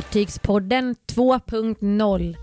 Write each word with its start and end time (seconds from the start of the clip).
Fartygspodden 0.00 0.96
2.0 1.12 2.36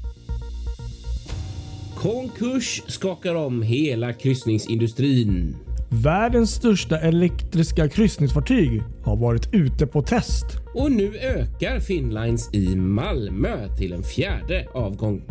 Konkurs 1.95 2.83
skakar 2.87 3.35
om 3.35 3.61
hela 3.61 4.13
kryssningsindustrin. 4.13 5.55
Världens 5.89 6.51
största 6.51 6.99
elektriska 6.99 7.89
kryssningsfartyg 7.89 8.81
har 9.03 9.17
varit 9.17 9.53
ute 9.53 9.87
på 9.87 10.01
test. 10.01 10.45
Och 10.75 10.91
nu 10.91 11.17
ökar 11.17 11.79
Finnlines 11.79 12.53
i 12.53 12.75
Malmö 12.75 13.75
till 13.77 13.93
en 13.93 14.03
fjärde 14.03 14.67
avgång. 14.73 15.21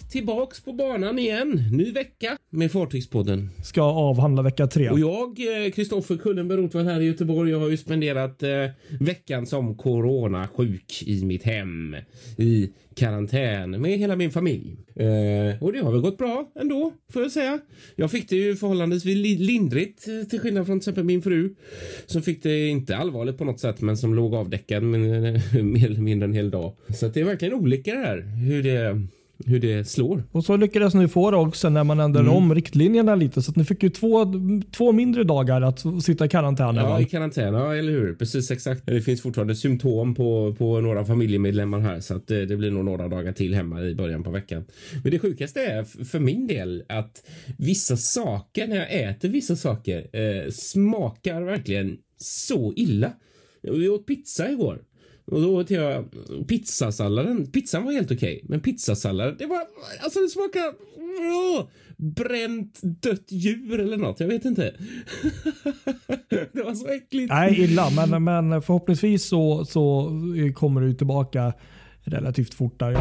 Ja, 0.00 0.06
tillbaks 0.08 0.60
på 0.60 0.72
banan 0.72 1.18
igen. 1.18 1.62
Ny 1.72 1.92
vecka 1.92 2.36
med 2.50 2.72
Fartygspodden. 2.72 3.50
Ska 3.64 3.82
avhandla 3.82 4.42
vecka 4.42 4.66
tre. 4.66 4.90
Och 4.90 4.98
jag, 4.98 5.36
Kristoffer 5.74 6.16
Kullenberg 6.16 6.58
Rothwall 6.58 6.84
här 6.84 7.00
i 7.00 7.04
Göteborg, 7.04 7.50
jag 7.50 7.60
har 7.60 7.68
ju 7.68 7.76
spenderat 7.76 8.42
eh, 8.42 8.50
veckan 9.00 9.46
som 9.46 9.76
coronasjuk 9.76 11.02
i 11.06 11.24
mitt 11.24 11.42
hem 11.42 11.96
i 12.36 12.70
karantän 12.96 13.70
med 13.70 13.98
hela 13.98 14.16
min 14.16 14.30
familj. 14.30 14.76
Eh, 14.96 15.62
och 15.62 15.72
det 15.72 15.78
har 15.78 15.92
väl 15.92 16.00
gått 16.00 16.18
bra 16.18 16.52
ändå, 16.60 16.92
får 17.12 17.22
jag 17.22 17.32
säga. 17.32 17.58
Jag 17.96 18.10
fick 18.10 18.28
det 18.28 18.36
ju 18.36 18.56
förhållandevis 18.56 19.04
lindrigt 19.38 20.08
eh, 20.08 20.28
till 20.28 20.40
skillnad 20.40 20.66
från 20.66 20.80
till 20.80 20.82
exempel 20.82 21.04
min 21.04 21.22
fru 21.22 21.54
som 22.06 22.22
fick 22.22 22.42
det 22.42 22.68
inte 22.68 22.96
allvarligt 22.96 23.38
på 23.38 23.44
något 23.44 23.60
sätt, 23.60 23.80
men 23.80 23.96
som 23.96 24.14
låg 24.14 24.34
avdäckad 24.34 24.82
men, 24.82 25.00
mer 25.72 25.86
eller 25.86 26.00
mindre 26.00 26.28
en 26.28 26.34
hel 26.34 26.50
dag. 26.50 26.76
Så 26.94 27.08
det 27.08 27.20
är 27.20 27.24
verkligen 27.24 27.54
olika 27.54 27.94
det 27.94 27.98
här 27.98 28.20
hur 28.46 28.62
det 28.62 29.06
hur 29.46 29.60
det 29.60 29.88
slår. 29.88 30.22
Och 30.32 30.44
så 30.44 30.56
lyckades 30.56 30.94
ni 30.94 31.08
få 31.08 31.30
det 31.30 31.36
också 31.36 31.68
när 31.68 31.84
man 31.84 32.00
ändrade 32.00 32.28
mm. 32.28 32.36
om 32.36 32.54
riktlinjerna 32.54 33.14
lite. 33.14 33.42
Så 33.42 33.50
att 33.50 33.56
ni 33.56 33.64
fick 33.64 33.82
ju 33.82 33.88
två, 33.88 34.32
två 34.76 34.92
mindre 34.92 35.24
dagar 35.24 35.62
att 35.62 36.04
sitta 36.04 36.24
i 36.24 36.28
karantän. 36.28 36.76
Ja, 36.76 37.00
i 37.00 37.04
karantän. 37.04 37.54
Ja, 37.54 37.74
eller 37.74 37.92
hur? 37.92 38.14
Precis 38.14 38.50
exakt. 38.50 38.86
Det 38.86 39.02
finns 39.02 39.22
fortfarande 39.22 39.54
symptom 39.54 40.14
på, 40.14 40.54
på 40.58 40.80
några 40.80 41.04
familjemedlemmar 41.04 41.80
här 41.80 42.00
så 42.00 42.16
att 42.16 42.26
det, 42.26 42.46
det 42.46 42.56
blir 42.56 42.70
nog 42.70 42.84
några 42.84 43.08
dagar 43.08 43.32
till 43.32 43.54
hemma 43.54 43.82
i 43.82 43.94
början 43.94 44.22
på 44.22 44.30
veckan. 44.30 44.64
Men 45.02 45.12
det 45.12 45.18
sjukaste 45.18 45.60
är 45.60 45.84
för 46.04 46.18
min 46.18 46.46
del 46.46 46.82
att 46.88 47.22
vissa 47.58 47.96
saker 47.96 48.66
när 48.66 48.76
jag 48.76 49.10
äter 49.10 49.28
vissa 49.28 49.56
saker 49.56 50.06
eh, 50.12 50.50
smakar 50.50 51.42
verkligen 51.42 51.96
så 52.16 52.72
illa. 52.76 53.12
Vi 53.62 53.88
åt 53.88 54.06
pizza 54.06 54.50
igår 54.50 54.78
och 55.24 55.40
då 55.42 55.56
åt 55.56 55.70
jag 55.70 56.04
pizzasalladen. 56.48 57.46
Pizzan 57.46 57.84
var 57.84 57.92
helt 57.92 58.10
okej, 58.10 58.36
okay, 58.36 58.48
men 58.48 58.60
pizzasalladen, 58.60 59.36
det 59.38 59.46
var 59.46 59.60
alltså 60.02 60.20
det 60.20 60.28
smakar 60.28 60.74
åh, 61.56 61.68
bränt 61.96 62.80
dött 62.82 63.26
djur 63.28 63.80
eller 63.80 63.96
något. 63.96 64.20
Jag 64.20 64.28
vet 64.28 64.44
inte. 64.44 64.62
det 66.52 66.62
var 66.64 66.74
så 66.74 66.88
äckligt. 66.88 67.32
Nej, 67.32 67.60
illa, 67.60 67.90
men, 67.90 68.24
men 68.24 68.62
förhoppningsvis 68.62 69.28
så, 69.28 69.64
så 69.64 70.10
kommer 70.54 70.80
du 70.80 70.92
tillbaka 70.94 71.52
relativt 72.04 72.54
fort 72.54 72.78
där. 72.78 72.92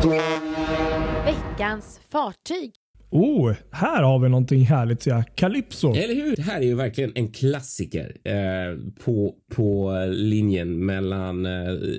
Veckans 1.26 2.00
fartyg. 2.12 2.81
Oh, 3.12 3.54
här 3.72 4.04
har 4.04 4.20
vi 4.20 4.30
någonting 4.30 4.66
härligt 4.66 5.06
ja. 5.06 5.24
Calypso. 5.36 5.94
Eller 5.94 6.16
hur? 6.16 6.36
Det 6.36 6.42
här 6.42 6.62
är 6.62 6.66
ju 6.66 6.76
verkligen 6.76 7.12
en 7.16 7.32
klassiker 7.32 8.18
eh, 8.24 8.94
på, 9.06 9.36
på 9.56 9.94
linjen 10.10 10.86
mellan 10.86 11.46
eh, 11.46 11.52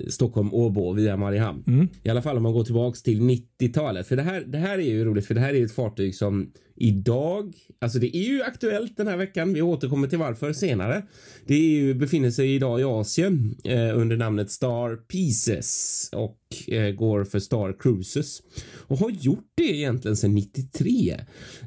Stockholm 0.09 0.53
och 0.53 0.59
Åbo 0.59 0.93
via 0.93 1.17
Mariehamn. 1.17 1.63
Mm. 1.67 1.87
I 2.03 2.09
alla 2.09 2.21
fall 2.21 2.37
om 2.37 2.43
man 2.43 2.53
går 2.53 2.63
tillbaks 2.63 3.03
till 3.03 3.21
90-talet. 3.21 4.07
För 4.07 4.15
det 4.15 4.21
här, 4.21 4.43
det 4.47 4.57
här 4.57 4.77
är 4.77 4.83
ju 4.83 5.05
roligt 5.05 5.27
för 5.27 5.33
det 5.33 5.41
här 5.41 5.53
är 5.53 5.65
ett 5.65 5.75
fartyg 5.75 6.15
som 6.15 6.51
idag, 6.75 7.55
alltså 7.79 7.99
det 7.99 8.17
är 8.17 8.23
ju 8.23 8.43
aktuellt 8.43 8.97
den 8.97 9.07
här 9.07 9.17
veckan. 9.17 9.53
Vi 9.53 9.61
återkommer 9.61 10.07
till 10.07 10.17
varför 10.17 10.53
senare. 10.53 11.03
Det 11.45 11.53
är 11.53 11.69
ju, 11.69 11.93
befinner 11.93 12.31
sig 12.31 12.55
idag 12.55 12.79
i 12.79 12.83
Asien 12.83 13.55
eh, 13.63 13.99
under 13.99 14.17
namnet 14.17 14.51
Star 14.51 14.95
Pieces 14.95 16.09
och 16.13 16.73
eh, 16.73 16.91
går 16.91 17.23
för 17.23 17.39
Star 17.39 17.79
Cruises 17.79 18.41
och 18.77 18.97
har 18.97 19.09
gjort 19.09 19.51
det 19.55 19.75
egentligen 19.75 20.17
sedan 20.17 20.33
93. 20.35 21.17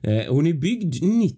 Eh, 0.03 0.25
hon 0.28 0.47
är 0.47 0.55
byggd 0.55 1.03
90 1.03 1.37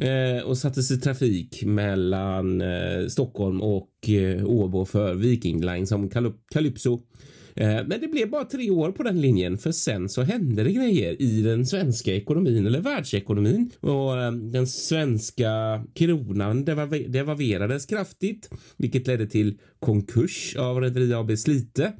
eh, 0.00 0.44
och 0.44 0.58
sattes 0.58 0.90
i 0.90 1.00
trafik 1.00 1.64
mellan 1.64 2.60
eh, 2.60 3.06
Stockholm 3.08 3.60
och 3.62 4.08
eh, 4.08 4.46
Åbo 4.46 4.84
för 4.84 5.14
Viking 5.14 5.64
Line 5.64 5.86
som 5.86 6.10
Calypso 6.52 7.02
Eh, 7.56 7.86
men 7.86 8.00
det 8.00 8.08
blev 8.08 8.30
bara 8.30 8.44
tre 8.44 8.70
år 8.70 8.92
på 8.92 9.02
den 9.02 9.20
linjen 9.20 9.58
för 9.58 9.72
sen 9.72 10.08
så 10.08 10.22
hände 10.22 10.64
det 10.64 10.72
grejer 10.72 11.22
i 11.22 11.42
den 11.42 11.66
svenska 11.66 12.14
ekonomin 12.14 12.66
eller 12.66 12.80
världsekonomin. 12.80 13.70
Och 13.80 14.22
eh, 14.22 14.32
den 14.32 14.66
svenska 14.66 15.84
kronan 15.94 16.64
devalverades 17.08 17.86
kraftigt, 17.86 18.50
vilket 18.76 19.06
ledde 19.06 19.26
till 19.26 19.58
konkurs 19.80 20.56
av 20.56 20.80
Rederi 20.80 21.14
AB 21.14 21.38
Slite 21.38 21.92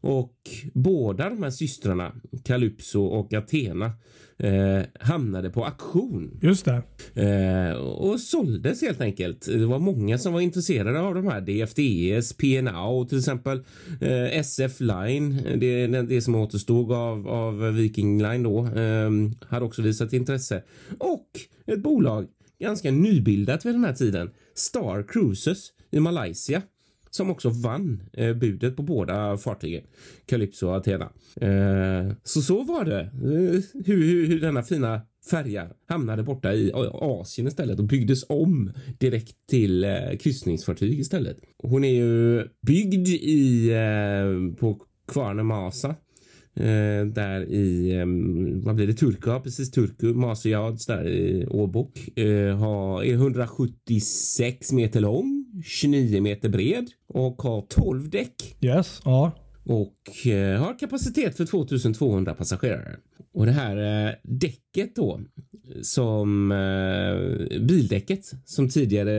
och 0.00 0.34
båda 0.74 1.30
de 1.30 1.42
här 1.42 1.50
systrarna, 1.50 2.12
Calypso 2.44 3.00
och 3.00 3.34
Athena, 3.34 3.92
eh, 4.38 4.82
hamnade 5.00 5.50
på 5.50 5.64
auktion. 5.64 6.38
Just 6.42 6.64
det. 6.64 6.82
Eh, 7.22 7.76
och 7.76 8.20
såldes 8.20 8.82
helt 8.82 9.00
enkelt. 9.00 9.46
Det 9.46 9.66
var 9.66 9.78
många 9.78 10.18
som 10.18 10.32
var 10.32 10.40
intresserade 10.40 11.00
av 11.00 11.14
de 11.14 11.26
här. 11.26 11.40
DFDS, 11.40 12.32
PNO 12.32 13.04
till 13.04 13.18
exempel, 13.18 13.64
eh, 14.00 14.38
SF 14.38 14.80
Line, 14.80 15.42
det, 15.56 15.86
det 15.86 16.22
som 16.22 16.34
återstod 16.34 16.92
av, 16.92 17.28
av 17.28 17.72
Viking 17.72 18.22
Line 18.22 18.42
då, 18.42 18.66
eh, 18.66 19.10
hade 19.48 19.64
också 19.64 19.82
visat 19.82 20.12
intresse. 20.12 20.62
Och 20.98 21.28
ett 21.66 21.82
bolag 21.82 22.26
ganska 22.60 22.90
nybildat 22.90 23.66
vid 23.66 23.74
den 23.74 23.84
här 23.84 23.94
tiden, 23.94 24.30
Star 24.54 25.08
Cruises 25.08 25.72
i 25.90 26.00
Malaysia 26.00 26.62
som 27.10 27.30
också 27.30 27.48
vann 27.48 28.02
eh, 28.12 28.34
budet 28.36 28.76
på 28.76 28.82
båda 28.82 29.38
fartygen, 29.38 29.82
Calypso 30.26 30.66
och 30.66 30.76
Athena. 30.76 31.10
Eh, 31.40 32.12
så 32.22 32.42
så 32.42 32.62
var 32.62 32.84
det, 32.84 33.00
eh, 33.00 33.62
hur, 33.84 34.02
hur, 34.04 34.26
hur 34.26 34.40
denna 34.40 34.62
fina 34.62 35.00
färja 35.30 35.68
hamnade 35.88 36.22
borta 36.22 36.54
i 36.54 36.72
Asien 36.92 37.46
istället 37.46 37.78
och 37.78 37.84
byggdes 37.84 38.24
om 38.28 38.72
direkt 38.98 39.36
till 39.48 39.84
eh, 39.84 40.16
kryssningsfartyg 40.20 41.00
istället. 41.00 41.36
Hon 41.58 41.84
är 41.84 41.94
ju 41.94 42.44
byggd 42.66 43.08
i, 43.08 43.70
eh, 43.70 44.56
på 44.60 44.82
Kvarne 45.08 45.42
Masa 45.42 45.94
Eh, 46.54 47.06
där 47.06 47.44
i, 47.44 47.92
eh, 47.92 48.06
vad 48.64 48.74
blir 48.74 48.86
det, 48.86 48.94
Turku, 48.94 49.40
precis 49.40 49.70
Turku, 49.70 50.06
Masiads 50.14 50.86
där 50.86 51.08
i 51.08 51.46
Åbo. 51.46 51.90
Eh, 52.16 52.56
har, 52.58 53.04
är 53.04 53.12
176 53.12 54.72
meter 54.72 55.00
lång, 55.00 55.44
29 55.64 56.20
meter 56.20 56.48
bred 56.48 56.86
och 57.08 57.42
har 57.42 57.66
12 57.68 58.10
däck. 58.10 58.56
Yes, 58.60 59.00
ja. 59.04 59.32
Och 59.64 60.26
eh, 60.26 60.60
har 60.60 60.78
kapacitet 60.78 61.36
för 61.36 61.46
2200 61.46 62.34
passagerare. 62.34 62.96
Och 63.32 63.46
det 63.46 63.52
här 63.52 64.06
eh, 64.06 64.14
däcket 64.22 64.96
då 64.96 65.20
som 65.82 66.52
eh, 66.52 67.60
bildäcket 67.60 68.20
som 68.44 68.68
tidigare 68.68 69.12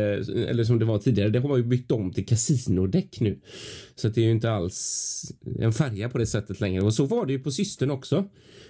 eller 0.49 0.63
som 0.63 0.79
det 0.79 0.85
var 0.85 0.99
tidigare. 0.99 1.29
Det 1.29 1.39
har 1.39 1.49
man 1.49 1.57
ju 1.57 1.63
bytt 1.63 1.91
om 1.91 2.13
till 2.13 2.25
kasinodäck 2.25 3.19
nu, 3.19 3.39
så 4.01 4.07
det 4.07 4.21
är 4.21 4.25
ju 4.25 4.31
inte 4.31 4.51
alls 4.51 5.23
en 5.59 5.73
färja 5.73 6.09
på 6.09 6.17
det 6.17 6.25
sättet 6.25 6.59
längre. 6.61 6.81
Och 6.81 6.93
så 6.93 7.05
var 7.05 7.25
det 7.25 7.33
ju 7.33 7.39
på 7.39 7.51
systern 7.51 7.91
också. 7.91 8.25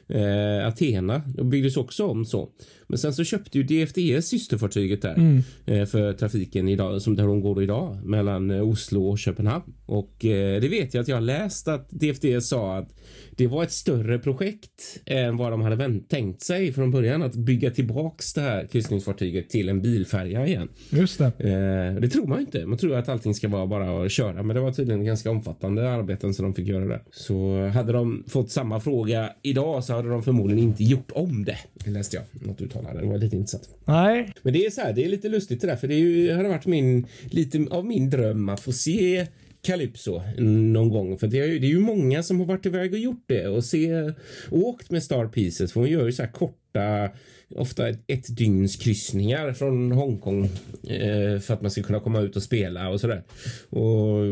Eh, 0.08 0.68
Athena 0.68 1.22
och 1.38 1.46
byggdes 1.46 1.78
också 1.78 2.08
om 2.08 2.26
så. 2.26 2.50
Men 2.88 2.98
sen 2.98 3.14
så 3.14 3.24
köpte 3.24 3.58
ju 3.58 3.64
DFDS 3.64 4.28
systerfartyget 4.28 5.02
där 5.02 5.14
mm. 5.14 5.44
eh, 5.66 5.86
för 5.86 6.14
trafiken 6.14 6.68
idag 6.68 7.02
som 7.02 7.16
där 7.16 7.28
de 7.28 7.42
går 7.42 7.64
idag 7.64 8.06
mellan 8.06 8.52
eh, 8.52 8.70
Oslo 8.70 9.10
och 9.10 9.20
Köpenhamn. 9.20 9.74
Och 9.86 10.26
eh, 10.26 10.62
det 10.62 10.68
vet 10.68 10.94
jag 10.94 11.02
att 11.02 11.08
jag 11.08 11.16
har 11.16 11.22
läst 11.22 11.68
att 11.68 11.90
DFDS 11.90 12.48
sa 12.48 12.78
att 12.78 12.90
det 13.32 13.48
var 13.48 13.64
ett 13.64 13.72
större 13.72 14.20
projekt 14.20 15.00
än 15.06 15.38
vad 15.38 15.52
de 15.52 15.62
hade 15.62 16.00
tänkt 16.10 16.42
sig 16.42 16.74
från 16.74 16.92
början 16.92 17.24
att 17.24 17.36
bygga 17.36 17.72
tillbaks 17.72 18.34
det 18.34 18.42
här 18.42 18.68
kryssningsfartyget 18.68 19.50
till 19.50 19.70
en 19.70 19.82
bilfärja 19.82 20.48
igen. 20.48 20.70
Just 20.90 21.18
det. 21.18 21.26
Eh, 21.26 22.02
det 22.02 22.10
tror 22.10 22.28
man 22.28 22.40
inte. 22.40 22.66
Man 22.66 22.78
tror 22.78 22.96
att 22.96 23.10
allting 23.10 23.36
ska 23.36 23.48
vara 23.48 23.68
bara 23.68 24.06
att 24.06 24.12
köra, 24.12 24.44
men 24.44 24.56
det 24.56 24.62
var 24.62 24.72
tydligen 24.72 25.06
ganska 25.06 25.21
omfattande 25.30 25.92
arbeten 25.92 26.34
som 26.34 26.44
de 26.44 26.54
fick 26.54 26.68
göra 26.68 26.86
där. 26.86 27.02
Så 27.12 27.68
hade 27.68 27.94
de 27.94 28.24
fått 28.28 28.52
samma 28.52 28.80
fråga 28.80 29.30
idag 29.42 29.84
så 29.84 29.94
hade 29.94 30.10
de 30.10 30.24
förmodligen 30.24 30.64
inte 30.64 30.84
gjort 30.84 31.12
om 31.12 31.46
det. 31.46 31.58
Det 31.74 31.90
läste 31.90 32.16
jag 32.16 32.48
något 32.48 32.62
uttalande. 32.62 33.02
Det 33.02 33.08
var 33.08 33.18
lite 33.18 33.36
intressant. 33.36 33.70
Nej. 33.86 34.34
Men 34.42 34.54
det 34.54 34.66
är 34.66 34.70
så 34.70 34.82
här, 34.82 34.94
det 34.94 35.06
är 35.06 35.10
lite 35.10 35.30
lustigt 35.30 35.62
det 35.62 35.68
där, 35.68 35.76
för 35.76 35.88
det 35.88 35.94
är 35.94 36.00
ju, 36.00 36.34
hade 36.34 36.50
varit 36.50 36.66
min, 36.66 37.08
lite 37.24 37.66
av 37.72 37.86
min 37.86 38.10
dröm 38.10 38.50
att 38.50 38.60
få 38.60 38.72
se 38.72 39.28
Calypso 39.62 40.22
någon 40.38 40.90
gång. 40.90 41.18
För 41.18 41.28
det 41.28 41.40
är, 41.40 41.46
ju, 41.46 41.60
det 41.60 41.68
är 41.68 41.70
ju 41.70 41.80
många 41.80 42.24
som 42.24 42.40
har 42.40 42.46
varit 42.48 42.66
iväg 42.66 42.94
och 42.94 43.00
gjort 43.00 43.24
det 43.26 43.48
och 43.48 43.64
se, 43.66 44.02
och 44.50 44.58
åkt 44.58 44.92
med 44.92 45.04
Star 45.04 45.28
Pieces. 45.28 45.74
För 45.74 45.80
hon 45.80 45.90
gör 45.90 46.06
ju 46.06 46.12
så 46.12 46.24
här 46.24 46.32
korta, 46.32 47.10
ofta 47.56 47.90
ett, 47.90 48.00
ett 48.08 48.38
dygns 48.38 48.76
kryssningar 48.76 49.54
från 49.54 49.92
Hongkong 49.92 50.46
eh, 50.88 51.40
för 51.40 51.54
att 51.54 51.62
man 51.62 51.72
ska 51.72 51.84
kunna 51.84 52.00
komma 52.00 52.22
ut 52.22 52.36
och 52.36 52.44
spela 52.44 52.90
och 52.90 53.02
sådär. 53.02 53.24
Och 53.70 54.24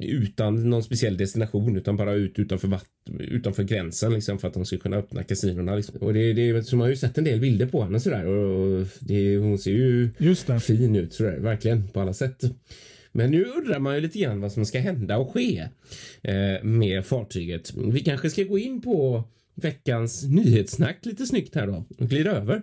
utan 0.00 0.70
någon 0.70 0.82
speciell 0.82 1.16
destination 1.16 1.76
utan 1.76 1.96
bara 1.96 2.12
ut 2.12 2.38
utanför, 2.38 2.68
vatten, 2.68 3.20
utanför 3.20 3.62
gränsen 3.62 4.14
liksom 4.14 4.38
för 4.38 4.48
att 4.48 4.54
de 4.54 4.64
ska 4.64 4.78
kunna 4.78 4.96
öppna 4.96 5.22
kasinorna. 5.22 5.74
Liksom. 5.74 5.96
Och 6.00 6.14
det, 6.14 6.32
det, 6.32 6.62
så 6.62 6.76
man 6.76 6.84
har 6.84 6.90
ju 6.90 6.96
sett 6.96 7.18
en 7.18 7.24
del 7.24 7.40
bilder 7.40 7.66
på 7.66 7.82
henne 7.82 8.00
sådär 8.00 8.26
och 8.26 8.86
det, 9.00 9.36
hon 9.36 9.58
ser 9.58 9.70
ju 9.70 10.10
fin 10.60 10.96
ut 10.96 11.12
sådär, 11.12 11.38
verkligen 11.38 11.88
på 11.88 12.00
alla 12.00 12.12
sätt. 12.12 12.44
Men 13.12 13.30
nu 13.30 13.44
undrar 13.44 13.78
man 13.78 13.94
ju 13.94 14.00
lite 14.00 14.18
grann 14.18 14.40
vad 14.40 14.52
som 14.52 14.66
ska 14.66 14.78
hända 14.80 15.18
och 15.18 15.32
ske 15.32 15.68
eh, 16.22 16.62
med 16.62 17.06
fartyget. 17.06 17.74
Vi 17.74 18.00
kanske 18.00 18.30
ska 18.30 18.42
gå 18.42 18.58
in 18.58 18.82
på 18.82 19.24
veckans 19.64 20.24
nyhetssnack 20.24 20.98
lite 21.02 21.26
snyggt 21.26 21.54
här 21.54 21.66
då 21.66 21.86
och 21.98 22.08
glida 22.08 22.30
över. 22.30 22.62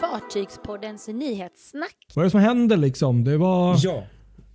Fartygspoddens 0.00 1.08
nyhetssnack. 1.08 1.96
Vad 2.14 2.22
är 2.22 2.26
det 2.26 2.30
som 2.30 2.40
händer 2.40 2.76
liksom? 2.76 3.24
Det 3.24 3.36
var... 3.36 3.76
Ja, 3.82 4.06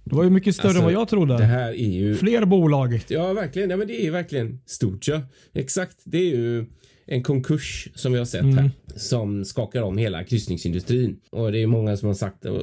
det 0.04 0.16
var 0.16 0.24
ju 0.24 0.30
mycket 0.30 0.56
större 0.56 0.68
alltså, 0.68 0.80
än 0.80 0.86
vad 0.86 0.94
jag 0.94 1.08
trodde. 1.08 1.38
Det 1.38 1.44
här 1.44 1.70
är 1.70 1.90
ju... 1.90 2.16
Fler 2.16 2.46
bolag. 2.46 3.02
Ja, 3.08 3.34
verkligen. 3.34 3.70
Ja, 3.70 3.78
men 3.78 3.88
det 3.88 4.08
är 4.08 4.12
verkligen 4.12 4.62
stort. 4.66 5.08
Ja. 5.08 5.22
Exakt. 5.54 5.98
Det 6.04 6.18
är 6.18 6.36
ju 6.36 6.66
en 7.08 7.24
konkurs 7.24 7.90
som 7.96 8.12
vi 8.12 8.18
har 8.18 8.26
sett 8.26 8.42
mm. 8.42 8.58
här 8.58 8.72
som 8.96 9.46
skakar 9.46 9.82
om 9.82 9.98
hela 9.98 10.24
kryssningsindustrin. 10.24 11.20
Och 11.30 11.52
det 11.52 11.64
är 11.64 11.68
många 11.68 11.98
som 11.98 12.08
har 12.08 12.14
sagt 12.14 12.46
uh, 12.46 12.60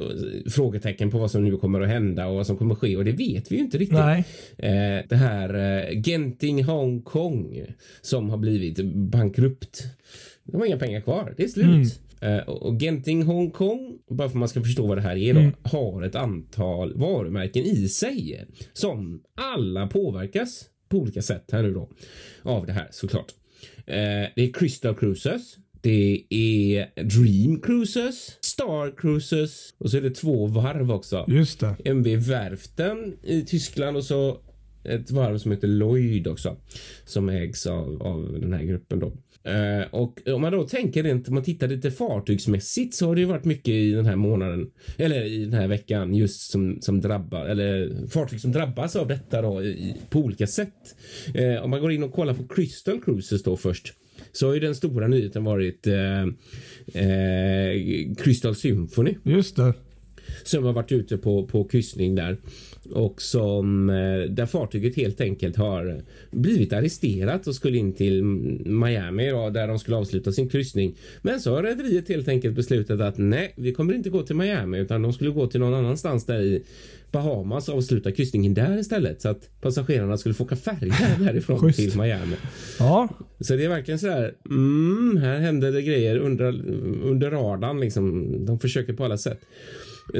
frågetecken 0.49 1.11
på 1.11 1.17
vad 1.17 1.31
som 1.31 1.43
nu 1.43 1.57
kommer 1.57 1.81
att 1.81 1.87
hända 1.87 2.27
och 2.27 2.35
vad 2.35 2.47
som 2.47 2.57
kommer 2.57 2.73
att 2.73 2.79
ske 2.79 2.97
och 2.97 3.05
det 3.05 3.11
vet 3.11 3.51
vi 3.51 3.55
ju 3.55 3.61
inte 3.61 3.77
riktigt. 3.77 3.97
Nej. 3.97 4.25
Eh, 4.57 5.05
det 5.09 5.15
här 5.15 5.53
eh, 5.53 6.01
Genting 6.01 6.63
Hong 6.63 7.01
Kong 7.01 7.65
som 8.01 8.29
har 8.29 8.37
blivit 8.37 8.85
bankrupt. 8.95 9.83
De 10.43 10.57
har 10.57 10.65
inga 10.65 10.77
pengar 10.77 11.01
kvar. 11.01 11.33
Det 11.37 11.43
är 11.43 11.47
slut. 11.47 11.65
Mm. 11.65 12.39
Uh, 12.39 12.49
och 12.49 12.79
Genting 12.79 13.23
Hong 13.23 13.51
Kong, 13.51 13.97
bara 14.09 14.29
för 14.29 14.35
att 14.35 14.39
man 14.39 14.49
ska 14.49 14.61
förstå 14.61 14.87
vad 14.87 14.97
det 14.97 15.01
här 15.01 15.15
är 15.15 15.33
då, 15.33 15.39
mm. 15.39 15.53
har 15.61 16.03
ett 16.03 16.15
antal 16.15 16.97
varumärken 16.97 17.63
i 17.63 17.87
sig 17.87 18.45
som 18.73 19.21
alla 19.35 19.87
påverkas 19.87 20.65
på 20.89 20.97
olika 20.97 21.21
sätt 21.21 21.49
här 21.51 21.63
nu 21.63 21.73
då 21.73 21.89
av 22.43 22.65
det 22.65 22.73
här 22.73 22.87
såklart. 22.91 23.33
Uh, 23.89 24.27
det 24.35 24.43
är 24.43 24.53
Crystal 24.53 24.95
Cruises. 24.95 25.57
Det 25.81 26.23
är 26.29 27.03
Dream 27.03 27.61
Cruises, 27.61 28.37
Star 28.41 28.97
Cruises 28.97 29.73
och 29.77 29.91
så 29.91 29.97
är 29.97 30.01
det 30.01 30.09
två 30.09 30.47
varv 30.47 30.91
också. 30.91 31.25
Just 31.27 31.59
det. 31.59 31.75
MV 31.85 32.15
Werften 32.15 33.17
i 33.23 33.41
Tyskland 33.41 33.97
och 33.97 34.03
så 34.03 34.39
ett 34.83 35.11
varv 35.11 35.37
som 35.37 35.51
heter 35.51 35.67
Lloyd 35.67 36.27
också 36.27 36.57
som 37.05 37.29
ägs 37.29 37.67
av, 37.67 38.03
av 38.03 38.37
den 38.41 38.53
här 38.53 38.63
gruppen 38.63 38.99
då. 38.99 39.13
Uh, 39.47 39.85
och 39.91 40.21
om 40.27 40.41
man 40.41 40.51
då 40.51 40.63
tänker 40.63 41.03
rent, 41.03 41.27
om 41.27 41.33
man 41.33 41.43
tittar 41.43 41.67
lite 41.67 41.91
fartygsmässigt 41.91 42.95
så 42.95 43.07
har 43.07 43.15
det 43.15 43.21
ju 43.21 43.27
varit 43.27 43.45
mycket 43.45 43.67
i 43.67 43.91
den 43.91 44.05
här 44.05 44.15
månaden 44.15 44.71
eller 44.97 45.25
i 45.25 45.45
den 45.45 45.53
här 45.53 45.67
veckan 45.67 46.15
just 46.15 46.51
som, 46.51 46.77
som 46.81 47.01
drabbar 47.01 47.45
eller 47.45 47.91
fartyg 48.07 48.41
som 48.41 48.51
drabbas 48.51 48.95
av 48.95 49.07
detta 49.07 49.41
då 49.41 49.63
i, 49.63 49.95
på 50.09 50.19
olika 50.19 50.47
sätt. 50.47 50.95
Uh, 51.39 51.63
om 51.63 51.69
man 51.69 51.81
går 51.81 51.91
in 51.91 52.03
och 52.03 52.13
kollar 52.13 52.33
på 52.33 52.47
Crystal 52.47 53.01
Cruises 53.01 53.43
då 53.43 53.57
först 53.57 53.93
så 54.31 54.47
har 54.47 54.53
ju 54.53 54.59
den 54.59 54.75
stora 54.75 55.07
nyheten 55.07 55.43
varit 55.43 55.87
uh, 55.87 56.33
Crystal 58.17 58.55
Symphony. 58.55 59.15
Just 59.23 59.55
det. 59.55 59.73
Som 60.43 60.63
har 60.63 60.73
varit 60.73 60.91
ute 60.91 61.17
på, 61.17 61.45
på 61.45 61.63
kryssning 61.63 62.15
där 62.15 62.37
och 62.91 63.21
som 63.21 63.89
eh, 63.89 64.29
där 64.29 64.45
fartyget 64.45 64.95
helt 64.95 65.21
enkelt 65.21 65.55
har 65.55 66.01
blivit 66.31 66.73
arresterat 66.73 67.47
och 67.47 67.55
skulle 67.55 67.77
in 67.77 67.93
till 67.93 68.23
Miami 68.65 69.29
då, 69.29 69.49
där 69.49 69.67
de 69.67 69.79
skulle 69.79 69.97
avsluta 69.97 70.31
sin 70.31 70.49
kryssning. 70.49 70.95
Men 71.21 71.39
så 71.39 71.55
har 71.55 71.63
rederiet 71.63 72.09
helt 72.09 72.27
enkelt 72.27 72.55
beslutat 72.55 73.01
att 73.01 73.17
nej, 73.17 73.53
vi 73.57 73.73
kommer 73.73 73.93
inte 73.93 74.09
gå 74.09 74.23
till 74.23 74.35
Miami 74.35 74.79
utan 74.79 75.01
de 75.01 75.13
skulle 75.13 75.29
gå 75.29 75.47
till 75.47 75.59
någon 75.59 75.73
annanstans 75.73 76.25
där 76.25 76.41
i 76.41 76.63
Bahamas 77.11 77.69
och 77.69 77.77
avsluta 77.77 78.11
kryssningen 78.11 78.53
där 78.53 78.79
istället 78.79 79.21
så 79.21 79.29
att 79.29 79.49
passagerarna 79.61 80.17
skulle 80.17 80.35
få 80.35 80.43
åka 80.43 80.55
färja 80.55 80.95
därifrån 81.19 81.73
till 81.73 81.97
Miami. 81.97 82.35
Ja. 82.79 83.09
Så 83.39 83.55
det 83.55 83.65
är 83.65 83.69
verkligen 83.69 83.99
så 83.99 84.07
här. 84.07 84.33
Mm, 84.49 85.17
här 85.17 85.39
händer 85.39 85.71
det 85.71 85.81
grejer 85.81 86.17
under, 86.17 86.47
under 87.03 87.31
radarn 87.31 87.79
liksom. 87.79 88.35
De 88.45 88.59
försöker 88.59 88.93
på 88.93 89.05
alla 89.05 89.17
sätt. 89.17 89.41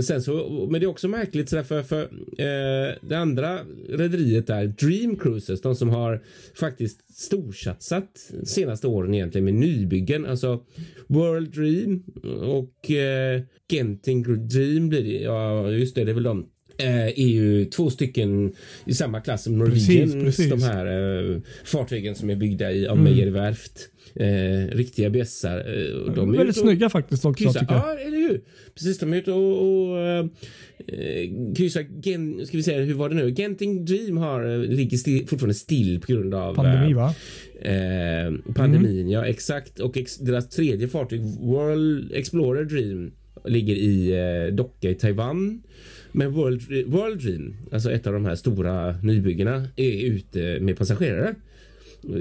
Sen 0.01 0.21
så, 0.21 0.67
men 0.71 0.79
det 0.79 0.85
är 0.85 0.89
också 0.89 1.07
märkligt 1.07 1.49
så 1.49 1.63
för, 1.63 1.83
för 1.83 2.01
eh, 2.37 2.95
det 3.01 3.15
andra 3.15 3.59
rederiet 3.89 4.47
där, 4.47 4.67
Dream 4.67 5.15
Cruises, 5.15 5.61
de 5.61 5.75
som 5.75 5.89
har 5.89 6.23
faktiskt 6.59 7.15
storsatsat 7.15 8.31
senaste 8.43 8.87
åren 8.87 9.13
egentligen 9.13 9.45
med 9.45 9.53
nybyggen, 9.53 10.25
alltså 10.25 10.63
World 11.07 11.51
Dream 11.51 12.03
och 12.41 12.91
eh, 12.91 13.41
Genting 13.69 14.47
Dream 14.47 14.89
blir 14.89 15.03
det, 15.03 15.21
ja 15.21 15.71
just 15.71 15.95
det, 15.95 16.03
det 16.03 16.11
är 16.11 16.15
väl 16.15 16.23
de 16.23 16.49
är 16.77 17.27
ju 17.27 17.65
två 17.65 17.89
stycken 17.89 18.53
i 18.85 18.93
samma 18.93 19.21
klass 19.21 19.43
som 19.43 19.57
Norwegians, 19.57 20.13
precis, 20.13 20.37
precis. 20.37 20.49
de 20.49 20.63
här 20.63 20.85
eh, 20.85 21.41
fartygen 21.63 22.15
som 22.15 22.29
är 22.29 22.35
byggda 22.35 22.71
i, 22.71 22.87
av 22.87 22.97
mm. 22.97 23.03
Meijerwerft. 23.03 23.89
Eh, 24.15 24.75
riktiga 24.75 25.09
bjässar. 25.09 25.57
Eh, 25.57 26.13
de 26.13 26.33
är 26.33 26.37
Väldigt 26.37 26.57
snygga 26.57 26.89
faktiskt 26.89 27.25
också. 27.25 27.43
Kryssar, 27.43 27.65
ja, 27.69 27.97
eller 27.99 28.17
hur? 28.17 28.41
Precis, 28.73 28.99
de 28.99 29.13
är 29.13 29.17
ute 29.17 29.31
och, 29.31 29.89
och 29.89 29.99
eh, 29.99 30.25
kryssar. 31.55 31.85
Gen, 32.03 32.45
ska 32.45 32.57
vi 32.57 32.63
säga, 32.63 32.81
hur 32.81 32.93
var 32.93 33.09
det 33.09 33.15
nu? 33.15 33.33
Genting 33.35 33.85
Dream 33.85 34.17
har, 34.17 34.43
eh, 34.43 34.59
ligger 34.59 34.97
still, 34.97 35.27
fortfarande 35.27 35.53
still 35.53 36.01
på 36.01 36.13
grund 36.13 36.33
av 36.33 36.55
Pandemi, 36.55 36.93
va? 36.93 37.15
Eh, 37.61 38.53
pandemin, 38.55 38.99
mm. 38.99 39.09
ja 39.09 39.25
exakt. 39.25 39.79
Och 39.79 39.97
ex, 39.97 40.17
deras 40.17 40.49
tredje 40.49 40.87
fartyg, 40.87 41.21
World 41.39 42.11
Explorer 42.13 42.63
Dream, 42.63 43.11
ligger 43.45 43.75
i 43.75 44.11
eh, 44.11 44.55
docka 44.55 44.89
i 44.89 44.95
Taiwan. 44.95 45.61
Men 46.15 46.31
World, 46.31 46.87
World 46.87 47.21
Dream, 47.21 47.55
alltså 47.71 47.91
ett 47.91 48.07
av 48.07 48.13
de 48.13 48.25
här 48.25 48.35
stora 48.35 48.97
nybyggena, 49.01 49.67
är 49.75 50.05
ute 50.05 50.59
med 50.59 50.77
passagerare. 50.77 51.35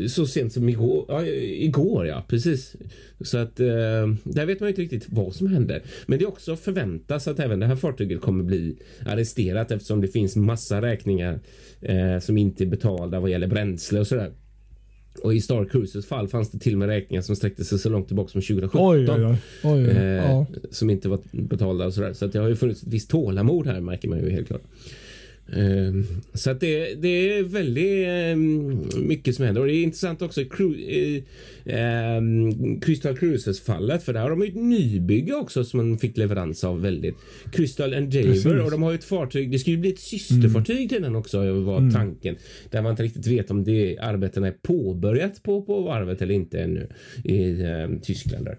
Så 0.08 0.26
sent 0.26 0.52
som 0.52 0.68
igår. 0.68 1.04
Ja, 1.08 1.26
igår 1.26 2.06
ja, 2.06 2.24
precis. 2.28 2.76
Så 3.20 3.38
att 3.38 3.60
eh, 3.60 3.66
där 4.24 4.46
vet 4.46 4.60
man 4.60 4.68
inte 4.68 4.82
riktigt 4.82 5.06
vad 5.08 5.34
som 5.34 5.46
händer. 5.46 5.82
Men 6.06 6.18
det 6.18 6.24
är 6.24 6.28
också 6.28 6.56
förväntas 6.56 7.28
att 7.28 7.40
även 7.40 7.60
det 7.60 7.66
här 7.66 7.76
fartyget 7.76 8.20
kommer 8.20 8.44
bli 8.44 8.76
arresterat 9.06 9.70
eftersom 9.70 10.00
det 10.00 10.08
finns 10.08 10.36
massa 10.36 10.82
räkningar 10.82 11.40
eh, 11.80 12.18
som 12.18 12.38
inte 12.38 12.64
är 12.64 12.68
betalda 12.68 13.20
vad 13.20 13.30
gäller 13.30 13.46
bränsle 13.46 14.00
och 14.00 14.06
sådär. 14.06 14.32
Och 15.22 15.34
i 15.34 15.40
Star 15.40 15.64
Cruises 15.64 16.06
fall 16.06 16.28
fanns 16.28 16.50
det 16.50 16.58
till 16.58 16.72
och 16.72 16.78
med 16.78 16.88
räkningar 16.88 17.22
som 17.22 17.36
sträckte 17.36 17.64
sig 17.64 17.78
så 17.78 17.88
långt 17.88 18.06
tillbaka 18.06 18.28
som 18.28 18.40
2017. 18.40 18.80
Oj, 18.82 19.10
oj, 19.10 19.36
oj. 19.64 19.90
Eh, 19.90 20.02
ja. 20.02 20.46
Som 20.70 20.90
inte 20.90 21.08
var 21.08 21.18
betalda 21.32 21.86
och 21.86 21.94
sådär. 21.94 22.12
Så 22.12 22.24
att 22.24 22.32
det 22.32 22.38
har 22.38 22.48
ju 22.48 22.56
funnits 22.56 22.82
ett 22.82 22.88
visst 22.88 23.10
tålamod 23.10 23.66
här 23.66 23.80
märker 23.80 24.08
man 24.08 24.18
ju 24.18 24.30
helt 24.30 24.46
klart. 24.46 24.62
Ehm, 25.52 26.06
så 26.34 26.50
att 26.50 26.60
det, 26.60 26.94
det 26.94 27.08
är 27.08 27.42
väldigt 27.42 28.06
ehm, 28.06 28.88
mycket 29.08 29.34
som 29.34 29.44
händer 29.44 29.60
och 29.60 29.66
det 29.66 29.74
är 29.74 29.82
intressant 29.82 30.22
också 30.22 30.40
i 30.40 31.24
um, 31.64 32.80
Crystal 32.80 33.16
Cruises 33.16 33.60
fallet 33.60 34.02
för 34.02 34.12
där 34.12 34.20
har 34.20 34.30
de 34.30 34.42
ju 34.42 34.48
ett 34.48 34.54
nybygge 34.54 35.34
också 35.34 35.64
som 35.64 35.88
man 35.88 35.98
fick 35.98 36.16
leverans 36.16 36.64
av 36.64 36.80
väldigt. 36.80 37.14
Crystal 37.52 37.94
Endeavour 37.94 38.60
och 38.64 38.70
de 38.70 38.82
har 38.82 38.90
ju 38.90 38.94
ett 38.94 39.04
fartyg. 39.04 39.50
Det 39.50 39.58
ska 39.58 39.70
ju 39.70 39.76
bli 39.76 39.92
ett 39.92 39.98
systerfartyg 39.98 40.76
mm. 40.76 40.88
till 40.88 41.02
den 41.02 41.16
också 41.16 41.38
var 41.52 41.78
mm. 41.78 41.92
tanken. 41.92 42.36
Där 42.70 42.82
man 42.82 42.90
inte 42.90 43.02
riktigt 43.02 43.26
vet 43.26 43.50
om 43.50 43.64
det 43.64 43.98
arbetena 43.98 44.46
är 44.46 44.54
påbörjat 44.62 45.42
på, 45.42 45.62
på 45.62 45.80
varvet 45.80 46.22
eller 46.22 46.34
inte 46.34 46.60
ännu 46.60 46.88
i 47.24 47.62
um, 47.62 48.00
Tyskland 48.00 48.44
där 48.44 48.58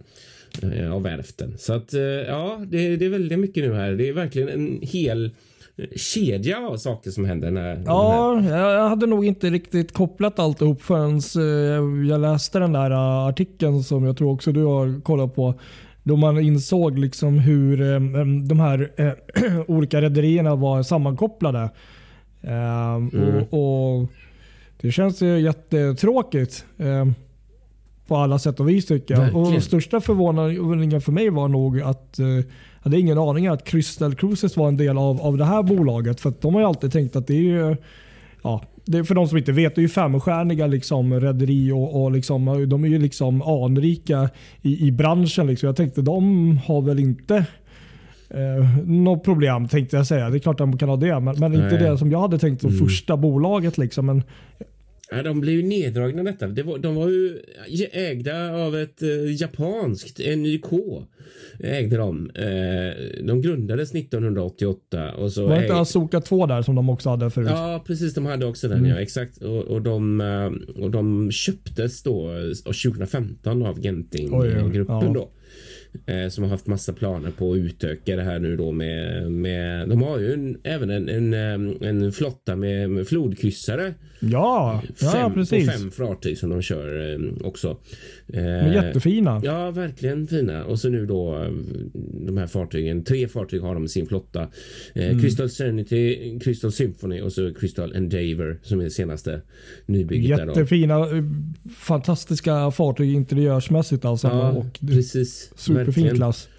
uh, 0.64 0.94
av 0.94 1.04
värften. 1.04 1.58
Så 1.58 1.74
att 1.74 1.94
uh, 1.94 2.02
ja, 2.02 2.66
det, 2.68 2.98
det 2.98 3.06
är 3.06 3.10
väldigt 3.10 3.40
mycket 3.40 3.64
nu 3.64 3.74
här. 3.74 3.92
Det 3.92 4.10
är 4.10 4.14
verkligen 4.14 4.50
en 4.50 4.80
hel 4.82 5.32
kedja 5.96 6.68
av 6.68 6.78
saker 6.78 7.12
som 7.12 7.26
händer. 7.26 7.52
När, 7.52 7.84
ja, 7.86 8.42
jag 8.44 8.90
hade 8.90 9.06
nog 9.06 9.26
inte 9.26 9.50
riktigt 9.50 9.94
kopplat 9.94 10.40
alltihop 10.40 10.82
förrän 10.82 11.18
eh, 11.18 12.10
jag 12.10 12.22
läste 12.22 12.60
den 12.60 12.74
där 12.74 12.92
eh, 12.92 13.28
artikeln 13.28 13.84
som 13.84 14.06
jag 14.06 14.18
tror 14.18 14.34
också 14.34 14.52
du 14.52 14.64
har 14.64 15.02
kollat 15.02 15.36
på. 15.36 15.54
Då 16.04 16.16
man 16.16 16.40
insåg 16.40 17.00
liksom 17.00 17.40
hur 17.40 17.82
eh, 17.82 18.00
de 18.48 18.60
här 18.60 18.92
olika 19.72 20.02
rederierna 20.02 20.56
var 20.56 20.84
sammankopplade. 20.84 21.70
Mm. 22.44 23.44
Och, 23.50 24.00
och, 24.02 24.10
Det 24.82 24.92
känns 24.92 25.22
jättetråkigt 25.22 26.66
på 28.08 28.16
alla 28.16 28.40
sätt 28.40 28.60
och 28.60 28.70
vis 28.70 28.86
tycker 28.86 29.14
jag. 29.14 29.36
Och 29.36 29.64
största 29.64 30.02
förvåningen 30.02 31.02
för 31.02 31.12
mig 31.12 31.30
var 31.30 31.48
nog 31.48 31.82
att 31.82 32.20
hade 32.86 33.00
ingen 33.00 33.18
aning 33.18 33.48
att 33.48 33.64
Crystal 33.64 34.16
Cruises 34.16 34.58
var 34.58 34.68
en 34.68 34.78
del 34.78 34.98
av, 34.98 35.22
av 35.22 35.38
det 35.38 35.46
här 35.46 35.64
bolaget. 35.64 36.22
För 36.22 36.34
de 36.42 36.54
har 36.54 36.62
ju 36.62 36.68
alltid 36.68 36.92
tänkt 36.92 37.16
att 37.16 37.28
det 37.28 37.52
är 37.52 37.78
ja, 38.44 38.62
det 38.86 39.04
för 39.04 39.16
de 39.16 39.28
som 39.28 39.38
inte 39.38 39.52
vet, 39.52 39.76
det 39.76 39.80
är 39.80 39.84
ju 39.84 39.90
femstjärniga 39.90 40.68
liksom, 40.68 41.20
rederi 41.20 41.72
och, 41.72 42.04
och 42.04 42.12
liksom, 42.12 42.66
de 42.70 42.84
är 42.84 42.88
ju 42.88 43.00
liksom 43.00 43.42
anrika 43.42 44.30
i, 44.62 44.88
i 44.88 44.92
branschen. 44.92 45.48
Liksom. 45.48 45.68
Jag 45.68 45.76
tänkte 45.76 46.02
de 46.02 46.58
har 46.66 46.82
väl 46.82 47.00
inte 47.00 47.36
eh, 48.30 48.80
något 48.86 49.24
problem 49.24 49.68
tänkte 49.68 49.98
jag 49.98 50.08
säga. 50.08 50.30
Det 50.30 50.38
är 50.38 50.40
klart 50.40 50.58
de 50.58 50.78
kan 50.78 50.90
ha 50.90 50.96
det, 50.96 51.20
men, 51.20 51.40
men 51.40 51.54
inte 51.54 51.78
det 51.78 51.98
som 51.98 52.12
jag 52.12 52.22
hade 52.22 52.40
tänkt 52.40 52.62
som 52.62 52.70
Mm. 52.70 52.88
första 52.88 53.18
bolaget. 53.18 53.78
Liksom. 53.78 54.06
Men, 54.06 54.24
Ja, 55.12 55.24
de 55.24 55.42
blev 55.42 55.56
ju 55.56 55.64
neddragna 55.64 56.24
detta. 56.24 56.48
Det 56.48 56.64
var, 56.64 56.78
de 56.78 56.96
var 56.96 57.10
ju 57.10 57.40
ägda 57.92 58.54
av 58.54 58.76
ett 58.76 59.02
eh, 59.02 59.42
japanskt, 59.42 60.20
NYK 60.20 60.66
ägde 61.60 61.98
de. 61.98 62.30
Eh, 62.30 63.24
de 63.24 63.42
grundades 63.42 63.96
1988 63.96 65.12
och 65.14 65.32
så 65.32 65.48
var 65.48 65.56
det 65.56 65.62
inte 65.62 65.76
Asoka 65.76 66.22
2 66.22 66.46
där 66.46 66.62
som 66.62 66.76
de 66.76 66.90
också 66.90 67.10
hade 67.10 67.30
förut? 67.30 67.50
Ja, 67.52 67.84
precis. 67.88 68.14
De 68.14 68.26
hade 68.26 68.46
också 68.46 68.68
den, 68.68 68.86
ja. 68.86 69.00
Exakt. 69.00 69.38
Och, 69.38 69.64
och, 69.64 69.82
de, 69.82 70.22
eh, 70.22 70.82
och 70.84 70.92
de 70.92 71.32
köptes 71.32 72.04
då 72.04 72.32
eh, 72.32 72.74
2015 72.84 73.62
av 73.62 73.68
Oj, 73.68 73.76
oj, 73.76 73.82
Genting-gruppen 73.82 74.96
ja. 75.02 75.14
då. 75.14 75.30
Eh, 76.06 76.30
som 76.30 76.44
har 76.44 76.52
haft 76.52 76.68
massa 76.68 76.94
planer 76.94 77.32
på 77.32 77.52
att 77.52 77.58
utöka 77.58 78.16
det 78.16 78.24
här 78.24 78.40
nu 78.40 78.56
då 78.56 78.72
med... 78.72 79.32
med 79.32 79.90
de 79.90 80.04
har 80.04 80.20
ju 80.20 80.34
en, 80.34 80.58
även 80.64 80.90
en, 80.90 81.10
en, 81.10 81.34
eh, 81.34 81.90
en 81.90 82.12
flotta 82.12 82.56
med, 82.56 82.90
med 82.90 83.08
flodkryssare. 83.08 83.94
Ja, 84.32 84.82
ja 85.00 85.10
fem, 85.12 85.34
precis. 85.34 85.68
Och 85.68 85.74
fem 85.74 85.92
fartyg 85.92 86.38
som 86.38 86.50
de 86.50 86.62
kör 86.62 87.14
eh, 87.14 87.48
också. 87.48 87.78
Eh, 88.34 88.74
jättefina. 88.74 89.42
Ja, 89.44 89.72
verkligen 89.72 90.28
fina. 90.28 90.66
Och 90.66 90.80
så 90.80 90.90
nu 90.90 91.06
då 91.06 91.36
eh, 91.44 91.50
de 92.28 92.38
här 92.38 92.48
fartygen. 92.48 93.04
Tre 93.04 93.28
fartyg 93.28 93.62
har 93.62 93.74
de 93.74 93.86
i 93.86 93.88
sin 93.90 94.06
flotta. 94.06 94.42
Eh, 94.94 95.06
Mm. 95.06 95.22
Crystal 95.22 95.50
Serenity, 95.50 96.40
Crystal 96.40 96.72
Symphony 96.72 97.22
och 97.22 97.34
så 97.34 97.54
Crystal 97.54 97.96
Endeavour 97.96 98.60
som 98.64 98.80
är 98.80 98.84
det 98.84 98.90
senaste 98.90 99.42
nybygget. 99.86 100.40
Jättefina, 100.40 101.06
fantastiska 101.78 102.72
fartyg 102.72 103.14
interiörsmässigt 103.14 104.06
alltså. 104.06 104.28
Ja, 104.28 104.52
och 104.52 104.80
precis. 104.88 105.52
superfin 105.56 105.86
Verkligen. 105.86 106.16
klass. 106.16 106.50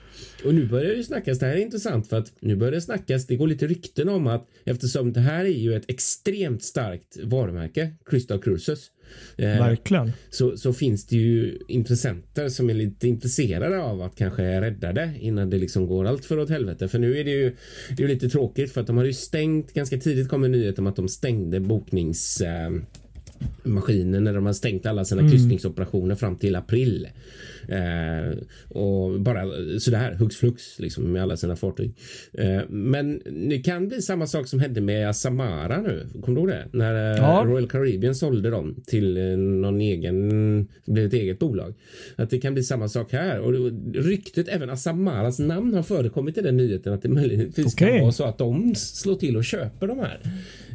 Och 0.45 0.55
nu 0.55 0.67
börjar 0.67 0.95
det 0.95 1.05
snackas, 1.05 1.39
det 1.39 1.47
här 1.47 1.55
är 1.57 1.61
intressant 1.61 2.09
för 2.09 2.19
att 2.19 2.33
nu 2.41 2.57
börjar 2.57 2.73
det 2.73 2.81
snackas, 2.81 3.27
det 3.27 3.37
går 3.37 3.47
lite 3.47 3.67
rykten 3.67 4.09
om 4.09 4.27
att 4.27 4.49
eftersom 4.65 5.13
det 5.13 5.21
här 5.21 5.45
är 5.45 5.49
ju 5.49 5.75
ett 5.75 5.91
extremt 5.91 6.63
starkt 6.63 7.19
varumärke, 7.23 7.93
Crystal 8.07 8.43
Cruises. 8.43 8.91
Eh, 9.37 9.47
Verkligen. 9.47 10.13
så, 10.31 10.57
så 10.57 10.73
finns 10.73 11.07
det 11.07 11.17
ju 11.17 11.59
intressenter 11.69 12.49
som 12.49 12.71
är 12.71 12.75
lite 12.75 13.09
intresserade 13.09 13.83
av 13.83 14.03
att 14.03 14.17
kanske 14.17 14.61
rädda 14.61 14.93
det 14.93 15.15
innan 15.21 15.51
det 15.51 15.59
liksom 15.59 15.87
går 15.87 16.05
allt 16.05 16.25
för 16.25 16.39
åt 16.39 16.51
helvete. 16.51 16.89
För 16.89 16.99
nu 16.99 17.19
är 17.19 17.25
det 17.25 17.31
ju, 17.31 17.57
det 17.97 18.05
är 18.05 18.09
lite 18.09 18.29
tråkigt 18.29 18.73
för 18.73 18.81
att 18.81 18.87
de 18.87 18.97
har 18.97 19.05
ju 19.05 19.13
stängt 19.13 19.73
ganska 19.73 19.99
tidigt 19.99 20.29
kom 20.29 20.45
en 20.45 20.53
nyhet 20.53 20.79
om 20.79 20.87
att 20.87 20.97
de 20.97 21.09
stängde 21.09 21.61
boknings 21.61 22.41
eh, 22.41 22.71
maskinen 23.63 24.25
när 24.25 24.35
de 24.35 24.47
har 24.47 24.53
stängt 24.53 24.87
alla 24.87 25.05
sina 25.05 25.31
kryssningsoperationer 25.31 26.15
fram 26.15 26.37
till 26.37 26.57
april. 26.57 27.09
Eh, 27.69 28.39
och 28.69 29.21
bara 29.21 29.45
sådär 29.81 30.15
hux 30.15 30.37
flux 30.37 30.79
liksom 30.79 31.13
med 31.13 31.23
alla 31.23 31.37
sina 31.37 31.57
fartyg. 31.57 31.95
Eh, 32.33 32.61
men 32.69 33.23
det 33.49 33.59
kan 33.59 33.89
bli 33.89 34.03
samma 34.03 34.27
sak 34.27 34.47
som 34.49 34.61
hände 34.61 34.81
med 34.81 35.17
Samara 35.17 35.81
nu. 35.81 36.07
Kommer 36.25 36.37
du 36.37 36.41
ihåg 36.41 36.49
det? 36.49 36.79
När 36.79 37.13
eh, 37.13 37.17
Ja. 37.17 37.43
Royal 37.47 37.69
Caribbean 37.69 38.15
sålde 38.15 38.51
dem 38.51 38.75
till 38.87 39.17
eh, 39.17 39.23
någon 39.37 39.81
egen, 39.81 40.69
blev 40.87 41.07
ett 41.07 41.13
eget 41.13 41.39
bolag. 41.39 41.75
Att 42.17 42.31
det 42.31 42.39
kan 42.39 42.55
bli 42.55 42.63
samma 42.63 42.89
sak 42.89 43.13
här. 43.13 43.41
Och 43.41 43.73
ryktet, 43.95 44.49
även 44.49 44.71
Asamaras 44.71 45.39
namn 45.39 45.75
har 45.75 45.83
förekommit 45.83 46.39
i 46.39 46.41
den 46.41 46.57
nyheten 46.57 46.93
att 46.93 47.03
det 47.03 47.09
möjligtvis 47.09 47.75
Okej. 47.75 47.89
kan 47.89 48.01
vara 48.01 48.13
så 48.13 48.25
att 48.25 48.39
de 48.39 48.75
slår 48.75 49.15
till 49.15 49.37
och 49.37 49.45
köper 49.45 49.87
de 49.87 49.99
här. 49.99 50.21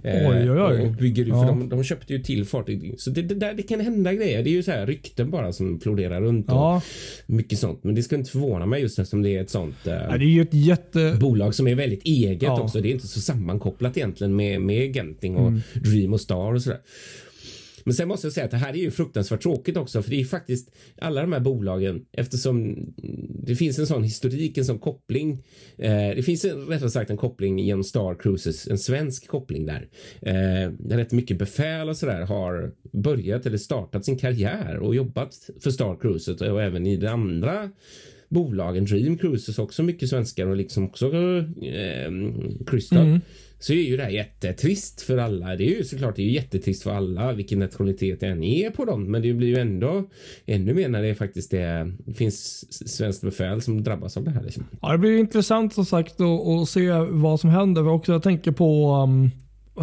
Eh, 0.03 0.29
Oj, 0.29 0.51
oj, 0.51 0.61
oj. 0.61 0.81
Och 0.81 0.91
bygger 0.93 1.25
Ja. 1.25 1.39
för 1.41 1.47
de, 1.47 1.69
de 1.69 1.83
köpte 1.83 2.13
ju 2.13 2.19
till 2.23 2.45
fartyg. 2.45 2.95
Så 2.97 3.09
det, 3.09 3.21
det, 3.21 3.35
där, 3.35 3.53
det 3.53 3.63
kan 3.63 3.79
hända 3.79 4.13
grejer. 4.13 4.43
Det 4.43 4.49
är 4.49 4.51
ju 4.51 4.63
så 4.63 4.71
här 4.71 4.85
rykten 4.87 5.31
bara 5.31 5.53
som 5.53 5.79
florerar 5.79 6.21
runt. 6.21 6.47
och 6.49 6.53
Ja, 6.55 6.81
Mycket 7.25 7.59
sånt. 7.59 7.83
Men 7.83 7.95
det 7.95 8.03
ska 8.03 8.15
inte 8.15 8.31
förvåna 8.31 8.65
mig 8.65 8.81
just 8.81 8.99
eftersom 8.99 9.21
det 9.21 9.29
är 9.37 9.41
ett 9.41 9.49
sånt 9.49 9.87
eh, 9.87 9.93
Ja, 9.93 10.17
det 10.17 10.25
är 10.25 10.29
ju 10.29 10.41
ett 10.41 10.53
jätte... 10.53 11.17
bolag 11.19 11.55
som 11.55 11.67
är 11.67 11.75
väldigt 11.75 12.03
eget 12.05 12.41
Ja. 12.43 12.61
också. 12.61 12.81
Det 12.81 12.89
är 12.89 12.91
inte 12.93 13.07
så 13.07 13.21
sammankopplat 13.21 13.97
egentligen 13.97 14.35
med, 14.35 14.61
med 14.61 14.93
Genting 14.93 15.35
och 15.37 15.47
Mm. 15.47 15.61
Dream 15.73 16.13
och 16.13 16.21
Star 16.21 16.53
och 16.53 16.61
sådär. 16.61 16.79
Men 17.83 17.93
sen 17.93 18.07
måste 18.07 18.27
jag 18.27 18.33
säga 18.33 18.45
att 18.45 18.51
det 18.51 18.57
här 18.57 18.73
är 18.73 18.77
ju 18.77 18.91
fruktansvärt 18.91 19.41
tråkigt 19.41 19.77
också 19.77 20.01
för 20.01 20.09
det 20.09 20.21
är 20.21 20.25
faktiskt 20.25 20.71
alla 20.97 21.21
de 21.21 21.33
här 21.33 21.39
bolagen 21.39 22.05
eftersom 22.11 22.75
det 23.45 23.55
finns 23.55 23.79
en 23.79 23.87
sån 23.87 24.03
historik, 24.03 24.57
en 24.57 24.65
sån 24.65 24.79
koppling. 24.79 25.43
Eh, 25.77 26.09
det 26.15 26.25
finns 26.25 26.45
en, 26.45 26.65
rättare 26.65 26.89
sagt 26.89 27.09
en 27.09 27.17
koppling 27.17 27.59
genom 27.59 27.83
Star 27.83 28.15
Cruises, 28.15 28.67
en 28.67 28.77
svensk 28.77 29.27
koppling 29.27 29.65
där. 29.65 29.87
Eh, 30.21 30.71
där 30.79 30.97
rätt 30.97 31.11
mycket 31.11 31.37
befäl 31.37 31.89
och 31.89 31.97
sådär 31.97 32.21
har 32.21 32.71
börjat 32.91 33.45
eller 33.45 33.57
startat 33.57 34.05
sin 34.05 34.17
karriär 34.17 34.77
och 34.77 34.95
jobbat 34.95 35.49
för 35.59 35.71
Star 35.71 35.95
Cruises 36.01 36.41
och 36.41 36.61
även 36.61 36.87
i 36.87 36.97
de 36.97 37.07
andra 37.07 37.69
bolagen, 38.31 38.85
Dream 38.85 39.17
Cruises 39.17 39.59
också 39.59 39.83
mycket 39.83 40.09
svenskar 40.09 40.47
och 40.47 40.55
liksom 40.55 40.85
också 40.85 41.07
eh, 41.61 42.11
Crystal. 42.67 43.05
Mm. 43.05 43.21
Så 43.61 43.73
är 43.73 43.77
ju 43.77 43.97
det 43.97 44.03
här 44.03 44.09
jättetrist 44.09 45.01
för 45.01 45.17
alla. 45.17 45.55
Det 45.55 45.63
är 45.63 45.77
ju 45.77 45.83
såklart 45.83 46.15
det 46.15 46.21
är 46.21 46.25
ju 46.25 46.31
jättetrist 46.31 46.83
för 46.83 46.91
alla 46.91 47.33
vilken 47.33 47.59
nationalitet 47.59 48.19
det 48.19 48.27
än 48.27 48.43
är 48.43 48.69
på 48.69 48.85
dem. 48.85 49.11
Men 49.11 49.21
det 49.21 49.33
blir 49.33 49.47
ju 49.47 49.57
ändå 49.57 50.09
ännu 50.45 50.73
mer 50.73 50.89
när 50.89 51.01
det 51.01 51.15
faktiskt 51.15 51.53
är, 51.53 51.93
det 52.05 52.13
finns 52.13 52.65
svenskt 52.97 53.21
befäl 53.21 53.61
som 53.61 53.83
drabbas 53.83 54.17
av 54.17 54.23
det 54.23 54.31
här. 54.31 54.43
Liksom. 54.43 54.63
Ja, 54.81 54.91
det 54.91 54.97
blir 54.97 55.17
intressant 55.17 55.73
som 55.73 55.85
sagt 55.85 56.21
att, 56.21 56.69
se 56.69 56.91
vad 57.09 57.39
som 57.39 57.49
händer. 57.49 57.87
Och 57.87 57.95
också 57.95 58.11
jag 58.11 58.23
tänker 58.23 58.51
på 58.51 58.95
um, 59.03 59.29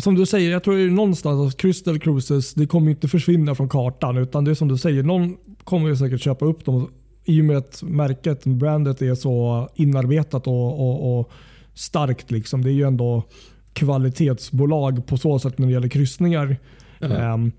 som 0.01 0.15
du 0.15 0.27
säger, 0.27 0.51
jag 0.51 0.65
tror 0.65 0.77
det 0.77 0.83
är 0.83 0.91
någonstans 0.91 1.55
att 1.55 1.61
Crystal 1.61 1.99
Cruises 1.99 2.55
det 2.55 2.67
kommer 2.67 2.91
inte 2.91 3.09
försvinna 3.09 3.55
från 3.55 3.69
kartan. 3.69 4.17
Utan 4.17 4.45
det 4.45 4.51
är 4.51 4.55
som 4.55 4.69
du 4.69 4.79
säger, 4.79 5.03
någon 5.03 5.37
kommer 5.65 5.89
ju 5.89 5.97
säkert 5.97 6.21
köpa 6.21 6.45
upp 6.45 6.65
dem 6.65 6.91
i 7.25 7.41
och 7.41 7.45
med 7.45 7.57
att 7.57 7.83
märket, 7.83 8.45
brandet 8.45 9.03
är 9.03 9.15
så 9.15 9.69
inarbetat 9.75 10.47
och, 10.47 10.81
och, 10.81 11.21
och 11.21 11.31
starkt. 11.75 12.31
Liksom. 12.31 12.65
Det 12.65 12.71
är 12.71 12.75
ju 12.75 12.87
ändå 12.87 13.25
kvalitetsbolag 13.73 15.07
på 15.07 15.17
så 15.17 15.39
sätt 15.39 15.59
när 15.59 15.67
det 15.67 15.73
gäller 15.73 15.89
kryssningar. 15.89 16.57
Ehm, 17.01 17.53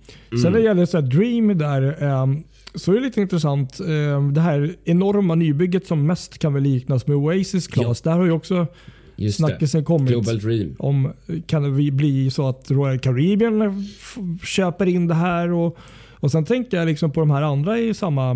Sen 0.43 0.51
när 0.51 0.59
det 0.59 0.65
gäller 0.65 0.85
så 0.85 1.01
Dream 1.01 1.57
där 1.57 2.03
ehm, 2.03 2.43
så 2.75 2.91
är 2.91 2.95
det 2.95 3.01
lite 3.01 3.21
intressant. 3.21 3.79
ehm, 3.79 4.33
det 4.33 4.41
här 4.41 4.75
enorma 4.85 5.35
nybygget 5.35 5.87
som 5.87 6.05
mest 6.07 6.37
kan 6.39 6.53
väl 6.53 6.63
liknas 6.63 7.07
med 7.07 7.17
Oasis 7.17 7.67
Class. 7.67 8.01
Där 8.01 8.11
har 8.11 8.25
ju 8.25 8.31
också 8.31 8.67
Just 9.15 9.37
snackisen 9.37 9.81
det. 9.81 9.85
kommit. 9.85 10.09
Global 10.11 10.39
Dream. 10.39 10.75
Om 10.79 11.11
kan 11.47 11.63
det 11.77 11.91
bli- 11.91 12.31
så 12.31 12.47
att 12.49 12.71
Royal 12.71 12.99
Caribbean 12.99 13.85
köper 14.43 14.85
in 14.85 15.07
det 15.07 15.13
här? 15.13 15.51
Och, 15.51 15.77
och 16.11 16.31
Sen 16.31 16.45
tänker 16.45 16.77
jag 16.77 16.85
liksom 16.85 17.11
på 17.11 17.19
de 17.19 17.29
här 17.31 17.41
andra 17.41 17.79
i 17.79 17.93
samma 17.93 18.31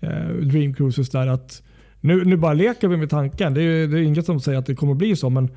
eh, 0.00 0.28
Dream 0.42 0.74
Cruises 0.74 1.10
där 1.10 1.26
att 1.26 1.62
nu, 2.00 2.24
nu 2.24 2.36
bara 2.36 2.52
leker 2.52 2.88
vi 2.88 2.96
med 2.96 3.10
tanken. 3.10 3.54
Det 3.54 3.62
är, 3.62 3.86
det 3.86 3.98
är 3.98 4.02
inget 4.02 4.26
som 4.26 4.40
säger 4.40 4.58
att 4.58 4.66
det 4.66 4.74
kommer 4.74 4.94
bli 4.94 5.16
så. 5.16 5.30
Men 5.30 5.48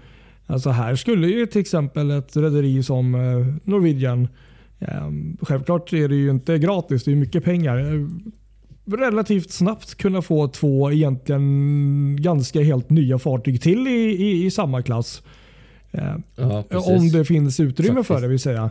alltså 0.48 0.69
här 0.69 0.95
skulle 0.95 1.27
ju 1.27 1.45
till 1.45 1.62
exempel 1.62 2.12
ett 2.12 2.38
rederi 2.38 2.83
som 2.83 3.15
eh, 3.15 3.48
Norwegian 3.63 4.27
eh, 4.79 5.10
Självklart 5.41 5.93
är 5.93 6.07
det 6.10 6.15
ju 6.15 6.29
inte 6.29 6.57
gratis. 6.57 7.03
Det 7.03 7.12
är 7.12 7.15
mycket 7.15 7.43
pengar. 7.43 7.77
eh, 7.93 8.07
Relativt 8.98 9.51
snabbt 9.51 9.95
kunna 9.95 10.21
få 10.21 10.48
två 10.48 10.91
egentligen 10.91 12.17
ganska 12.19 12.62
helt 12.62 12.89
nya 12.89 13.19
fartyg 13.19 13.62
till 13.62 13.88
i, 13.88 13.91
i, 13.91 14.45
i 14.45 14.51
samma 14.51 14.81
klass. 14.81 15.21
Eh, 15.91 16.15
Ja, 16.36 16.63
om 16.71 17.10
det 17.10 17.25
finns 17.25 17.60
utrymme 17.60 17.89
Faktiskt. 17.95 18.07
för 18.07 18.21
det 18.21 18.27
vill 18.27 18.39
säga. 18.39 18.69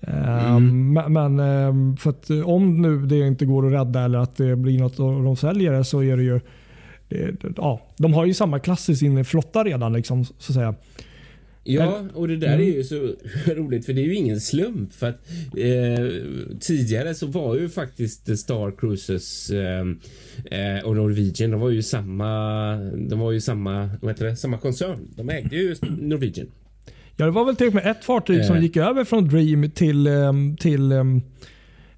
Eh, 0.00 0.46
Mm. 0.56 0.92
Men, 0.92 1.12
men 1.12 1.40
eh, 1.40 1.96
för 1.96 2.10
att 2.10 2.30
om 2.44 2.82
nu 2.82 3.06
det 3.06 3.18
inte 3.18 3.44
går 3.46 3.66
att 3.66 3.72
rädda 3.72 4.00
eller 4.04 4.18
att 4.18 4.36
det 4.36 4.56
blir 4.56 4.78
något 4.78 4.98
och 5.00 5.22
de 5.24 5.36
säljer 5.36 5.72
det 5.72 5.84
så 5.84 6.02
är 6.02 6.16
det 6.16 6.22
ju 6.22 6.40
det, 7.08 7.36
ja, 7.56 7.80
de 7.96 8.12
har 8.14 8.26
ju 8.26 8.34
samma 8.34 8.58
klass 8.58 8.88
i 8.88 8.96
sin 8.96 9.24
flotta 9.24 9.64
redan. 9.64 9.92
Liksom, 9.92 10.24
så 10.24 10.32
att 10.38 10.54
säga. 10.54 10.74
Ja, 11.64 12.04
och 12.14 12.28
det 12.28 12.36
där 12.36 12.48
Mm. 12.54 12.60
är 12.60 12.64
ju 12.72 12.84
så 12.84 13.14
roligt 13.54 13.86
för 13.86 13.92
det 13.92 14.00
är 14.00 14.04
ju 14.04 14.14
ingen 14.14 14.40
slump 14.40 14.92
för 14.92 15.08
att 15.08 15.20
eh, 15.56 16.06
tidigare 16.60 17.14
så 17.14 17.26
var 17.26 17.56
ju 17.56 17.68
faktiskt 17.68 18.38
Star 18.38 18.70
Cruises 18.78 19.50
eh, 19.50 19.80
eh, 20.60 20.84
och 20.84 20.96
Norwegian, 20.96 21.50
de 21.50 21.60
var 21.60 21.70
ju 21.70 21.82
samma, 21.82 22.74
de 23.08 23.18
var 23.18 23.32
ju 23.32 23.40
samma, 23.40 23.90
vad 24.00 24.10
heter 24.12 24.24
det, 24.26 24.36
samma 24.36 24.58
koncern. 24.58 24.98
De 25.16 25.30
ägde 25.30 25.56
ju 25.56 25.76
Norwegian. 26.00 26.46
Ja, 27.16 27.24
det 27.24 27.30
var 27.30 27.44
väl 27.44 27.56
till 27.56 27.66
och 27.66 27.74
med 27.74 27.86
ett 27.86 28.04
fartyg 28.04 28.44
som 28.44 28.56
Eh. 28.56 28.62
gick 28.62 28.76
över 28.76 29.04
från 29.04 29.28
Dream 29.28 29.70
till, 29.70 30.06
eh, 30.06 30.32
till, 30.60 30.92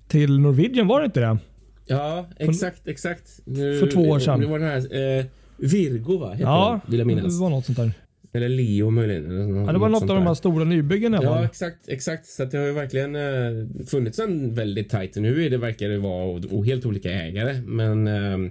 till 0.08 0.38
Norwegian. 0.40 0.86
Var 0.86 1.00
det 1.00 1.06
inte 1.06 1.20
det? 1.20 1.38
Ja, 1.86 2.28
exakt, 2.38 2.88
exakt. 2.88 3.40
Nu, 3.44 3.78
För 3.80 3.90
två 3.90 4.00
år 4.00 4.18
sedan. 4.18 4.40
Det 4.40 4.46
var 4.46 4.58
den 4.58 4.68
här 4.68 5.24
Virgo 5.56 6.18
va? 6.18 6.32
Heter 6.32 6.44
Ja, 6.44 6.80
den, 6.82 6.90
vill 6.90 6.98
jag 7.00 7.08
det 7.08 7.14
minnas. 7.14 7.40
var 7.40 7.50
något 7.50 7.64
sånt 7.66 7.78
där. 7.78 7.92
Eller 8.34 8.48
Leo 8.48 8.90
möjligen. 8.90 9.30
Eller 9.30 9.60
ja, 9.60 9.72
det 9.72 9.78
var 9.78 9.88
något 9.88 10.02
av 10.02 10.16
de 10.16 10.26
här 10.26 10.34
stora 10.34 10.64
nybyggena. 10.64 11.20
Ja, 11.22 11.44
exakt, 11.44 11.88
exakt. 11.88 12.26
Så 12.26 12.44
det 12.44 12.58
har 12.58 12.66
ju 12.66 12.72
verkligen 12.72 13.16
eh, 13.16 13.86
funnits 13.86 14.18
en 14.18 14.54
väldigt 14.54 14.90
tajt. 14.90 15.16
Nu 15.16 15.44
är 15.44 15.50
det, 15.50 15.56
verkar 15.56 15.88
det 15.88 15.98
vara 15.98 16.24
och, 16.24 16.44
och 16.44 16.66
helt 16.66 16.86
olika 16.86 17.10
ägare. 17.10 17.62
Men 17.66 18.06
eh, 18.06 18.50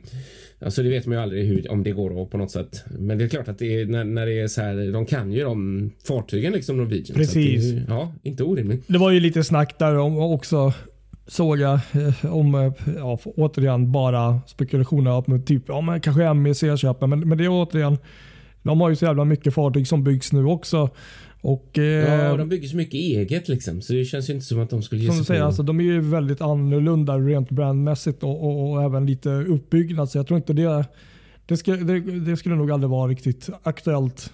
alltså 0.59 0.83
det 0.83 0.89
vet 0.89 1.05
man 1.05 1.17
ju 1.17 1.23
aldrig 1.23 1.45
hur, 1.45 1.71
om 1.71 1.83
det 1.83 1.91
går 1.91 2.23
att 2.23 2.29
på 2.29 2.37
något 2.37 2.51
sätt. 2.51 2.83
Men 2.99 3.17
det 3.17 3.23
är 3.23 3.29
klart 3.29 3.47
att 3.47 3.59
det 3.59 3.81
är, 3.81 3.85
när, 3.85 4.03
när 4.03 4.25
det 4.25 4.39
är 4.39 4.47
så 4.47 4.61
här. 4.61 4.91
De 4.91 5.05
kan 5.05 5.31
ju 5.31 5.43
de 5.43 5.91
fartygen 6.07 6.53
liksom 6.53 6.77
Norwegian. 6.77 7.17
Precis. 7.17 7.73
Är, 7.73 7.85
ja, 7.87 8.13
inte 8.23 8.43
orimligt. 8.43 8.83
Det 8.87 8.97
var 8.97 9.11
ju 9.11 9.19
lite 9.19 9.43
snack 9.43 9.79
där 9.79 9.97
om 9.97 10.17
också 10.17 10.73
såg 11.27 11.59
jag 11.59 11.73
eh, 11.73 12.35
om, 12.35 12.55
eh, 12.55 12.71
ja, 12.97 13.19
återigen 13.23 13.91
bara 13.91 14.41
spekulationer 14.47 15.11
om 15.11 15.43
typ, 15.43 15.63
ja, 15.67 15.81
men 15.81 16.01
kanske 16.01 16.33
MEC 16.33 16.59
köper. 16.59 17.07
Men, 17.07 17.19
men 17.29 17.37
det 17.37 17.43
är 17.43 17.49
återigen, 17.49 17.97
de 18.63 18.82
har 18.82 18.89
ju 18.89 18.96
så 18.96 19.05
jävla 19.05 19.25
mycket 19.25 19.53
fartyg 19.53 19.88
som 19.88 20.03
byggs 20.03 20.32
nu 20.32 20.46
också. 20.46 20.89
Och, 21.41 21.79
eh, 21.79 21.84
ja, 21.84 22.38
de 22.38 22.50
bygger 22.50 22.67
så 22.67 22.77
mycket 22.77 22.93
eget 22.93 23.48
liksom. 23.48 23.82
Så 23.82 23.93
det 23.93 24.05
känns 24.05 24.29
ju 24.29 24.34
inte 24.34 24.46
som 24.46 24.60
att 24.60 24.70
de 24.70 24.82
skulle 24.82 25.01
ge 25.01 25.08
som 25.08 25.15
sig 25.15 25.25
säger, 25.25 25.41
på... 25.41 25.48
alltså, 25.48 25.63
De 25.63 25.79
är 25.79 25.84
ju 25.84 26.01
väldigt 26.01 26.41
annorlunda 26.41 27.17
rent 27.17 27.50
brandmässigt 27.50 28.24
och, 28.24 28.43
och, 28.43 28.72
och 28.72 28.84
även 28.84 29.05
lite 29.05 29.29
uppbyggnad. 29.29 30.10
Så 30.10 30.17
jag 30.17 30.27
tror 30.27 30.38
inte 30.38 30.53
det, 30.53 30.86
det, 31.46 31.58
skulle, 31.58 31.77
det, 31.77 32.00
det 32.20 32.38
skulle 32.38 32.55
nog 32.55 32.72
aldrig 32.72 32.89
vara 32.89 33.12
riktigt 33.12 33.50
aktuellt 33.63 34.34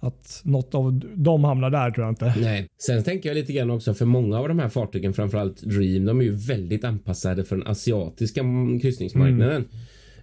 att 0.00 0.40
något 0.44 0.74
av 0.74 1.00
dem 1.14 1.44
hamnar 1.44 1.70
där 1.70 1.90
tror 1.90 2.06
jag 2.06 2.12
inte. 2.12 2.34
Nej. 2.40 2.68
Sen 2.86 3.04
tänker 3.04 3.28
jag 3.28 3.36
lite 3.36 3.52
grann 3.52 3.70
också 3.70 3.94
för 3.94 4.06
många 4.06 4.38
av 4.38 4.48
de 4.48 4.58
här 4.58 4.68
fartygen, 4.68 5.14
framförallt 5.14 5.62
Dream, 5.62 6.04
de 6.04 6.20
är 6.20 6.24
ju 6.24 6.34
väldigt 6.34 6.84
anpassade 6.84 7.44
för 7.44 7.56
den 7.56 7.66
asiatiska 7.66 8.40
kryssningsmarknaden. 8.82 9.56
Mm. 9.56 9.68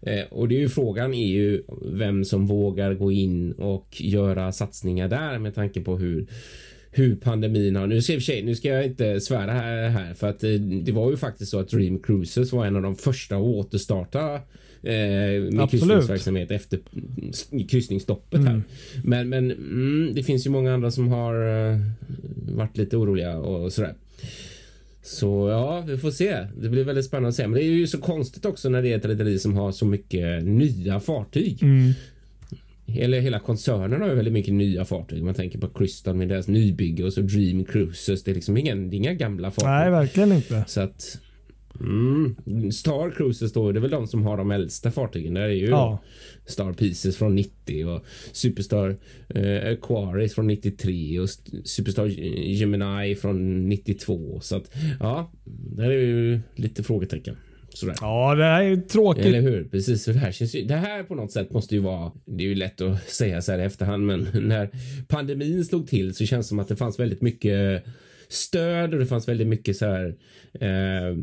Eh, 0.01 0.23
och 0.29 0.47
det 0.47 0.55
är 0.55 0.59
ju 0.59 0.69
frågan 0.69 1.13
är 1.13 1.27
ju 1.27 1.63
vem 1.81 2.25
som 2.25 2.47
vågar 2.47 2.93
gå 2.93 3.11
in 3.11 3.51
och 3.51 4.01
göra 4.01 4.51
satsningar 4.51 5.07
där 5.07 5.39
med 5.39 5.55
tanke 5.55 5.81
på 5.81 5.97
hur 5.97 6.27
hur 6.93 7.15
pandemin 7.15 7.75
har... 7.75 7.87
Nu 7.87 8.01
ska, 8.01 8.19
sig, 8.19 8.43
nu 8.43 8.55
ska 8.55 8.69
jag 8.69 8.85
inte 8.85 9.21
svära 9.21 9.51
här, 9.51 9.89
här 9.89 10.13
för 10.13 10.29
att 10.29 10.39
det, 10.39 10.57
det, 10.57 10.91
var 10.91 11.11
ju 11.11 11.17
faktiskt 11.17 11.51
så 11.51 11.59
att 11.59 11.69
Dream 11.69 11.99
Cruises 11.99 12.51
var 12.51 12.65
en 12.65 12.75
av 12.75 12.81
de 12.81 12.95
första 12.95 13.35
att 13.35 13.41
återstarta 13.41 14.33
eh, 14.35 14.41
med 15.51 15.69
kryssningsverksamhet 15.69 16.51
efter 16.51 16.79
kryssningsstoppet 17.69 18.39
mm. 18.39 18.53
här. 18.53 18.61
Men, 19.03 19.29
men 19.29 19.51
mm, 19.51 20.11
det 20.15 20.23
finns 20.23 20.45
ju 20.45 20.49
många 20.49 20.73
andra 20.73 20.91
som 20.91 21.07
har 21.07 21.35
eh, 21.71 21.79
varit 22.55 22.77
lite 22.77 22.97
oroliga 22.97 23.37
och 23.37 23.73
sådär. 23.73 23.95
Så 25.03 25.49
ja, 25.49 25.83
vi 25.87 25.97
får 25.97 26.11
se. 26.11 26.47
Det 26.57 26.69
blir 26.69 26.83
väldigt 26.83 27.05
spännande 27.05 27.29
att 27.29 27.35
se. 27.35 27.47
Men 27.47 27.53
det 27.53 27.63
är 27.63 27.71
ju 27.71 27.87
så 27.87 28.01
konstigt 28.01 28.45
också 28.45 28.69
när 28.69 28.81
det 28.81 28.93
är 28.93 28.97
ett 28.97 29.05
rederi 29.05 29.39
som 29.39 29.57
har 29.57 29.71
så 29.71 29.85
mycket 29.85 30.43
nya 30.43 30.99
fartyg. 30.99 31.63
Mm. 31.63 31.93
Eller 32.97 33.19
hela 33.19 33.39
koncernen 33.39 34.01
har 34.01 34.09
ju 34.09 34.15
väldigt 34.15 34.33
mycket 34.33 34.53
nya 34.53 34.85
fartyg. 34.85 35.23
Man 35.23 35.33
tänker 35.33 35.59
på 35.59 35.69
Crystal 35.69 36.15
med 36.15 36.29
deras 36.29 36.47
nybygge 36.47 37.03
och 37.03 37.13
så 37.13 37.21
Dream 37.21 37.65
Cruises. 37.65 38.23
Det 38.23 38.31
är 38.31 38.35
liksom 38.35 38.57
ingen, 38.57 38.89
det 38.89 38.95
är 38.95 38.97
inga 38.97 39.13
gamla 39.13 39.51
fartyg. 39.51 39.69
Nej, 39.69 39.91
verkligen 39.91 40.31
inte. 40.31 40.63
Så 40.67 40.81
att 40.81 41.19
Mm. 41.83 42.71
Star 42.71 43.09
Cruises 43.09 43.53
då, 43.53 43.71
det 43.71 43.79
är 43.79 43.81
väl 43.81 43.91
de 43.91 44.07
som 44.07 44.23
har 44.23 44.37
de 44.37 44.51
äldsta 44.51 44.91
fartygen. 44.91 45.33
Det 45.33 45.41
är 45.41 45.47
ju 45.47 45.67
ja. 45.67 45.99
Star 46.45 46.73
Pieces 46.73 47.17
från 47.17 47.35
90 47.35 47.85
och 47.85 48.05
Superstar 48.31 48.97
eh, 49.29 49.73
Aquaris 49.73 50.35
från 50.35 50.47
93 50.47 51.19
och 51.19 51.29
Superstar 51.63 52.05
Gemini 52.05 53.15
från 53.15 53.69
92. 53.69 54.39
Så 54.41 54.55
att 54.55 54.71
ja, 54.99 55.31
där 55.75 55.89
är 55.89 56.05
ju 56.05 56.39
lite 56.55 56.83
frågetecken. 56.83 57.37
Sådär. 57.73 57.95
Ja, 58.01 58.35
det 58.35 58.43
här 58.43 58.63
är 58.63 58.75
tråkigt. 58.75 59.25
Eller 59.25 59.41
hur? 59.41 59.63
Precis. 59.63 60.05
Det, 60.05 60.13
här 60.13 60.31
känns 60.31 60.55
ju, 60.55 60.65
det 60.65 60.75
här 60.75 61.03
på 61.03 61.15
något 61.15 61.31
sätt 61.31 61.51
måste 61.51 61.75
ju 61.75 61.81
vara... 61.81 62.11
Det 62.25 62.43
är 62.43 62.47
ju 62.47 62.55
lätt 62.55 62.81
att 62.81 63.09
säga 63.09 63.41
så 63.41 63.51
här 63.51 63.59
i 63.59 63.63
efterhand, 63.63 64.05
men 64.05 64.27
när 64.47 64.69
pandemin 65.07 65.65
slog 65.65 65.87
till 65.87 66.15
så 66.15 66.25
känns 66.25 66.45
det 66.45 66.49
som 66.49 66.59
att 66.59 66.67
det 66.67 66.75
fanns 66.75 66.99
väldigt 66.99 67.21
mycket 67.21 67.83
stöd 68.33 68.93
och 68.93 68.99
det 68.99 69.05
fanns 69.05 69.27
väldigt 69.27 69.47
mycket 69.47 69.77
så 69.77 69.85
här. 69.85 70.15
Eh, 70.53 71.17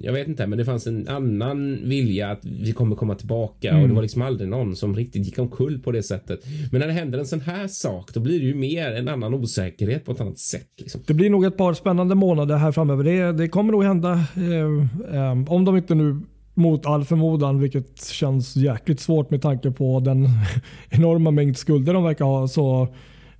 jag 0.00 0.12
vet 0.12 0.28
inte, 0.28 0.46
men 0.46 0.58
det 0.58 0.64
fanns 0.64 0.86
en 0.86 1.08
annan 1.08 1.88
vilja 1.88 2.30
att 2.30 2.44
vi 2.44 2.72
kommer 2.72 2.96
komma 2.96 3.14
tillbaka 3.14 3.68
mm. 3.68 3.76
och 3.76 3.82
det 3.82 3.84
mm. 3.84 3.94
var 3.94 4.02
liksom 4.02 4.22
aldrig 4.22 4.48
någon 4.48 4.76
som 4.76 4.96
riktigt 4.96 5.26
gick 5.26 5.38
omkull 5.38 5.78
på 5.78 5.92
det 5.92 6.02
sättet. 6.02 6.44
Men 6.70 6.80
när 6.80 6.86
det 6.86 6.92
händer 6.92 7.18
en 7.18 7.26
sån 7.26 7.40
här 7.40 7.68
sak, 7.68 8.14
då 8.14 8.20
blir 8.20 8.40
det 8.40 8.46
ju 8.46 8.54
mer 8.54 8.92
en 8.92 9.08
annan 9.08 9.34
osäkerhet 9.34 10.04
på 10.04 10.12
ett 10.12 10.20
annat 10.20 10.38
sätt. 10.38 10.68
Liksom. 10.78 11.00
Det 11.06 11.14
blir 11.14 11.30
nog 11.30 11.44
ett 11.44 11.56
par 11.56 11.74
spännande 11.74 12.14
månader 12.14 12.56
här 12.56 12.72
framöver. 12.72 13.04
Det, 13.04 13.32
det 13.32 13.48
kommer 13.48 13.72
nog 13.72 13.84
hända 13.84 14.12
eh, 14.36 15.16
eh, 15.16 15.52
om 15.52 15.64
de 15.64 15.76
inte 15.76 15.94
nu 15.94 16.20
mot 16.54 16.86
all 16.86 17.04
förmodan, 17.04 17.60
vilket 17.60 18.04
känns 18.04 18.56
jäkligt 18.56 19.00
svårt 19.00 19.30
med 19.30 19.42
tanke 19.42 19.70
på 19.70 20.00
den 20.00 20.28
enorma 20.90 21.30
mängd 21.30 21.56
skulder 21.56 21.94
de 21.94 22.04
verkar 22.04 22.24
ha. 22.24 22.48
Så 22.48 22.88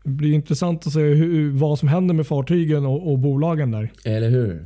det 0.05 0.11
blir 0.11 0.33
intressant 0.33 0.87
att 0.87 0.93
se 0.93 1.01
hur, 1.01 1.51
vad 1.51 1.79
som 1.79 1.89
händer 1.89 2.15
med 2.15 2.27
fartygen 2.27 2.87
och, 2.87 3.13
och 3.13 3.19
bolagen 3.19 3.71
där. 3.71 3.93
Eller 4.05 4.31
hur? 4.31 4.65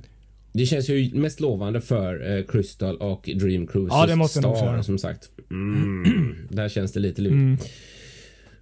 Det 0.52 0.66
känns 0.66 0.88
ju 0.88 1.14
mest 1.14 1.40
lovande 1.40 1.80
för 1.80 2.36
eh, 2.36 2.44
Crystal 2.44 2.96
och 2.96 3.30
Dream 3.34 3.66
Cruises 3.66 3.92
ja, 3.98 4.06
det 4.06 4.16
måste 4.16 4.38
Star 4.38 4.54
säga. 4.54 4.82
som 4.82 4.98
sagt. 4.98 5.30
Mm, 5.50 6.36
där 6.50 6.68
känns 6.68 6.92
det 6.92 7.00
lite 7.00 7.22
lurt. 7.22 7.32
Mm. 7.32 7.58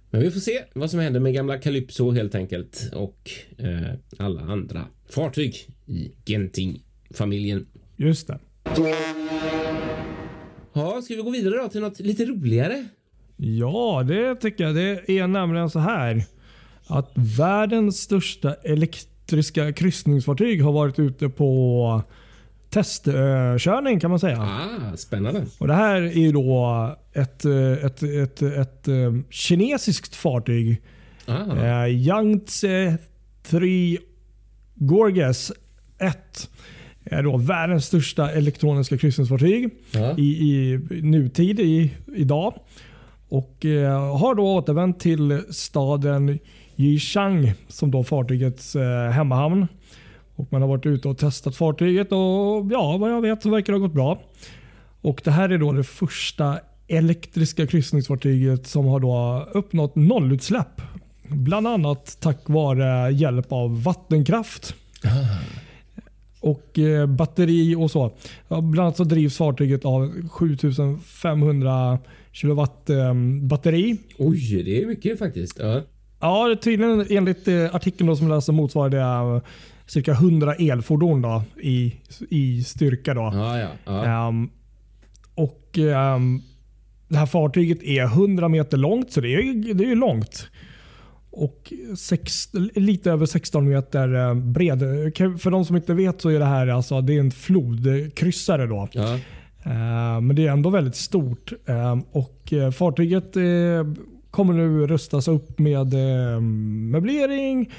Men 0.09 0.21
vi 0.21 0.31
får 0.31 0.39
se 0.39 0.63
vad 0.73 0.91
som 0.91 0.99
händer 0.99 1.19
med 1.19 1.33
gamla 1.33 1.57
Calypso 1.57 2.11
helt 2.11 2.35
enkelt 2.35 2.91
och 2.93 3.31
eh, 3.57 3.93
alla 4.17 4.41
andra 4.41 4.81
fartyg 5.09 5.55
i 5.85 6.11
Genting-familjen. 6.25 7.65
Just 7.95 8.27
det. 8.27 8.39
Ja, 10.73 11.01
ska 11.01 11.15
vi 11.15 11.21
gå 11.21 11.29
vidare 11.29 11.57
då 11.57 11.69
till 11.69 11.81
något 11.81 11.99
lite 11.99 12.25
roligare? 12.25 12.85
Ja, 13.37 14.03
det 14.07 14.35
tycker 14.35 14.63
jag. 14.63 14.75
Det 14.75 15.19
är 15.19 15.27
nämligen 15.27 15.69
så 15.69 15.79
här 15.79 16.25
att 16.87 17.11
världens 17.15 18.01
största 18.01 18.53
elektriska 18.53 19.73
kryssningsfartyg 19.73 20.63
har 20.63 20.71
varit 20.71 20.99
ute 20.99 21.29
på 21.29 22.01
testkörning 22.69 23.99
kan 23.99 24.09
man 24.09 24.19
säga. 24.19 24.41
Ah, 24.41 24.97
spännande. 24.97 25.45
Och 25.59 25.67
Det 25.67 25.73
här 25.73 26.01
är 26.01 26.19
ju 26.19 26.31
då 26.31 26.95
ett, 27.13 27.45
ett, 27.45 28.03
ett, 28.03 28.41
ett, 28.41 28.87
ett 28.87 28.87
kinesiskt 29.29 30.15
fartyg. 30.15 30.81
Ah. 31.25 31.85
Eh, 31.85 32.07
Yangtze 32.07 32.97
3 33.43 33.97
Gorges 34.75 35.51
1 35.97 36.49
är 37.03 37.23
då 37.23 37.37
världens 37.37 37.85
största 37.85 38.31
elektroniska 38.31 38.97
kryssningsfartyg 38.97 39.69
ah. 39.95 40.17
i, 40.17 40.23
i 40.23 40.79
nutid, 41.01 41.59
i, 41.59 41.91
idag. 42.15 42.53
Och 43.29 43.65
eh, 43.65 44.17
har 44.17 44.35
då 44.35 44.55
återvänt 44.55 44.99
till 44.99 45.41
staden 45.49 46.39
Yishang 46.77 47.53
som 47.67 47.91
då 47.91 48.03
fartygets 48.03 48.75
eh, 48.75 49.11
hemmahamn. 49.11 49.67
Och 50.35 50.47
man 50.51 50.61
har 50.61 50.69
varit 50.69 50.85
ute 50.85 51.07
och 51.07 51.17
testat 51.17 51.55
fartyget 51.55 52.11
och 52.11 52.71
ja, 52.71 52.97
vad 52.97 53.11
jag 53.11 53.21
vet 53.21 53.43
så 53.43 53.49
verkar 53.49 53.73
det 53.73 53.79
ha 53.79 53.87
gått 53.87 53.93
bra. 53.95 54.21
Och 55.01 55.21
Det 55.23 55.31
här 55.31 55.49
är 55.49 55.57
då 55.57 55.71
det 55.71 55.83
första 55.83 56.59
elektriska 56.87 57.67
kryssningsfartyget 57.67 58.67
som 58.67 58.85
har 58.85 58.99
då 58.99 59.47
uppnått 59.53 59.95
nollutsläpp. 59.95 60.81
Bland 61.27 61.67
annat 61.67 62.17
tack 62.19 62.39
vare 62.45 63.11
hjälp 63.11 63.51
av 63.51 63.83
vattenkraft. 63.83 64.75
Och 66.39 66.79
eh, 66.79 67.05
batteri 67.05 67.75
och 67.75 67.91
så. 67.91 68.11
Bland 68.47 68.79
annat 68.79 68.97
så 68.97 69.03
drivs 69.03 69.37
fartyget 69.37 69.85
av 69.85 70.29
7500 70.29 71.99
kilowatt 72.31 72.89
eh, 72.89 73.13
batteri. 73.41 73.97
Oj, 74.17 74.63
det 74.65 74.81
är 74.81 74.87
mycket 74.87 75.19
faktiskt. 75.19 75.59
Ja. 75.59 75.81
Ja, 76.25 76.55
tydligen 76.61 77.05
enligt 77.09 77.47
eh, 77.47 77.75
artikeln 77.75 78.07
då 78.07 78.15
som 78.15 78.27
jag 78.27 78.35
läste 78.35 78.51
motsvarar 78.51 78.89
det 78.89 79.35
uh, 79.35 79.41
cirka 79.85 80.11
100 80.11 80.55
elfordon 80.55 81.21
då, 81.21 81.43
i, 81.61 81.95
i 82.29 82.63
styrka. 82.63 83.13
Då. 83.13 83.31
Ja, 83.33 83.59
ja, 83.59 83.69
ja. 83.85 84.27
Um, 84.27 84.49
och 85.35 85.77
um, 85.77 86.41
Det 87.07 87.17
här 87.17 87.25
fartyget 87.25 87.83
är 87.83 88.03
100 88.03 88.47
meter 88.49 88.77
långt, 88.77 89.11
så 89.11 89.21
det 89.21 89.33
är, 89.33 89.73
det 89.73 89.91
är 89.91 89.95
långt. 89.95 90.47
Och 91.31 91.73
sex, 91.97 92.49
lite 92.75 93.11
över 93.11 93.25
16 93.25 93.69
meter 93.69 94.15
uh, 94.15 94.33
bred. 94.33 94.79
För 95.39 95.51
de 95.51 95.65
som 95.65 95.75
inte 95.75 95.93
vet 95.93 96.21
så 96.21 96.29
är 96.29 96.39
det 96.39 96.45
här 96.45 96.67
alltså, 96.67 97.01
det 97.01 97.15
är 97.15 97.19
en 97.19 97.31
flodkryssare. 97.31 98.67
Då. 98.67 98.87
Ja. 98.91 99.13
Uh, 99.65 100.21
men 100.21 100.35
det 100.35 100.47
är 100.47 100.51
ändå 100.51 100.69
väldigt 100.69 100.95
stort. 100.95 101.53
Uh, 101.69 101.99
och 102.11 102.53
Fartyget 102.73 103.37
kommer 104.35 104.53
nu 104.53 104.87
rustas 104.87 105.27
upp 105.27 105.59
med 105.59 105.93
eh, 105.93 106.39
möblering 106.91 107.71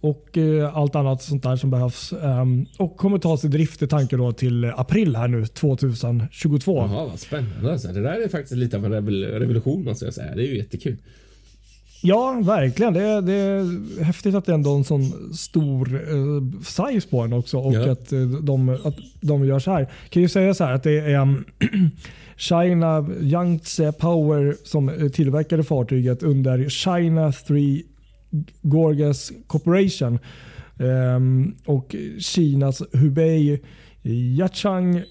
och 0.00 0.38
eh, 0.38 0.76
allt 0.76 0.94
annat 0.94 1.22
sånt 1.22 1.42
där 1.42 1.56
som 1.56 1.70
behövs. 1.70 2.12
Um, 2.12 2.66
och 2.78 2.96
kommer 2.96 3.18
tas 3.18 3.44
i 3.44 3.48
drift 3.48 3.82
i 3.82 3.86
tanke 3.86 4.16
då 4.16 4.32
till 4.32 4.64
april 4.64 5.16
här 5.16 5.28
nu 5.28 5.46
2022. 5.46 6.76
Jaha, 6.78 7.06
vad 7.06 7.18
spännande. 7.18 7.72
Alltså, 7.72 7.88
det 7.88 8.02
där 8.02 8.24
är 8.24 8.28
faktiskt 8.28 8.52
lite 8.56 8.76
av 8.76 8.84
en 8.84 8.92
revolution 9.10 9.84
måste 9.84 10.04
jag 10.04 10.14
säga. 10.14 10.34
Det 10.34 10.42
är 10.42 10.46
ju 10.46 10.56
jättekul. 10.56 10.96
Ja, 12.02 12.40
verkligen. 12.44 12.92
Det 12.92 13.02
är, 13.02 13.22
det 13.22 13.32
är 13.32 14.02
häftigt 14.04 14.34
att 14.34 14.44
det 14.44 14.52
är 14.52 14.54
ändå 14.54 14.74
en 14.74 14.84
sån 14.84 15.34
stor 15.34 15.94
eh, 15.94 16.60
size 16.62 17.08
på 17.08 17.22
den 17.22 17.32
också 17.32 17.58
och 17.58 17.74
Ja. 17.74 17.92
att, 17.92 18.12
eh, 18.12 18.20
de, 18.20 18.68
att 18.68 18.96
de 19.20 19.44
gör 19.44 19.58
så 19.58 19.70
här. 19.70 19.88
kan 20.08 20.22
ju 20.22 20.28
säga 20.28 20.54
så 20.54 20.64
här 20.64 20.72
att 20.72 20.82
det 20.82 21.00
är 21.00 21.20
um, 21.20 21.44
China 22.42 23.06
Yangtze 23.20 23.92
Power 23.92 24.56
som 24.64 25.10
tillverkade 25.12 25.64
fartyget 25.64 26.22
under 26.22 26.68
China 26.68 27.32
3 27.32 27.82
Gorgas 28.62 29.32
Corporation 29.46 30.18
ehm, 30.78 31.54
och 31.66 31.96
Kinas 32.18 32.82
Hubei 32.92 33.60
Yachang 34.38 35.02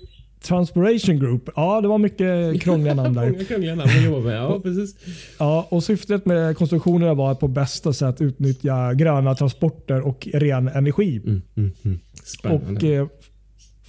Transpiration 0.44 1.20
Group. 1.20 1.50
Ja, 1.56 1.82
det 1.82 1.88
var 1.88 1.98
mycket 1.98 2.62
krångliga 2.62 2.94
namn 2.94 3.14
där. 3.14 3.30
Många 3.32 3.44
krångliga 3.44 3.76
namn 3.76 3.90
att 3.98 4.06
jobba 4.06 4.20
med. 4.20 4.38
Ja, 4.38 4.60
precis. 4.64 4.96
Ja, 5.40 5.68
och 5.70 5.84
syftet 5.84 6.26
med 6.26 6.58
konstruktionerna 6.58 7.14
var 7.14 7.32
att 7.32 7.40
på 7.40 7.48
bästa 7.48 7.94
sätt 7.94 8.22
utnyttja 8.22 8.94
gröna 8.94 9.36
transporter 9.36 10.02
och 10.02 10.28
ren 10.34 10.68
energi. 10.68 11.22
Mm, 11.26 11.42
mm, 11.56 11.72
mm. 11.84 12.00
Och 12.44 12.84
eh, 12.84 13.08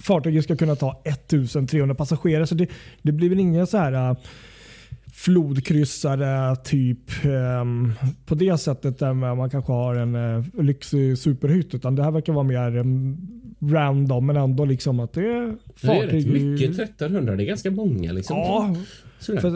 Fartyget 0.03 0.43
ska 0.43 0.55
kunna 0.55 0.75
ta 0.75 1.01
1300 1.05 1.95
passagerare. 1.95 2.47
Så 2.47 2.55
det, 2.55 2.67
det 3.01 3.11
blir 3.11 3.29
väl 3.29 3.39
inga 3.39 3.65
så 3.65 3.77
här 3.77 4.09
eh, 4.09 4.17
flodkryssare 5.13 6.55
typ 6.55 7.25
ehm, 7.25 7.93
på 8.25 8.35
det 8.35 8.57
sättet 8.57 8.99
där 8.99 9.13
man 9.13 9.49
kanske 9.49 9.71
har 9.71 9.95
en 9.95 10.15
eh, 10.15 10.63
lyxig 10.63 11.17
superhytt. 11.17 11.73
Utan 11.73 11.95
det 11.95 12.03
här 12.03 12.11
verkar 12.11 12.33
vara 12.33 12.43
mer 12.43 12.77
um, 12.77 13.17
random 13.61 14.25
men 14.25 14.37
ändå 14.37 14.65
liksom 14.65 14.99
att 14.99 15.13
det 15.13 15.21
är 15.21 15.25
det 15.25 15.87
är 15.87 16.01
rätt 16.01 16.11
fartyg. 16.11 16.27
mycket 16.27 16.79
1300. 16.79 17.35
Det 17.35 17.43
är 17.43 17.45
ganska 17.45 17.71
många 17.71 18.11
liksom. 18.11 18.37
Ja, 18.37 18.75
Sådär. 19.23 19.41
för 19.41 19.49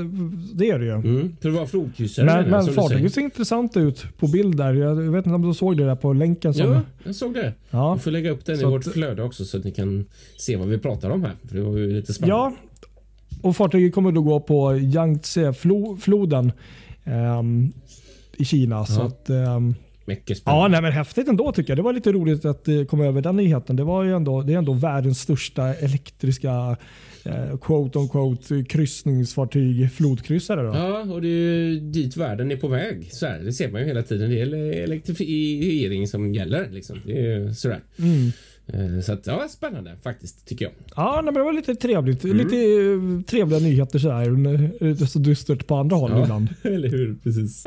det 0.57 0.69
är 0.69 0.79
det 0.79 0.85
ju. 0.85 0.91
Mm. 0.91 1.35
För 1.41 1.49
det 1.49 1.55
var 1.59 1.65
flodkryssare 1.65 2.25
Men, 2.25 2.49
men 2.49 2.65
fartyget 2.67 3.13
ser 3.13 3.21
intressant 3.21 3.77
ut 3.77 4.05
på 4.17 4.27
bild 4.27 4.57
där. 4.57 4.73
Jag 4.73 4.95
vet 4.95 5.25
inte 5.25 5.35
om 5.35 5.41
du 5.47 5.53
såg 5.53 5.77
det 5.77 5.85
där 5.85 5.95
på 5.95 6.13
länken. 6.13 6.53
Som, 6.53 6.71
Ja, 6.71 6.81
jag 7.03 7.15
såg 7.15 7.33
det. 7.33 7.53
Ja. 7.69 7.93
Vi 7.93 7.99
får 7.99 8.11
lägga 8.11 8.31
upp 8.31 8.45
den 8.45 8.55
i 8.55 8.59
Så 8.59 8.69
vårt 8.69 8.87
att- 8.87 8.93
flöde 8.93 9.23
också 9.23 9.45
så 9.45 9.57
att 9.57 9.63
ni 9.63 9.71
kan 9.71 10.05
se 10.37 10.55
vad 10.55 10.67
vi 10.67 10.77
pratar 10.77 11.09
om 11.09 11.23
här. 11.23 11.33
För 11.47 11.55
det 11.55 11.61
var 11.61 11.77
ju 11.77 11.91
lite 11.91 12.13
spännande. 12.13 12.35
Ja, 12.35 12.53
och 13.41 13.55
fartyget 13.55 13.93
kommer 13.95 14.11
då 14.11 14.21
gå 14.21 14.39
på 14.39 14.77
Yangtze-floden 14.77 16.51
ehm, 17.03 17.71
i 18.37 18.45
Kina. 18.45 18.85
Så 18.85 18.99
Ja. 19.01 19.05
att, 19.05 19.29
ehm, 19.29 19.75
Mycket 20.05 20.37
spännande. 20.37 20.63
ja, 20.63 20.67
nej, 20.67 20.81
men 20.81 20.91
häftigt 20.91 21.27
ändå 21.27 21.51
tycker 21.51 21.69
jag. 21.71 21.77
Det 21.77 21.81
var 21.83 21.93
lite 21.93 22.11
roligt 22.11 22.45
att 22.45 22.67
eh, 22.67 22.83
komma 22.83 23.05
över 23.05 23.21
den 23.21 23.35
nyheten. 23.35 23.75
Det, 23.75 23.83
var 23.83 24.03
ju 24.03 24.15
ändå, 24.15 24.41
det 24.41 24.53
är 24.53 24.57
ändå 24.57 24.73
världens 24.73 25.19
största 25.19 25.73
elektriska 25.73 26.77
quote 27.61 27.99
on 27.99 28.09
quote 28.09 28.63
kryssningsfartyg, 28.63 29.91
flodkryssare. 29.91 30.61
Då. 30.61 30.67
Ja, 30.73 30.99
och 31.01 31.21
det 31.21 31.27
är 31.27 31.31
ju 31.31 31.79
dit 31.79 32.17
världen 32.17 32.51
är 32.51 32.57
på 32.57 32.67
väg. 32.67 33.09
Så 33.11 33.25
här, 33.25 33.39
det 33.39 33.53
ser 33.53 33.71
man 33.71 33.81
ju 33.81 33.87
hela 33.87 34.03
tiden. 34.03 34.29
Det 34.29 34.41
är 34.41 34.83
elektrifiering 34.83 36.07
som 36.07 36.33
gäller. 36.33 36.69
Liksom. 36.71 37.01
Det 37.05 37.25
är 37.31 37.51
sådär. 37.51 37.79
Mm. 37.99 38.31
Eh, 38.95 39.01
Så 39.01 39.13
att, 39.13 39.27
ja, 39.27 39.47
spännande 39.49 39.95
faktiskt, 40.03 40.47
tycker 40.47 40.65
jag. 40.65 40.73
Ja, 40.95 41.11
nej, 41.15 41.23
men 41.23 41.33
det 41.33 41.43
var 41.43 41.53
lite 41.53 41.75
trevligt. 41.75 42.23
Mm. 42.23 42.37
Lite 42.37 42.55
eh, 42.57 43.21
trevliga 43.29 43.59
nyheter 43.59 43.99
sådär. 43.99 44.21
Är 44.85 45.05
så 45.05 45.19
dystert 45.19 45.67
på 45.67 45.75
andra 45.75 45.95
håll 45.95 46.11
Ja, 46.11 46.23
ibland. 46.23 46.47
eller 46.63 46.89
hur? 46.89 47.15
Precis. 47.23 47.65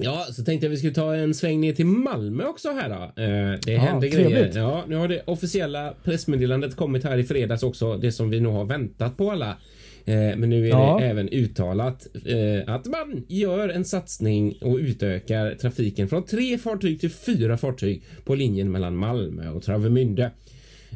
Ja, 0.00 0.26
så 0.32 0.44
tänkte 0.44 0.66
jag 0.66 0.70
vi 0.70 0.76
skulle 0.76 0.94
ta 0.94 1.14
en 1.14 1.34
sväng 1.34 1.60
ner 1.60 1.72
till 1.72 1.86
Malmö 1.86 2.44
också 2.44 2.68
här 2.72 2.88
då. 2.88 3.22
Eh, 3.22 3.58
det 3.64 3.72
Ja, 3.72 3.80
händer 3.80 4.08
grejer. 4.08 4.28
trevligt. 4.30 4.54
Ja, 4.54 4.84
nu 4.88 4.96
har 4.96 5.08
det 5.08 5.22
officiella 5.26 5.94
pressmeddelandet 6.04 6.76
kommit 6.76 7.04
här 7.04 7.18
i 7.18 7.24
fredags 7.24 7.62
också. 7.62 7.96
Det 7.96 8.12
som 8.12 8.30
vi 8.30 8.40
nog 8.40 8.52
har 8.54 8.64
väntat 8.64 9.16
på 9.16 9.30
alla. 9.30 9.56
Eh, 10.04 10.14
men 10.36 10.50
nu 10.50 10.64
är 10.64 10.68
Ja. 10.68 10.98
det 11.00 11.06
även 11.06 11.28
uttalat 11.28 12.06
eh, 12.26 12.74
att 12.74 12.86
man 12.86 13.24
gör 13.28 13.68
en 13.68 13.84
satsning 13.84 14.58
och 14.60 14.76
utökar 14.76 15.54
trafiken 15.54 16.08
från 16.08 16.22
tre 16.24 16.58
fartyg 16.58 17.00
till 17.00 17.10
fyra 17.10 17.56
fartyg 17.56 18.02
på 18.24 18.34
linjen 18.34 18.70
mellan 18.72 18.96
Malmö 18.96 19.48
och 19.50 19.62
Travemünde. 19.62 20.30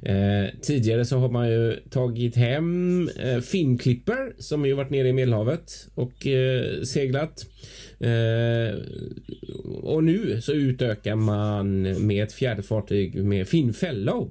Eh, 0.02 0.50
tidigare 0.62 1.04
så 1.04 1.18
har 1.18 1.28
man 1.28 1.50
ju 1.50 1.76
tagit 1.90 2.36
hem 2.36 3.08
eh, 3.18 3.40
Finnklipper 3.40 4.32
som 4.38 4.66
ju 4.66 4.72
varit 4.72 4.90
nere 4.90 5.08
i 5.08 5.12
Medelhavet 5.12 5.88
och 5.94 6.26
eh, 6.26 6.82
seglat. 6.82 7.46
Eh, 8.00 8.78
och 9.82 10.04
nu 10.04 10.40
så 10.40 10.52
utökar 10.52 11.16
man 11.16 11.82
med 12.06 12.24
ett 12.24 12.32
fjärde 12.32 12.62
fartyg 12.62 13.24
med 13.24 13.48
Finn 13.48 13.72
Fellow 13.72 14.30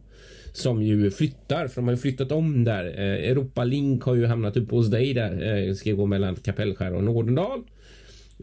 som 0.54 0.84
ju 0.84 1.12
flyttar, 1.12 1.68
för 1.68 1.76
de 1.76 1.86
har 1.86 1.94
ju 1.94 1.98
flyttat 1.98 2.32
om 2.32 2.64
där. 2.64 2.86
Eh, 2.86 3.30
Europa 3.32 3.64
Link 3.64 4.04
har 4.04 4.16
ju 4.16 4.26
hamnat 4.26 4.58
uppe 4.58 4.76
hos 4.76 4.88
dig 4.88 5.14
där. 5.14 5.68
Eh, 5.68 5.74
ska 5.74 5.92
gå 5.92 6.06
mellan 6.06 6.36
Kapellskär 6.36 6.94
och 6.94 7.04
Nordendal. 7.04 7.62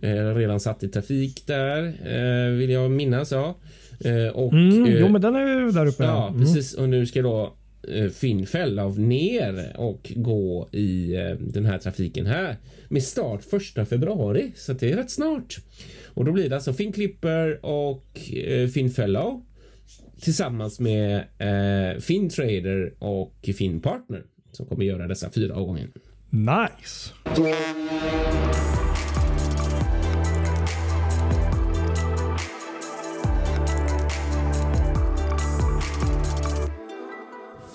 Eh, 0.02 0.34
redan 0.34 0.60
satt 0.60 0.82
i 0.82 0.88
trafik 0.88 1.46
där, 1.46 1.84
eh, 1.86 2.52
vill 2.56 2.70
jag 2.70 2.90
minnas. 2.90 3.32
Ja. 3.32 3.56
Eh, 4.04 4.26
och, 4.28 4.52
Mm, 4.52 4.84
eh, 4.84 4.98
jo, 5.00 5.08
men 5.08 5.20
den 5.20 5.34
är 5.36 5.60
ju 5.60 5.70
där 5.70 5.86
uppe. 5.86 6.04
Ja, 6.04 6.28
Mm. 6.28 6.40
precis. 6.40 6.74
Och 6.74 6.88
nu 6.88 7.06
ska 7.06 7.22
då 7.22 7.54
eh, 7.88 8.08
Finn 8.10 8.46
Fellow 8.46 8.98
ner 9.00 9.72
och 9.76 10.12
gå 10.16 10.68
i 10.72 11.14
eh, 11.16 11.30
den 11.40 11.66
här 11.66 11.78
trafiken 11.78 12.26
här 12.26 12.56
med 12.88 13.02
start 13.02 13.44
första 13.44 13.84
februari. 13.86 14.52
Så 14.56 14.72
det 14.72 14.92
är 14.92 14.96
rätt 14.96 15.10
snart. 15.10 15.56
Och 16.14 16.24
då 16.24 16.32
blir 16.32 16.48
det 16.48 16.54
alltså 16.54 16.72
Finn 16.72 16.92
Clipper 16.92 17.64
och 17.64 18.32
eh, 18.32 18.68
Finn 18.68 18.90
Fellow 18.90 19.42
tillsammans 20.20 20.80
med 20.80 21.16
eh, 21.38 22.00
Finn 22.00 22.28
Trader 22.28 22.92
och 22.98 23.48
Finn 23.58 23.80
Partner 23.80 24.22
som 24.52 24.66
kommer 24.66 24.84
göra 24.84 25.06
dessa 25.08 25.30
fyra 25.30 25.54
avgångar. 25.54 25.88
Nice. 26.30 27.12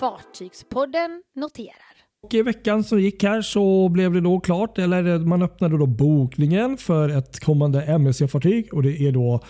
Fartygspodden 0.02 1.22
noterar. 1.36 1.92
Och 2.22 2.34
I 2.34 2.42
veckan 2.42 2.84
som 2.84 3.00
gick 3.00 3.22
här 3.22 3.42
så 3.42 3.88
blev 3.88 4.12
det 4.12 4.20
då 4.20 4.40
klart, 4.40 4.78
eller 4.78 5.18
man 5.18 5.42
öppnade 5.42 5.78
då 5.78 5.86
bokningen 5.86 6.76
för 6.76 7.08
ett 7.08 7.40
kommande 7.40 7.82
MSC-fartyg 7.82 8.72
och 8.72 8.82
det 8.82 9.00
är 9.00 9.12
då 9.12 9.40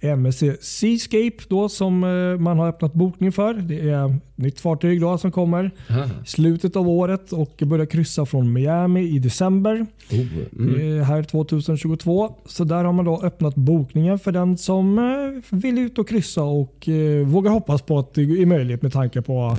MSC 0.00 0.42
Seascape 0.60 1.36
då 1.48 1.68
som 1.68 2.04
eh, 2.04 2.40
man 2.40 2.58
har 2.58 2.68
öppnat 2.68 2.92
bokning 2.92 3.32
för. 3.32 3.54
Det 3.54 3.80
är 3.80 4.06
ett 4.06 4.22
nytt 4.36 4.60
fartyg 4.60 5.00
då 5.00 5.18
som 5.18 5.32
kommer 5.32 5.70
Aha. 5.90 6.04
i 6.04 6.26
slutet 6.26 6.76
av 6.76 6.88
året 6.88 7.32
och 7.32 7.62
börjar 7.66 7.86
kryssa 7.86 8.26
från 8.26 8.52
Miami 8.52 9.00
i 9.00 9.18
december 9.18 9.86
Oh, 10.12 10.26
mm. 10.58 11.02
här 11.02 11.22
2022. 11.22 12.34
Så 12.46 12.64
där 12.64 12.84
har 12.84 12.92
man 12.92 13.04
då 13.04 13.20
öppnat 13.22 13.54
bokningen 13.54 14.18
för 14.18 14.32
den 14.32 14.58
som 14.58 14.98
eh, 14.98 15.56
vill 15.58 15.78
ut 15.78 15.98
och 15.98 16.08
kryssa 16.08 16.42
och 16.42 16.88
eh, 16.88 17.26
vågar 17.26 17.50
hoppas 17.50 17.82
på 17.82 17.98
att 17.98 18.14
det 18.14 18.22
är 18.22 18.46
möjligt 18.46 18.82
med 18.82 18.92
tanke 18.92 19.22
på 19.22 19.56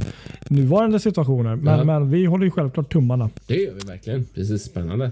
nuvarande 0.48 1.00
situationer. 1.00 1.56
Men, 1.56 1.88
men 1.88 2.12
vi 2.12 2.26
håller 2.26 2.46
ju 2.46 2.52
självklart 2.52 2.94
tummarna. 2.94 3.30
Det 3.48 3.56
gör 3.56 3.74
vi 3.74 3.88
verkligen. 3.88 4.26
Precis 4.36 4.64
spännande. 4.64 5.12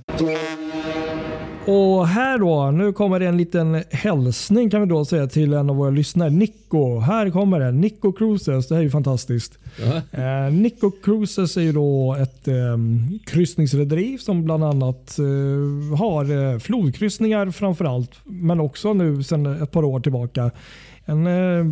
Och 1.70 2.08
här 2.08 2.38
då, 2.38 2.72
nu 2.72 2.94
kommer 2.94 3.20
det 3.20 3.28
en 3.28 3.38
liten 3.38 3.84
hälsning 3.90 4.70
kan 4.70 4.82
vi 4.82 4.88
då 4.88 5.06
säga 5.06 5.28
till 5.28 5.54
en 5.54 5.70
av 5.70 5.76
våra 5.76 5.90
lyssnare. 5.90 6.30
Nico, 6.30 7.00
här 7.00 7.30
kommer 7.30 7.60
det. 7.60 7.72
Nico 7.72 8.12
Cruises, 8.12 8.68
det 8.68 8.76
här 8.76 8.80
är 8.80 8.84
ju 8.84 8.90
fantastiskt. 8.90 9.58
Ja. 9.80 10.20
Eh, 10.22 10.54
Nico 10.54 10.92
Cruises 10.92 11.58
är 11.58 11.62
ju 11.62 11.72
då 11.72 12.16
ett 12.20 12.48
eh, 12.48 12.78
kryssningsrederi 13.26 14.18
som 14.18 14.44
bland 14.44 14.64
annat 14.64 15.20
eh, 15.20 15.98
har 15.98 16.54
eh, 16.54 16.60
flodkryssningar 16.60 17.52
framför 17.52 17.86
allt. 17.86 18.12
Men 18.24 18.60
också 18.60 18.94
nu 18.94 19.24
sedan 19.24 19.46
ett 19.64 19.72
par 19.72 19.84
år 19.84 20.00
tillbaka 20.00 20.52
en, 21.06 21.28
eh, 21.28 21.66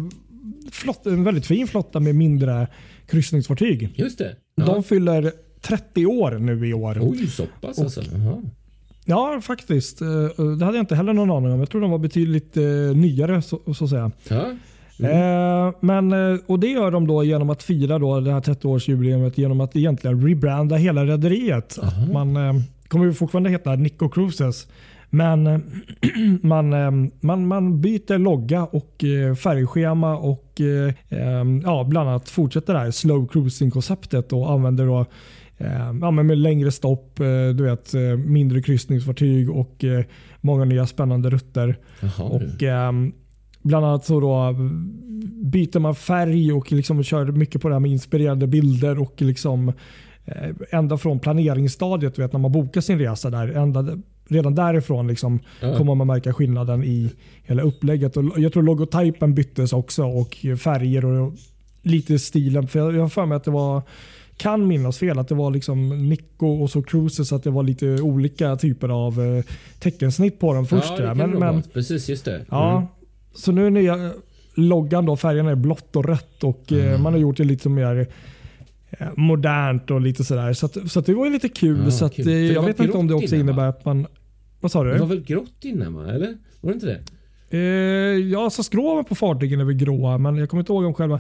flott, 0.72 1.06
en 1.06 1.24
väldigt 1.24 1.46
fin 1.46 1.68
flotta 1.68 2.00
med 2.00 2.16
mindre 2.16 2.68
kryssningsfartyg. 3.08 3.94
Just 3.96 4.18
det. 4.18 4.36
Ja. 4.56 4.66
De 4.66 4.84
fyller 4.84 5.32
30 5.62 6.06
år 6.06 6.32
nu 6.32 6.68
i 6.68 6.74
år. 6.74 6.98
Oj, 7.02 7.28
så 7.28 7.44
pass 7.62 7.80
alltså. 7.80 8.02
Jaha. 8.14 8.42
Ja, 9.10 9.40
faktiskt. 9.42 10.02
Eh, 10.02 10.08
Det 10.60 10.66
hade 10.66 10.78
jag 10.78 10.84
inte 10.84 10.96
heller 10.96 11.14
någon 11.14 11.32
aning 11.32 11.52
om. 11.52 11.60
Jag 11.60 11.70
tror 11.70 11.82
de 11.82 11.92
var 11.92 11.98
betydligt 11.98 12.58
eh, 12.58 12.64
nyare 12.96 13.42
så, 13.42 13.60
så 13.76 13.84
att 13.84 13.90
säga. 13.90 14.12
Ja. 14.30 14.46
Eh, 15.10 15.74
men, 15.80 16.14
och 16.46 16.60
Det 16.60 16.68
gör 16.68 16.92
de 16.92 17.08
då 17.08 17.24
genom 17.24 17.50
att 17.50 17.64
fira 17.64 18.00
då 18.00 18.20
det 18.20 18.32
här 18.32 18.42
30-årsjubileet 18.42 19.32
genom 19.40 19.62
att 19.62 19.76
egentligen 19.76 20.28
rebranda 20.28 20.76
hela 20.76 21.06
rederiet. 21.06 21.78
Man 22.14 22.38
kommer 22.88 23.06
ju 23.06 23.14
fortfarande 23.14 23.50
heta 23.50 23.76
Nico 23.76 24.10
Cruises. 24.10 24.68
Men 25.10 25.44
man, 26.42 26.70
man, 27.20 27.48
man 27.48 27.82
byter 27.82 28.18
logga 28.18 28.64
och 28.64 28.96
färgschema 29.44 30.18
och 30.18 30.62
ja, 31.64 31.84
bland 31.84 32.10
annat 32.10 32.30
fortsätter 32.30 32.74
det 32.74 32.80
här 32.80 32.92
slow 32.92 33.28
cruising-konceptet 33.28 34.34
och 34.34 34.52
använder 34.52 34.86
då 34.86 35.06
ja, 36.02 36.12
men 36.12 36.28
med 36.28 36.38
längre 36.38 36.72
stopp, 36.72 37.20
eh, 37.20 37.26
du 37.56 37.64
vet, 37.64 37.94
eh, 37.94 38.02
mindre 38.18 38.62
kryssningsfartyg 38.62 39.50
och 39.52 39.84
eh, 39.84 40.06
många 40.42 40.66
nya 40.66 40.86
spännande 40.88 41.30
rutter. 41.30 41.78
Jaha, 42.02 42.24
Och 42.30 42.64
ehm, 42.64 43.12
Bland 43.62 43.86
annat 43.86 44.06
så 44.06 44.20
då 44.20 44.56
byter 45.44 45.80
man 45.80 45.96
färg 45.96 46.54
och 46.54 46.72
liksom 46.72 47.04
kör 47.04 47.26
mycket 47.26 47.62
på 47.62 47.68
det 47.68 47.76
här 47.76 47.80
med 47.80 47.92
inspirerande 47.92 48.48
bilder 48.48 49.00
och 49.00 49.14
liksom 49.22 49.70
eh, 50.26 50.50
ända 50.72 50.98
från 50.98 51.20
planeringsstadiet, 51.20 52.20
vet, 52.20 52.34
när 52.34 52.40
man 52.40 52.52
bokar 52.52 52.82
sin 52.82 53.00
resa 53.00 53.30
där, 53.30 53.48
ända 53.48 53.98
redan 54.30 54.56
därifrån 54.56 55.08
liksom 55.08 55.40
Ja. 55.62 55.78
kommer 55.78 55.96
man 55.96 56.08
märka 56.08 56.34
skillnaden 56.34 56.84
i 56.84 57.12
hela 57.44 57.62
upplägget. 57.62 58.18
Och 58.18 58.24
jag 58.40 58.54
tror 58.54 58.64
logotypen 58.64 59.34
byttes 59.36 59.74
också 59.74 60.04
och 60.06 60.38
färger 60.60 61.06
och 61.06 61.34
lite 61.82 62.20
stilen. 62.20 62.68
För 62.68 62.80
jag 62.80 62.96
jag 62.96 63.02
har 63.02 63.10
för 63.10 63.26
mig 63.26 63.36
att 63.36 63.44
det 63.44 63.52
var 63.52 63.82
kan 64.38 64.68
minnas 64.68 64.98
fel 64.98 65.20
att 65.20 65.28
det 65.28 65.36
var 65.36 65.52
liksom 65.52 66.10
Nico 66.10 66.48
och 66.48 66.70
så 66.70 66.82
Cruises 66.84 67.32
att 67.34 67.44
det 67.44 67.50
var 67.50 67.64
lite 67.64 68.02
olika 68.02 68.56
typer 68.56 68.90
av 68.90 69.22
eh, 69.22 69.44
teckensnitt 69.80 70.40
på 70.40 70.54
dem 70.54 70.66
först. 70.66 70.90
ja, 70.90 70.96
det 70.98 71.04
kan 71.06 71.18
men, 71.18 71.40
men. 71.40 71.64
Precis, 71.74 72.10
just 72.10 72.26
det. 72.26 72.46
Ja, 72.50 72.78
Mm. 72.78 72.88
så 73.36 73.52
nu 73.52 73.66
är 73.66 73.70
nya 73.70 74.12
loggan 74.54 75.06
då, 75.06 75.16
färgerna 75.18 75.52
är 75.52 75.56
blått 75.56 75.96
och 75.96 76.06
rött 76.06 76.44
och 76.44 76.72
eh, 76.72 76.88
Mm. 76.88 77.02
man 77.04 77.14
har 77.14 77.20
gjort 77.20 77.38
det 77.38 77.44
lite 77.44 77.70
mer 77.70 78.08
eh, 78.90 79.08
modernt 79.16 79.92
och 79.92 80.02
lite 80.02 80.24
sådär. 80.24 80.54
Så, 80.54 80.66
att, 80.66 80.92
så 80.92 81.00
att 81.00 81.06
det 81.06 81.14
var 81.14 81.26
ju 81.26 81.32
lite 81.32 81.50
kul. 81.50 81.82
Ja, 81.84 81.92
så 81.92 82.06
att, 82.06 82.16
kul. 82.16 82.26
det 82.26 82.42
jag 82.48 82.64
vet 82.64 82.80
inte 82.80 82.98
om 82.98 83.08
det 83.08 83.14
också 83.14 83.36
innebär 83.36 83.64
va? 83.64 83.68
att 83.68 83.86
man... 83.86 84.08
Vad 84.60 84.72
sa 84.72 84.84
Det 84.84 84.94
du? 84.94 85.00
var 85.00 85.08
väl 85.08 85.24
grått 85.24 85.64
innan 85.64 85.94
va? 85.94 86.12
Eller? 86.12 86.38
Var 86.62 86.72
det 86.72 86.74
inte 86.74 86.86
det? 86.86 87.00
Eh, 87.58 87.60
ja, 88.32 88.50
så 88.50 88.64
skroven 88.64 89.06
på 89.06 89.16
fartygen 89.16 89.60
är 89.60 89.66
väl 89.66 89.76
gråa, 89.76 90.18
men 90.18 90.38
jag 90.38 90.50
kommer 90.50 90.62
inte 90.62 90.72
ihåg 90.74 90.86
om 90.86 90.94
själva 90.94 91.20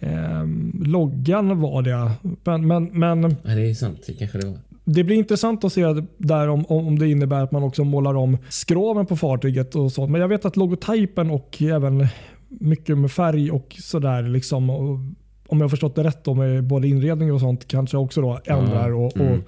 eh, 0.00 0.46
loggan 0.84 1.60
var 1.60 1.82
det. 1.82 2.10
Men, 2.44 2.66
men, 2.66 2.84
men 2.84 3.20
Nej, 3.20 3.56
det 3.56 3.70
är 3.70 3.74
sant. 3.74 4.02
Det 4.06 4.12
kanske 4.12 4.38
det 4.38 4.46
var. 4.46 4.58
det 4.84 5.04
blir 5.04 5.16
intressant 5.16 5.64
att 5.64 5.72
se 5.72 5.84
där 6.18 6.48
om, 6.48 6.66
om 6.66 6.98
det 6.98 7.08
innebär 7.08 7.42
att 7.42 7.52
man 7.52 7.62
också 7.62 7.84
målar 7.84 8.14
om 8.14 8.38
skroven 8.48 9.06
på 9.06 9.16
fartyget 9.16 9.74
och 9.74 9.92
sånt. 9.92 10.10
Men 10.10 10.20
jag 10.20 10.28
vet 10.28 10.44
att 10.44 10.56
logotypen 10.56 11.30
och 11.30 11.62
även 11.62 12.06
mycket 12.48 12.98
med 12.98 13.12
färg 13.12 13.50
och 13.50 13.76
sådär. 13.78 14.22
Liksom, 14.22 14.70
och, 14.70 14.98
om 15.46 15.58
jag 15.58 15.64
har 15.64 15.68
förstått 15.68 15.94
det 15.94 16.04
rätt 16.04 16.24
då, 16.24 16.34
med 16.34 16.64
både 16.64 16.88
inredning 16.88 17.32
och 17.32 17.40
sånt 17.40 17.68
kanske 17.68 17.96
också 17.96 18.20
då 18.20 18.40
ändrar. 18.44 18.92
Och, 18.92 19.06
och 19.06 19.20
mm. 19.20 19.42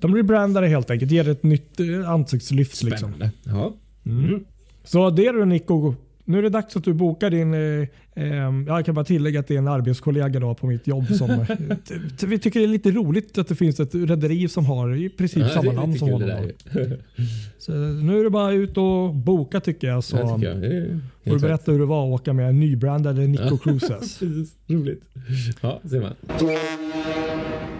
De 0.00 0.14
rebrandar 0.14 0.62
det 0.62 0.68
helt 0.68 0.90
enkelt. 0.90 1.10
Ger 1.12 1.24
det 1.24 1.30
ett 1.30 1.42
nytt 1.42 1.80
eh, 1.80 2.10
ansiktslyft. 2.10 2.82
Liksom. 2.82 3.12
Spännande. 3.12 3.30
Ja. 3.44 3.72
Mm. 4.06 4.44
Så 4.84 5.10
det 5.10 5.26
är 5.26 5.32
du 5.32 5.44
Nico. 5.44 5.94
Nu 6.28 6.38
är 6.38 6.42
det 6.42 6.48
dags 6.48 6.76
att 6.76 6.84
du 6.84 6.92
bokar 6.92 7.30
din... 7.30 7.54
Eh, 7.54 7.88
eh, 8.14 8.52
jag 8.66 8.84
kan 8.84 8.94
bara 8.94 9.04
tillägga 9.04 9.40
att 9.40 9.46
det 9.46 9.54
är 9.54 9.58
en 9.58 9.68
arbetskollega 9.68 10.40
då 10.40 10.54
på 10.54 10.66
mitt 10.66 10.86
jobb. 10.86 11.06
Som, 11.06 11.30
eh, 11.30 11.46
vi 12.26 12.38
tycker 12.38 12.60
det 12.60 12.66
är 12.66 12.68
lite 12.68 12.90
roligt 12.90 13.38
att 13.38 13.48
det 13.48 13.54
finns 13.54 13.80
ett 13.80 13.94
rederi 13.94 14.48
som 14.48 14.66
har 14.66 14.96
i 14.96 15.08
princip 15.08 15.42
Ja, 15.42 15.48
samma 15.48 15.72
namn 15.72 15.98
som 15.98 16.08
honom. 16.08 16.28
Så 17.58 17.72
nu 17.72 18.20
är 18.20 18.24
det 18.24 18.30
bara 18.30 18.52
ut 18.52 18.76
och 18.76 19.14
boka 19.14 19.60
tycker 19.60 19.88
jag. 19.88 20.04
Så 20.04 20.16
Det 20.16 20.34
tycker 20.34 20.48
jag. 20.48 20.60
Det 20.60 21.00
får 21.24 21.30
du 21.30 21.34
rätt. 21.34 21.42
berätta 21.42 21.72
hur 21.72 21.78
det 21.78 21.86
var 21.86 22.06
att 22.06 22.20
åka 22.20 22.32
med 22.32 22.54
nybrandade 22.54 23.26
Nico 23.26 23.58
Cruises. 23.58 23.90
Precis. 24.18 24.56
Roligt. 24.66 25.02
Ja, 25.60 25.80
ser 25.90 26.00
man. 26.00 26.14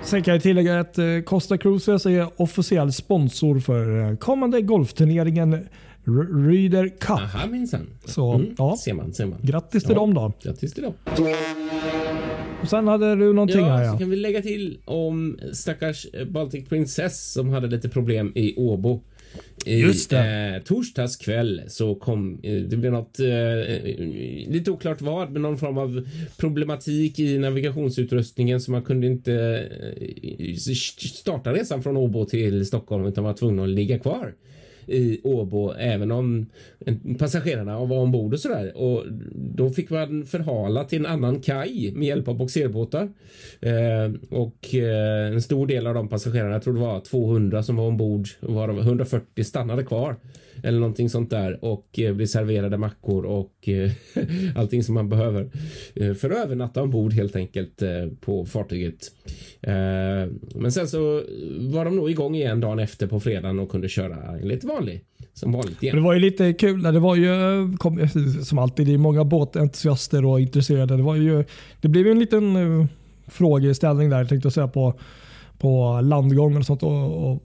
Sen 0.02 0.22
kan 0.22 0.34
jag 0.34 0.42
tillägga 0.42 0.80
att 0.80 0.98
eh, 0.98 1.04
Costa 1.24 1.58
Cruises 1.58 2.06
är 2.06 2.28
officiell 2.36 2.92
sponsor 2.92 3.60
för 3.60 4.10
eh, 4.10 4.16
kommande 4.16 4.60
golfturneringen 4.62 5.68
Ryder 6.48 6.88
Cup. 6.88 7.10
Aha, 7.10 7.46
minsann. 7.46 7.86
Så, 8.04 8.32
Mm. 8.32 8.54
ja. 8.58 8.76
Ser 8.84 8.94
man, 8.94 9.12
ser 9.12 9.26
man. 9.26 9.38
Grattis 9.42 9.82
till 9.82 9.92
Ja. 9.92 9.98
dem 9.98 10.14
då. 10.14 10.32
Grattis 10.42 10.74
till 10.74 10.82
dem. 10.82 10.92
Och 12.62 12.68
sen 12.68 12.86
hade 12.88 13.14
du 13.16 13.32
någonting 13.32 13.64
här 13.64 13.78
Ja, 13.82 13.84
ja. 13.86 13.92
så 13.92 13.98
kan 13.98 14.10
vi 14.10 14.16
lägga 14.16 14.42
till 14.42 14.78
om 14.84 15.38
stackars 15.52 16.06
Baltic 16.30 16.68
Princess 16.68 17.32
som 17.32 17.48
hade 17.48 17.66
lite 17.66 17.88
problem 17.88 18.32
i 18.34 18.54
Åbo. 18.56 19.00
I 19.64 19.78
Just 19.80 20.10
det. 20.10 20.54
Eh, 20.56 20.62
torsdags 20.62 21.16
kväll 21.16 21.62
så 21.68 21.94
kom 21.94 22.40
eh, 22.42 22.54
det 22.62 22.76
blev 22.76 22.92
något 22.92 23.20
eh, 23.20 23.26
lite 24.52 24.70
oklart 24.70 25.00
vad, 25.02 25.30
men 25.30 25.42
någon 25.42 25.58
form 25.58 25.78
av 25.78 26.08
problematik 26.36 27.18
i 27.18 27.38
navigationsutrustningen 27.38 28.60
så 28.60 28.70
man 28.70 28.82
kunde 28.82 29.06
inte 29.06 29.34
eh, 29.98 30.54
starta 30.96 31.52
resan 31.52 31.82
från 31.82 31.96
Åbo 31.96 32.24
till 32.24 32.66
Stockholm 32.66 33.06
utan 33.06 33.24
var 33.24 33.34
tvungen 33.34 33.60
att 33.64 33.68
ligga 33.70 33.98
kvar 33.98 34.34
i 34.88 35.20
Åbo 35.24 35.72
även 35.72 36.10
om 36.10 36.46
passagerarna 37.18 37.84
var 37.84 37.98
ombord 37.98 38.34
och 38.34 38.40
sådär. 38.40 38.76
Och 38.76 39.04
då 39.34 39.70
fick 39.70 39.90
man 39.90 40.26
förhala 40.26 40.84
till 40.84 40.98
en 40.98 41.06
annan 41.06 41.40
kaj 41.40 41.92
med 41.94 42.08
hjälp 42.08 42.28
av 42.28 42.36
boxerbåtar. 42.36 43.08
Eh, 43.60 44.12
och 44.30 44.74
eh, 44.74 45.32
en 45.32 45.42
stor 45.42 45.66
del 45.66 45.86
av 45.86 45.94
de 45.94 46.08
passagerarna, 46.08 46.52
jag 46.52 46.62
tror 46.62 46.74
det 46.74 46.80
var 46.80 47.00
200 47.00 47.62
som 47.62 47.76
var 47.76 47.86
ombord, 47.86 48.28
varav 48.40 48.78
140 48.78 49.44
stannade 49.44 49.84
kvar. 49.84 50.16
Eller 50.62 50.78
någonting 50.80 51.10
sånt 51.10 51.30
där 51.30 51.64
och 51.64 51.98
eh, 51.98 52.24
serverade 52.24 52.78
mackor 52.78 53.24
och 53.24 53.68
eh, 53.68 53.90
allting 54.56 54.82
som 54.82 54.94
man 54.94 55.08
behöver 55.08 55.50
eh, 55.94 56.14
för 56.14 56.30
att 56.30 56.44
övernatta 56.44 56.82
ombord 56.82 57.12
helt 57.12 57.36
enkelt 57.36 57.82
eh, 57.82 57.88
på 58.20 58.46
fartyget. 58.46 59.12
Eh, 59.60 59.72
men 60.54 60.72
sen 60.72 60.88
så 60.88 61.18
eh, 61.18 61.24
var 61.72 61.84
de 61.84 61.96
nog 61.96 62.10
igång 62.10 62.34
igen 62.34 62.60
dagen 62.60 62.78
efter 62.78 63.06
på 63.06 63.20
fredagen 63.20 63.58
och 63.58 63.70
kunde 63.70 63.88
köra 63.88 64.36
lite 64.36 64.66
vanlig 64.66 65.04
som 65.34 65.52
vanligt 65.52 65.80
Det 65.80 66.00
var 66.00 66.14
ju 66.14 66.20
lite 66.20 66.52
kul. 66.52 66.82
när 66.82 66.92
Det 66.92 67.00
var 67.00 67.16
ju 67.16 67.28
kom, 67.76 68.08
som 68.44 68.58
alltid, 68.58 68.86
det 68.86 68.94
är 68.94 68.98
många 68.98 69.24
båtentusiaster 69.24 70.24
och 70.24 70.40
intresserade. 70.40 70.96
Det, 70.96 71.02
var 71.02 71.16
ju, 71.16 71.44
det 71.80 71.88
blev 71.88 72.06
ju 72.06 72.12
en 72.12 72.18
liten 72.18 72.56
uh, 72.56 72.86
frågeställning 73.26 74.10
där 74.10 74.24
tänkte 74.24 74.46
jag 74.46 74.52
säga 74.52 74.68
på, 74.68 74.94
på 75.58 76.00
landgången 76.02 76.58
och 76.58 76.66
sånt. 76.66 76.82
Och, 76.82 77.30
och, 77.30 77.42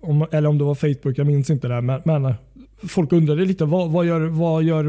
om, 0.00 0.26
eller 0.30 0.48
om 0.48 0.58
det 0.58 0.64
var 0.64 0.74
Facebook, 0.74 1.18
jag 1.18 1.26
minns 1.26 1.50
inte 1.50 1.68
det. 1.68 1.80
Men, 1.80 2.00
men 2.04 2.34
folk 2.82 3.12
undrade 3.12 3.44
lite 3.44 3.64
vad, 3.64 3.90
vad, 3.90 4.06
gör, 4.06 4.20
vad, 4.20 4.62
gör, 4.62 4.84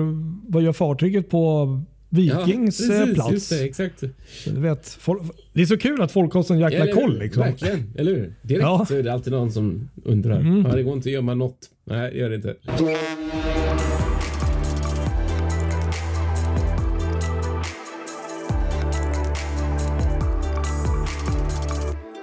vad 0.47 0.63
gör 0.63 0.73
fartyget 0.73 1.29
på 1.29 1.67
Vikings 2.09 2.79
Ja, 2.89 2.93
eh, 2.95 2.99
precis, 2.99 3.15
plats? 3.15 3.31
Just 3.31 3.49
det, 3.49 3.63
exakt. 3.65 4.03
Du 4.45 4.59
vet, 4.61 4.89
folk, 4.89 5.21
det 5.53 5.61
är 5.61 5.65
så 5.65 5.77
kul 5.77 6.01
att 6.01 6.11
folk 6.11 6.33
har 6.33 6.43
sån 6.43 6.59
jäkla 6.59 6.85
hur? 6.85 6.93
koll. 6.93 7.19
Liksom. 7.19 7.43
Verkligen, 7.43 7.93
eller 7.97 8.15
hur? 8.15 8.33
Direkt 8.41 8.61
Ja. 8.63 8.85
så 8.87 8.95
är 8.95 9.03
det 9.03 9.13
alltid 9.13 9.33
någon 9.33 9.51
som 9.51 9.89
undrar. 10.05 10.39
Mm. 10.39 10.65
Ja, 10.65 10.75
det 10.75 10.83
går 10.83 10.93
inte 10.93 11.09
att 11.09 11.13
gömma 11.13 11.33
något. 11.33 11.57
Nej, 11.85 12.11
det 12.11 12.17
gör 12.17 12.29
det 12.29 12.35
inte. 12.35 12.55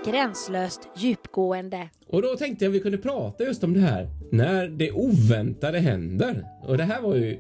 Gränslöst 0.07 0.81
djupgående. 0.97 1.89
Och 2.09 2.23
då 2.23 2.29
tänkte 2.37 2.65
jag 2.65 2.73
vi 2.73 2.81
kunde 2.81 2.99
prata 2.99 3.45
just 3.45 3.65
om 3.65 3.75
det 3.75 3.81
här 3.81 4.09
när 4.33 4.69
det 4.69 4.93
oväntade 4.93 5.79
händer. 5.79 6.45
Och 6.63 6.77
det 6.77 6.85
här 6.85 7.03
var 7.03 7.15
ju 7.15 7.39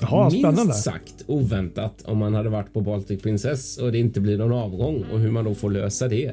Jaha, 0.00 0.22
minst 0.30 0.38
spännande. 0.38 0.72
sagt 0.74 1.24
oväntat 1.26 2.02
om 2.04 2.18
man 2.18 2.34
hade 2.34 2.48
varit 2.48 2.72
på 2.72 2.80
Baltic 2.80 3.22
Princess 3.22 3.78
och 3.78 3.92
det 3.92 3.98
inte 3.98 4.20
blir 4.20 4.38
någon 4.38 4.52
avgång 4.52 5.04
och 5.12 5.18
hur 5.18 5.30
man 5.30 5.44
då 5.44 5.54
får 5.54 5.70
lösa 5.70 6.08
det. 6.08 6.32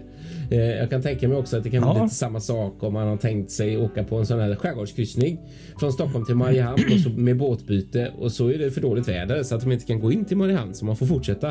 Eh, 0.52 0.60
jag 0.60 0.90
kan 0.90 1.02
tänka 1.02 1.28
mig 1.28 1.38
också 1.38 1.58
att 1.58 1.64
det 1.64 1.70
kan 1.70 1.82
bli 1.82 1.92
Ja. 1.98 2.04
lite 2.04 2.16
samma 2.16 2.40
sak 2.40 2.84
om 2.84 2.94
man 2.94 3.08
har 3.08 3.18
tänkt 3.18 3.52
sig 3.52 3.78
åka 3.78 4.04
på 4.04 4.16
en 4.18 4.26
sån 4.26 4.40
här 4.40 4.56
skärgårdskryssning 4.56 5.40
från 5.80 5.92
Stockholm 5.94 6.26
till 6.26 6.36
Mariehamn 6.36 6.84
och 6.94 7.00
så 7.00 7.10
med 7.10 7.38
båtbyte 7.38 8.12
och 8.20 8.32
så 8.32 8.48
är 8.48 8.58
det 8.58 8.72
för 8.72 8.82
dåligt 8.82 9.08
väder 9.08 9.44
så 9.44 9.56
att 9.56 9.62
de 9.62 9.72
inte 9.72 9.86
kan 9.86 10.00
gå 10.00 10.12
in 10.12 10.26
till 10.26 10.38
Mariehamn 10.38 10.74
så 10.74 10.86
man 10.86 10.96
får 10.98 11.06
fortsätta. 11.06 11.48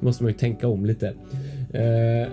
Då 0.00 0.06
måste 0.06 0.22
man 0.22 0.32
ju 0.32 0.38
tänka 0.38 0.68
om 0.68 0.86
lite. 0.86 1.14
Eh, 1.72 2.28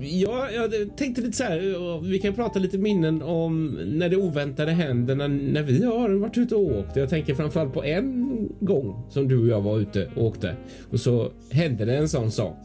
ja, 0.00 0.50
jag 0.50 0.96
tänkte 0.96 1.20
lite 1.22 1.36
så 1.36 1.44
här, 1.44 2.00
vi 2.10 2.18
kan 2.18 2.34
prata 2.34 2.58
lite 2.58 2.78
minnen 2.78 3.22
om 3.22 3.78
när 3.86 4.08
det 4.08 4.16
oväntade 4.16 4.72
händer 4.72 5.14
när, 5.14 5.28
när 5.28 5.62
vi 5.62 5.84
har 5.84 6.10
varit 6.10 6.38
ute 6.38 6.54
och 6.54 6.62
åkt. 6.78 6.96
Jag 6.96 7.08
tänker 7.08 7.34
framförallt 7.34 7.74
på 7.74 7.84
en 7.84 8.28
gång 8.60 9.02
som 9.10 9.28
du 9.28 9.42
och 9.42 9.48
jag 9.48 9.60
var 9.60 9.78
ute 9.78 10.08
och 10.16 10.24
åkte 10.24 10.56
och 10.90 11.00
så 11.00 11.30
hände 11.50 11.84
det 11.84 11.96
en 11.96 12.08
sån 12.08 12.30
sak. 12.30 12.56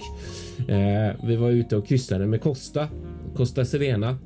Eh, 0.68 1.26
vi 1.28 1.36
var 1.36 1.50
ute 1.52 1.78
och 1.78 1.88
kryssade 1.88 2.28
med 2.28 2.42
Costa, 2.42 2.88
Costa 3.36 3.66
Serena. 3.66 4.18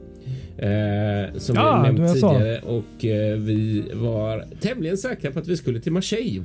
Eh, 0.58 1.38
som 1.38 1.56
Ja, 1.56 1.82
nämnt 1.84 2.00
jag 2.00 2.18
sa. 2.18 2.34
tidigare 2.38 2.62
och 2.62 3.06
eh, 3.06 3.38
vi 3.38 3.84
var 3.94 4.46
tämligen 4.60 4.98
säkra 4.98 5.32
på 5.32 5.40
att 5.40 5.48
vi 5.48 5.58
skulle 5.58 5.80
till 5.82 5.92
Marseille. 5.92 6.44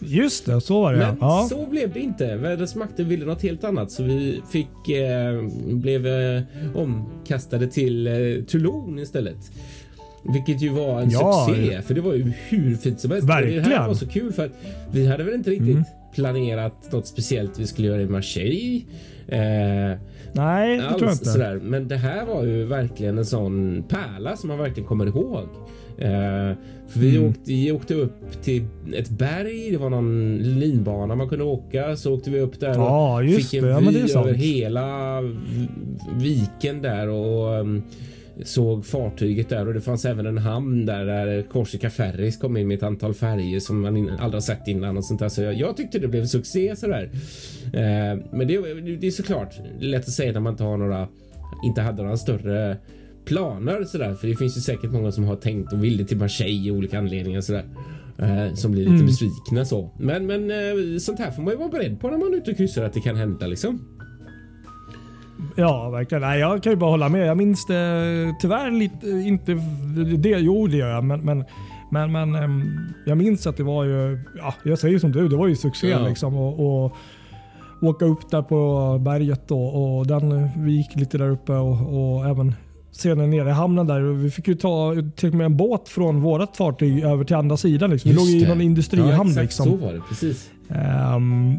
Just 0.00 0.46
det, 0.46 0.60
så 0.60 0.80
var 0.82 0.92
det. 0.92 0.98
Men 0.98 1.16
ja. 1.20 1.46
så 1.50 1.66
blev 1.66 1.92
det 1.92 2.00
inte. 2.00 2.36
Vädrets 2.36 2.74
makter 2.74 3.04
ville 3.04 3.24
något 3.26 3.42
helt 3.42 3.64
annat 3.64 3.90
så 3.90 4.02
vi 4.02 4.40
fick 4.50 4.88
eh, 4.88 5.42
blev 5.66 6.06
eh, 6.06 6.42
omkastade 6.74 7.66
till 7.66 8.06
eh, 8.06 8.44
Toulon 8.48 8.98
istället. 8.98 9.36
Vilket 10.32 10.62
ju 10.62 10.68
var 10.68 11.00
en 11.00 11.10
Ja. 11.10 11.46
succé 11.48 11.82
för 11.82 11.94
det 11.94 12.00
var 12.00 12.14
ju 12.14 12.32
hur 12.48 12.74
fint 12.76 13.00
som 13.00 13.10
helst. 13.10 13.22
Och 13.22 13.28
Det 13.28 13.34
här 13.34 13.42
Verkligen. 13.42 13.86
var 13.86 13.94
så 13.94 14.08
kul 14.08 14.32
för 14.32 14.44
att 14.46 14.52
vi 14.92 15.06
hade 15.06 15.24
väl 15.24 15.34
inte 15.34 15.50
riktigt 15.50 15.68
Mm. 15.68 15.84
planerat 16.14 16.92
något 16.92 17.06
speciellt 17.06 17.58
vi 17.58 17.66
skulle 17.66 17.88
göra 17.88 18.02
i 18.02 18.06
Marseille. 18.06 18.82
Eh, 19.28 19.98
Nej, 20.32 20.76
det 20.78 20.88
tror 20.88 21.02
jag 21.02 21.12
inte. 21.12 21.24
sådär. 21.24 21.60
Men 21.62 21.88
det 21.88 21.96
här 21.96 22.26
var 22.26 22.44
ju 22.44 22.64
verkligen 22.64 23.18
en 23.18 23.26
sån 23.26 23.84
pärla 23.88 24.36
som 24.36 24.48
man 24.48 24.58
verkligen 24.58 24.88
kommer 24.88 25.06
ihåg. 25.06 25.48
Eh, 25.98 26.56
för 26.88 27.00
vi, 27.00 27.16
Mm. 27.16 27.28
åkte, 27.30 27.40
vi 27.44 27.72
åkte 27.72 27.94
upp 27.94 28.42
till 28.42 28.64
ett 28.94 29.10
berg, 29.10 29.70
det 29.70 29.76
var 29.78 29.90
någon 29.90 30.38
linbana 30.38 31.14
man 31.14 31.28
kunde 31.28 31.44
åka. 31.44 31.96
Så 31.96 32.14
åkte 32.14 32.30
vi 32.30 32.40
upp 32.40 32.60
där 32.60 32.74
Ja, 32.74 33.14
och 33.16 33.24
just 33.24 33.50
fick 33.50 33.58
en 33.58 33.64
det. 33.64 33.70
Ja, 33.70 33.78
vy 33.80 34.08
sant. 34.08 34.26
över 34.26 34.34
hela 34.38 35.20
viken 36.18 36.82
där 36.82 37.08
och 37.08 37.60
um, 37.60 37.82
såg 38.44 38.86
fartyget 38.86 39.48
där 39.48 39.68
och 39.68 39.74
det 39.74 39.80
fanns 39.80 40.04
även 40.04 40.26
en 40.26 40.38
hamn 40.38 40.86
där 40.86 41.04
där 41.06 41.42
Corsica 41.42 41.90
Ferries 41.90 42.36
kom 42.36 42.56
in 42.56 42.68
med 42.68 42.76
ett 42.76 42.82
antal 42.82 43.14
färger 43.14 43.60
som 43.60 43.80
man 43.80 43.96
in, 43.96 44.08
aldrig 44.10 44.32
har 44.34 44.40
sett 44.40 44.68
innan 44.68 44.96
och 44.96 45.04
sånt 45.04 45.20
där. 45.20 45.28
Så 45.28 45.42
jag, 45.42 45.54
jag 45.54 45.76
tyckte 45.76 45.98
det 45.98 46.08
blev 46.08 46.22
en 46.22 46.28
succé 46.28 46.76
sådär. 46.76 47.10
Eh, 47.64 48.18
men 48.32 48.38
det, 48.48 48.58
det 49.00 49.06
är 49.06 49.10
såklart 49.10 49.54
lätt 49.80 50.00
att 50.04 50.10
säga 50.10 50.32
när 50.32 50.40
man 50.40 50.52
inte 50.52 50.64
har 50.64 50.76
några, 50.76 51.08
inte 51.64 51.80
hade 51.80 52.02
några 52.02 52.16
större 52.16 52.76
planer 53.26 53.84
sådär. 53.84 54.14
För 54.14 54.28
det 54.28 54.36
finns 54.36 54.56
ju 54.56 54.60
säkert 54.60 54.90
många 54.92 55.12
som 55.12 55.24
har 55.24 55.36
tänkt 55.36 55.72
och 55.72 55.84
vill 55.84 55.96
det 55.96 56.04
till 56.04 56.16
Marseille 56.18 56.68
i 56.68 56.70
olika 56.70 56.98
anledningar 56.98 57.40
sådär. 57.40 57.64
Eh, 58.18 58.54
som 58.54 58.72
blir 58.72 58.82
lite 58.82 58.94
Mm. 58.94 59.06
besvikna 59.06 59.64
så. 59.64 59.90
Men, 59.98 60.26
men 60.26 60.50
eh, 60.50 60.98
sånt 61.00 61.18
här 61.18 61.30
får 61.30 61.42
man 61.42 61.52
ju 61.52 61.58
vara 61.58 61.68
beredd 61.68 62.00
på 62.00 62.10
när 62.10 62.18
man 62.18 62.32
är 62.32 62.36
ute 62.36 62.50
och 62.50 62.56
kryssar 62.56 62.84
att 62.84 62.92
det 62.92 63.00
kan 63.00 63.16
hända 63.16 63.46
liksom. 63.46 63.80
Ja, 65.56 65.90
verkligen. 65.90 66.22
Nej, 66.22 66.40
jag 66.40 66.62
kan 66.62 66.72
ju 66.72 66.76
bara 66.76 66.90
hålla 66.90 67.08
med. 67.08 67.26
Jag 67.26 67.36
minns 67.36 67.66
det 67.66 68.34
tyvärr 68.40 68.70
lite, 68.70 69.08
inte 69.08 69.52
det. 70.18 70.28
Jo, 70.28 70.66
det 70.66 70.76
gör 70.76 70.88
jag. 70.88 71.04
Men, 71.04 71.20
men, 71.20 71.44
men, 71.90 72.12
men 72.12 72.34
ehm, 72.34 72.62
jag 73.06 73.18
minns 73.18 73.46
att 73.46 73.56
det 73.56 73.62
var 73.62 73.84
ju, 73.84 74.18
ja, 74.38 74.54
jag 74.64 74.78
säger 74.78 74.98
som 74.98 75.12
du, 75.12 75.28
det 75.28 75.36
var 75.36 75.46
ju 75.48 75.56
succé 75.56 75.88
Ja. 75.88 76.08
liksom. 76.08 76.36
Och, 76.36 76.84
och 76.84 76.92
åka 77.82 78.04
upp 78.04 78.30
där 78.30 78.42
på 78.42 78.98
berget 78.98 79.48
då, 79.48 79.60
och 79.66 80.06
den, 80.06 80.48
vi 80.64 80.72
gick 80.72 80.96
lite 80.96 81.18
där 81.18 81.28
uppe 81.30 81.52
och, 81.52 82.16
och 82.16 82.26
även 82.26 82.54
senare 83.00 83.26
nere 83.26 83.48
i 83.48 83.52
hamnen 83.52 83.86
där. 83.86 84.00
Vi 84.00 84.30
fick 84.30 84.48
ju 84.48 84.54
ta 84.54 84.94
till 85.16 85.28
och 85.28 85.34
med 85.34 85.44
en 85.44 85.56
båt 85.56 85.88
från 85.88 86.20
vårt 86.20 86.56
fartyg 86.56 87.04
över 87.04 87.24
till 87.24 87.36
andra 87.36 87.56
sidan. 87.56 87.90
Liksom. 87.90 88.10
Vi 88.10 88.16
låg 88.16 88.26
i 88.26 88.46
någon 88.48 88.60
industrihamn. 88.60 89.12
Ja, 89.12 89.42
exakt 89.42 89.42
liksom. 89.42 89.66
så 89.66 89.76
var 89.76 89.92
det. 89.92 90.00
Precis. 90.08 90.50
Ehm, 90.68 91.54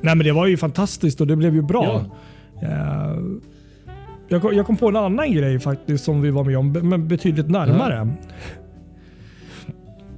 nej 0.00 0.16
men 0.16 0.18
det 0.18 0.32
var 0.32 0.46
ju 0.46 0.56
fantastiskt 0.56 1.20
och 1.20 1.26
det 1.26 1.36
blev 1.36 1.54
ju 1.54 1.62
bra. 1.62 2.04
Ja. 2.60 2.68
Eh, 2.68 3.18
jag, 4.28 4.42
kom, 4.42 4.54
jag 4.54 4.66
kom 4.66 4.76
på 4.76 4.88
en 4.88 4.96
annan 4.96 5.32
grej 5.32 5.60
faktiskt 5.60 6.04
som 6.04 6.22
vi 6.22 6.30
var 6.30 6.44
med 6.44 6.58
om, 6.58 6.72
men 6.72 7.08
betydligt 7.08 7.50
närmare. 7.50 8.08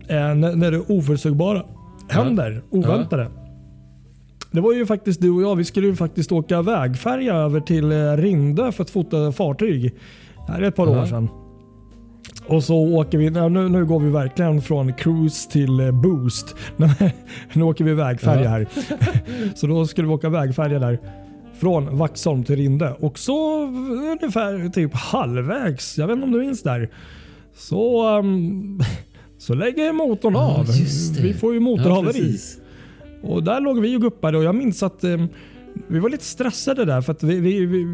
Eh, 0.09 0.35
när, 0.35 0.57
när 0.57 0.70
det 0.70 0.79
oförutsägbara 0.79 1.62
händer, 2.09 2.62
oväntade. 2.70 3.31
Det 4.50 4.61
var 4.61 4.72
ju 4.72 4.87
faktiskt 4.87 5.20
du 5.20 5.31
och 5.31 5.42
jag, 5.42 5.57
vi 5.57 5.64
skulle 5.64 5.87
ju 5.87 5.96
faktiskt 5.96 6.33
åka 6.33 6.62
vägfärja 6.62 7.35
över 7.35 7.61
till 7.61 7.92
eh, 7.92 8.16
Rinde 8.16 8.72
för 8.72 8.83
att 8.83 8.90
fota 8.90 9.33
fartyg. 9.33 9.94
Det 10.46 10.52
här 10.52 10.62
är 10.62 10.68
ett 10.68 10.76
par 10.76 10.87
Ja. 10.87 11.02
år 11.02 11.06
sedan. 11.06 11.28
Och 12.48 12.64
så 12.64 12.76
åker 12.76 13.18
vi, 13.18 13.30
nu, 13.30 13.68
nu 13.68 13.85
går 13.85 14.00
vi 14.00 14.11
verkligen 14.11 14.62
från 14.62 14.92
cruise 14.92 15.50
till 15.50 15.80
eh, 15.80 15.90
boost. 15.90 16.56
nu 17.52 17.62
åker 17.62 17.85
vi 17.85 17.94
vägfärja 17.94 18.42
Ja. 18.44 18.48
här. 18.50 18.68
så 19.54 19.66
då 19.66 19.87
skulle 19.87 20.09
vi 20.09 20.14
åka 20.14 20.28
vägfärja 20.28 20.78
där. 20.78 20.98
Från 21.61 21.96
Vaxholm 21.98 22.44
till 22.44 22.56
Rinde. 22.56 22.92
Och 23.00 23.18
så 23.18 23.62
ungefär 24.12 24.68
typ 24.68 24.94
halvvägs, 24.94 25.98
jag 25.98 26.06
vet 26.06 26.14
inte 26.14 26.24
om 26.26 26.32
du 26.32 26.38
minns 26.38 26.62
där. 26.62 26.90
Så, 27.54 28.09
ehm, 28.18 28.80
så 29.38 29.54
lägger 29.54 29.92
motorn 29.92 30.32
Ja, 30.35 30.56
av. 30.59 30.66
Vi 31.22 31.35
får 31.35 31.52
ju 31.54 31.59
Ja, 31.61 31.64
motorhaveri. 31.64 32.12
precis. 32.12 32.59
Och 33.22 33.42
där 33.42 33.61
låg 33.61 33.80
vi 33.80 33.96
och 33.96 34.00
guppade 34.00 34.38
och 34.38 34.44
jag 34.44 34.54
minns 34.54 34.82
att 34.82 35.04
eh, 35.04 35.24
vi 35.88 35.98
var 35.98 36.11
lite 36.11 36.24
stressade 36.24 36.85
där 36.85 37.00
för 37.00 37.12
att 37.12 37.22
vi, 37.22 37.40
vi, 37.40 37.66
vi, 37.66 37.87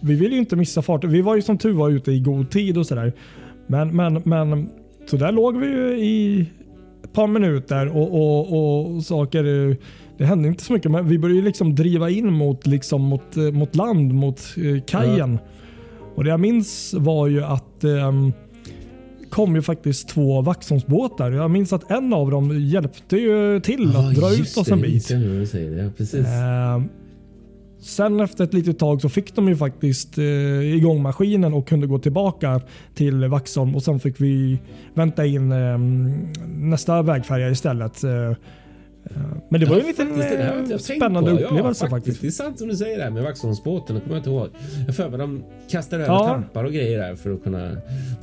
vi 0.00 0.14
ville 0.14 0.34
ju 0.34 0.38
inte 0.40 0.56
missa 0.56 0.82
farten. 0.82 1.10
Vi 1.10 1.20
var 1.22 1.36
ju 1.36 1.42
som 1.42 1.58
tur 1.58 1.72
var 1.72 1.90
ute 1.90 2.12
i 2.12 2.20
god 2.20 2.50
tid 2.50 2.78
och 2.78 2.86
sådär. 2.86 3.12
Men, 3.66 3.96
men, 3.96 4.22
men 4.24 4.68
så 5.06 5.16
där 5.16 5.32
låg 5.32 5.56
vi 5.56 5.66
ju 5.66 5.98
i 5.98 6.46
ett 7.04 7.12
par 7.12 7.26
minuter 7.26 7.88
och, 7.96 8.14
och, 8.14 8.86
och 8.96 9.02
saker. 9.04 9.68
eh, 9.70 9.76
Det 10.18 10.24
hände 10.24 10.48
inte 10.48 10.64
så 10.64 10.72
mycket 10.72 10.90
men 10.90 11.08
vi 11.08 11.18
började 11.18 11.42
liksom 11.42 11.74
driva 11.74 12.10
in 12.10 12.32
mot, 12.32 12.66
liksom, 12.66 13.02
mot, 13.02 13.36
eh, 13.36 13.42
mot 13.42 13.76
land, 13.76 14.14
mot 14.14 14.40
eh, 14.56 14.82
kajen. 14.86 15.38
Och 16.14 16.24
det 16.24 16.30
jag 16.30 16.40
minns 16.40 16.94
var 16.98 17.26
ju 17.26 17.44
att 17.44 17.84
ehm, 17.84 18.32
kom 19.30 19.54
ju 19.56 19.62
faktiskt 19.62 20.08
två 20.08 20.42
Vaxholmsbåtar. 20.42 21.30
Jag 21.32 21.50
minns 21.50 21.72
att 21.72 21.90
en 21.90 22.12
av 22.12 22.30
dem 22.30 22.60
hjälpte 22.60 23.16
ju 23.16 23.60
till 23.60 23.90
Ja, 23.94 24.08
att 24.08 24.14
dra 24.14 24.32
ut 24.32 24.40
oss 24.40 24.54
det, 24.66 24.72
en 24.72 24.80
det 24.80 24.86
bit. 24.88 25.08
det. 25.08 25.82
Ja, 25.84 25.90
precis. 25.96 26.26
Eh, 26.26 26.82
sen 27.80 28.20
efter 28.20 28.44
ett 28.44 28.54
litet 28.54 28.78
tag 28.78 29.00
så 29.00 29.08
fick 29.08 29.34
de 29.34 29.48
ju 29.48 29.56
faktiskt 29.56 30.18
eh, 30.18 30.24
igång 30.76 31.02
maskinen 31.02 31.54
och 31.54 31.68
kunde 31.68 31.86
gå 31.86 31.98
tillbaka 31.98 32.60
till 32.94 33.24
Vaxholm 33.24 33.74
och 33.76 33.82
sen 33.82 34.00
fick 34.00 34.20
vi 34.20 34.58
vänta 34.94 35.26
in 35.26 35.52
eh, 35.52 35.78
nästa 36.58 37.02
vägfärja 37.02 37.50
istället. 37.50 38.04
Eh, 38.04 38.10
eh, 38.12 38.34
men 39.50 39.60
det 39.60 39.66
var 39.66 39.74
ju 39.76 39.80
en 39.80 39.86
liten 39.86 40.06
Faktiskt, 40.08 40.28
det 40.68 40.74
eh, 40.74 40.78
spännande 40.98 41.30
på. 41.30 41.36
upplevelse 41.36 41.84
ja, 41.84 41.90
faktiskt. 41.90 42.20
Det 42.20 42.26
är 42.26 42.30
sant 42.30 42.58
som 42.58 42.68
du 42.68 42.76
säger 42.76 42.98
där 42.98 43.10
med 43.10 43.22
Vaxholmsbåten. 43.22 43.94
Det 43.96 44.00
kommer 44.02 44.16
jag 44.16 44.20
inte 44.20 44.30
ihåg. 44.30 44.48
Jag 44.86 44.96
för 44.96 45.08
mig 45.08 45.18
de 45.18 45.44
kastar 45.70 45.96
över 45.96 46.06
Ja. 46.06 46.26
tampar 46.26 46.64
och 46.64 46.72
grejer 46.72 46.98
där 46.98 47.16
för 47.16 47.32
att 47.32 47.42
kunna... 47.44 47.70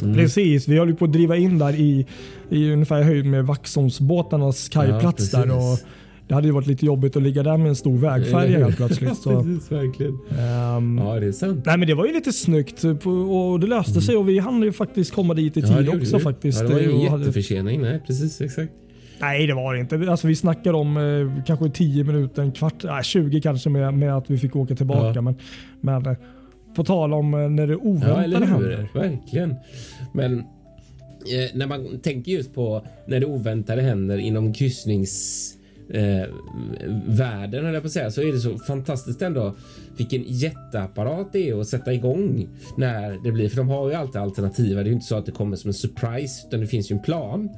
Mm. 0.02 0.16
Precis, 0.16 0.68
vi 0.68 0.78
höll 0.78 0.90
ju 0.90 0.96
på 0.96 1.06
att 1.06 1.14
driva 1.14 1.38
in 1.38 1.58
där 1.60 1.74
i, 1.76 2.06
i 2.50 2.72
ungefär 2.72 3.02
höjd 3.02 3.26
med 3.26 3.46
Vaxholmsbåtarnas 3.46 4.70
kajplats 4.70 5.34
Ja, 5.34 5.40
där. 5.40 5.58
Och 5.58 5.80
det 6.28 6.34
hade 6.34 6.48
ju 6.48 6.54
varit 6.54 6.68
lite 6.68 6.86
jobbigt 6.86 7.16
att 7.16 7.24
ligga 7.24 7.44
där 7.44 7.58
med 7.58 7.68
en 7.68 7.76
stor 7.76 7.98
vägfärja 7.98 8.66
helt 8.66 8.78
plötsligt. 8.78 9.18
Så, 9.24 9.44
precis, 9.44 9.72
verkligen. 9.72 10.14
ehm, 10.40 10.98
Ja, 10.98 11.20
det 11.20 11.28
är 11.28 11.32
sant. 11.32 11.64
Nej 11.66 11.78
men 11.78 11.88
det 11.88 11.94
var 11.94 12.06
ju 12.06 12.14
lite 12.14 12.32
snyggt 12.34 12.84
och 13.28 13.60
det 13.60 13.68
löste 13.68 14.02
sig 14.02 14.16
och 14.18 14.30
vi 14.30 14.40
hann 14.40 14.62
ju 14.64 14.72
faktiskt 14.72 15.14
komma 15.14 15.34
dit 15.34 15.58
i 15.58 15.60
Mm. 15.60 15.72
Ja, 15.72 15.78
tid 15.78 15.86
det 15.86 15.98
också 15.98 16.20
faktiskt. 16.20 16.62
Ja, 16.62 16.68
det 16.68 16.74
var 16.74 16.82
Eh, 16.82 16.86
ingen 16.90 17.02
och 17.06 17.12
hade- 17.12 17.24
jätteförsening. 17.24 17.82
Nej, 17.82 18.02
precis. 18.08 18.42
Exakt. 18.42 18.72
Nej 19.22 19.48
det 19.48 19.54
var 19.54 19.74
det 19.74 19.80
inte. 19.80 20.12
Alltså, 20.12 20.28
vi 20.28 20.36
snackar 20.36 20.74
om 20.74 20.98
eh, 20.98 21.44
kanske 21.46 21.70
10 21.70 22.04
minuter, 22.04 22.42
en 22.42 22.52
kvart, 22.52 22.84
nej, 22.84 23.04
20 23.04 23.42
kanske 23.42 23.70
med, 23.70 23.94
med 23.94 24.16
att 24.18 24.30
vi 24.30 24.38
fick 24.38 24.56
åka 24.56 24.76
tillbaka. 24.76 25.12
Ja. 25.16 25.22
Men, 25.22 25.36
men 25.82 26.06
eh, 26.06 26.14
på 26.76 26.84
tal 26.84 27.14
om 27.14 27.34
eh, 27.34 27.40
när 27.50 27.68
det 27.68 27.74
Ja, 27.74 27.80
oväntade 27.80 28.38
hur? 28.38 28.46
händer. 28.46 28.90
Verkligen. 28.94 29.56
Men 30.14 30.40
eh, 30.40 30.44
när 31.54 31.68
man 31.68 32.00
tänker 32.00 32.32
just 32.32 32.54
på 32.56 32.86
när 33.08 33.20
det 33.20 33.26
oväntade 33.26 33.82
händer 33.82 34.18
inom 34.18 34.54
kryssnings 34.54 35.52
eh, 35.90 36.28
världen 37.08 37.74
jag 37.74 37.84
på 37.84 37.90
säga 37.90 38.12
så 38.12 38.22
är 38.22 38.32
det 38.32 38.40
så 38.40 38.58
fantastiskt 38.58 39.22
ändå 39.22 39.56
vilken 39.98 40.24
jätteapparat 40.28 41.34
det 41.34 41.50
är 41.50 41.60
att 41.60 41.68
sätta 41.68 41.94
igång 41.94 42.48
när 42.78 43.24
det 43.24 43.32
blir 43.32 43.50
för 43.50 43.58
de 43.58 43.70
har 43.70 43.90
ju 43.90 43.96
alltid 43.96 44.22
alternativa. 44.22 44.84
Det 44.84 44.88
är 44.88 44.90
ju 44.90 44.94
inte 44.94 45.06
så 45.06 45.16
att 45.16 45.26
det 45.26 45.32
kommer 45.32 45.56
som 45.56 45.68
en 45.68 45.74
surprise 45.74 46.48
utan 46.48 46.60
det 46.60 46.68
finns 46.68 46.92
ju 46.92 46.94
en 46.94 47.02
plan 47.02 47.50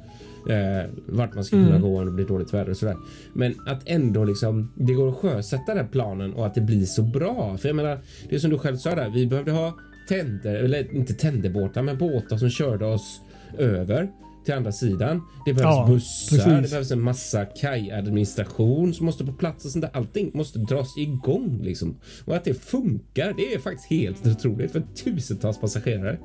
eh, 0.48 0.90
vart 1.06 1.34
man 1.34 1.44
ska 1.44 1.56
kunna 1.56 1.78
gå 1.78 1.98
om 1.98 2.06
det 2.06 2.12
blir 2.12 2.26
dåligt 2.26 2.54
väder 2.54 2.70
och 2.70 2.76
sådär. 2.76 2.96
Men 3.32 3.54
att 3.66 3.82
ändå 3.88 4.24
liksom 4.24 4.72
det 4.76 4.92
går 4.92 5.08
att 5.08 5.16
sjösätta 5.16 5.74
den 5.74 5.88
planen 5.88 6.34
och 6.34 6.46
att 6.46 6.54
det 6.54 6.60
blir 6.60 6.84
så 6.84 7.02
bra. 7.02 7.56
För 7.56 7.68
jag 7.68 7.76
menar, 7.76 7.98
det 8.28 8.34
är 8.34 8.38
som 8.38 8.50
du 8.50 8.58
själv 8.58 8.76
sa 8.76 8.94
där. 8.94 9.10
Vi 9.10 9.26
behövde 9.26 9.52
ha 9.52 9.78
tänder, 10.08 10.54
eller 10.54 10.94
inte 10.94 11.14
tänderbåtar, 11.14 11.82
men 11.82 11.98
båtar 11.98 12.36
som 12.36 12.50
körde 12.50 12.86
oss 12.86 13.20
över 13.58 14.08
till 14.48 14.56
andra 14.56 14.72
sidan. 14.72 15.22
Det 15.44 15.52
behövs 15.52 15.74
Ja, 15.76 15.86
bussar, 15.88 16.36
precis. 16.36 16.62
det 16.62 16.70
behövs 16.70 16.90
en 16.90 17.00
massa 17.00 17.44
kajadministration 17.44 18.94
som 18.94 19.06
måste 19.06 19.24
på 19.24 19.32
plats 19.32 19.64
och 19.64 19.70
sånt 19.70 19.84
där. 19.84 19.90
Allting 19.96 20.30
måste 20.34 20.58
dras 20.58 20.98
igång 20.98 21.60
liksom. 21.62 21.96
Och 22.24 22.36
att 22.36 22.44
det 22.44 22.54
funkar, 22.64 23.34
det 23.36 23.54
är 23.54 23.58
faktiskt 23.58 23.90
helt 23.90 24.26
otroligt 24.26 24.72
för 24.72 24.82
tusentals 25.04 25.60
passagerare 25.60 26.18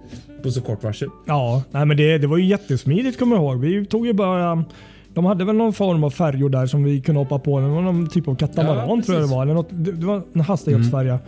på 0.44 0.52
så 0.52 0.62
kort 0.62 0.84
varsel. 0.84 1.10
Ja, 1.28 1.64
nej, 1.72 1.86
men 1.86 1.98
det, 1.98 2.18
det 2.18 2.28
var 2.28 2.38
ju 2.38 2.46
jättesmidigt 2.46 3.20
kommer 3.20 3.36
jag 3.36 3.44
ihåg. 3.44 3.60
Vi 3.60 3.86
tog 3.86 4.08
ju 4.08 4.14
bara 4.14 4.66
de 5.14 5.26
hade 5.26 5.46
väl 5.46 5.56
någon 5.56 5.74
form 5.74 6.04
av 6.04 6.10
färjor 6.10 6.50
där 6.50 6.66
som 6.66 6.84
vi 6.84 7.02
kunde 7.02 7.22
hoppa 7.22 7.40
på. 7.40 7.60
Någon 7.60 8.10
typ 8.10 8.28
av 8.28 8.36
katamaran 8.36 8.90
Ja, 8.90 9.04
tror 9.06 9.20
jag 9.20 9.30
det 9.30 9.36
var. 9.36 9.44
Eller 9.44 9.54
något, 9.54 9.70
det, 9.72 10.06
var 10.06 10.22
en 10.34 10.42
hastighetsfärja. 10.42 11.20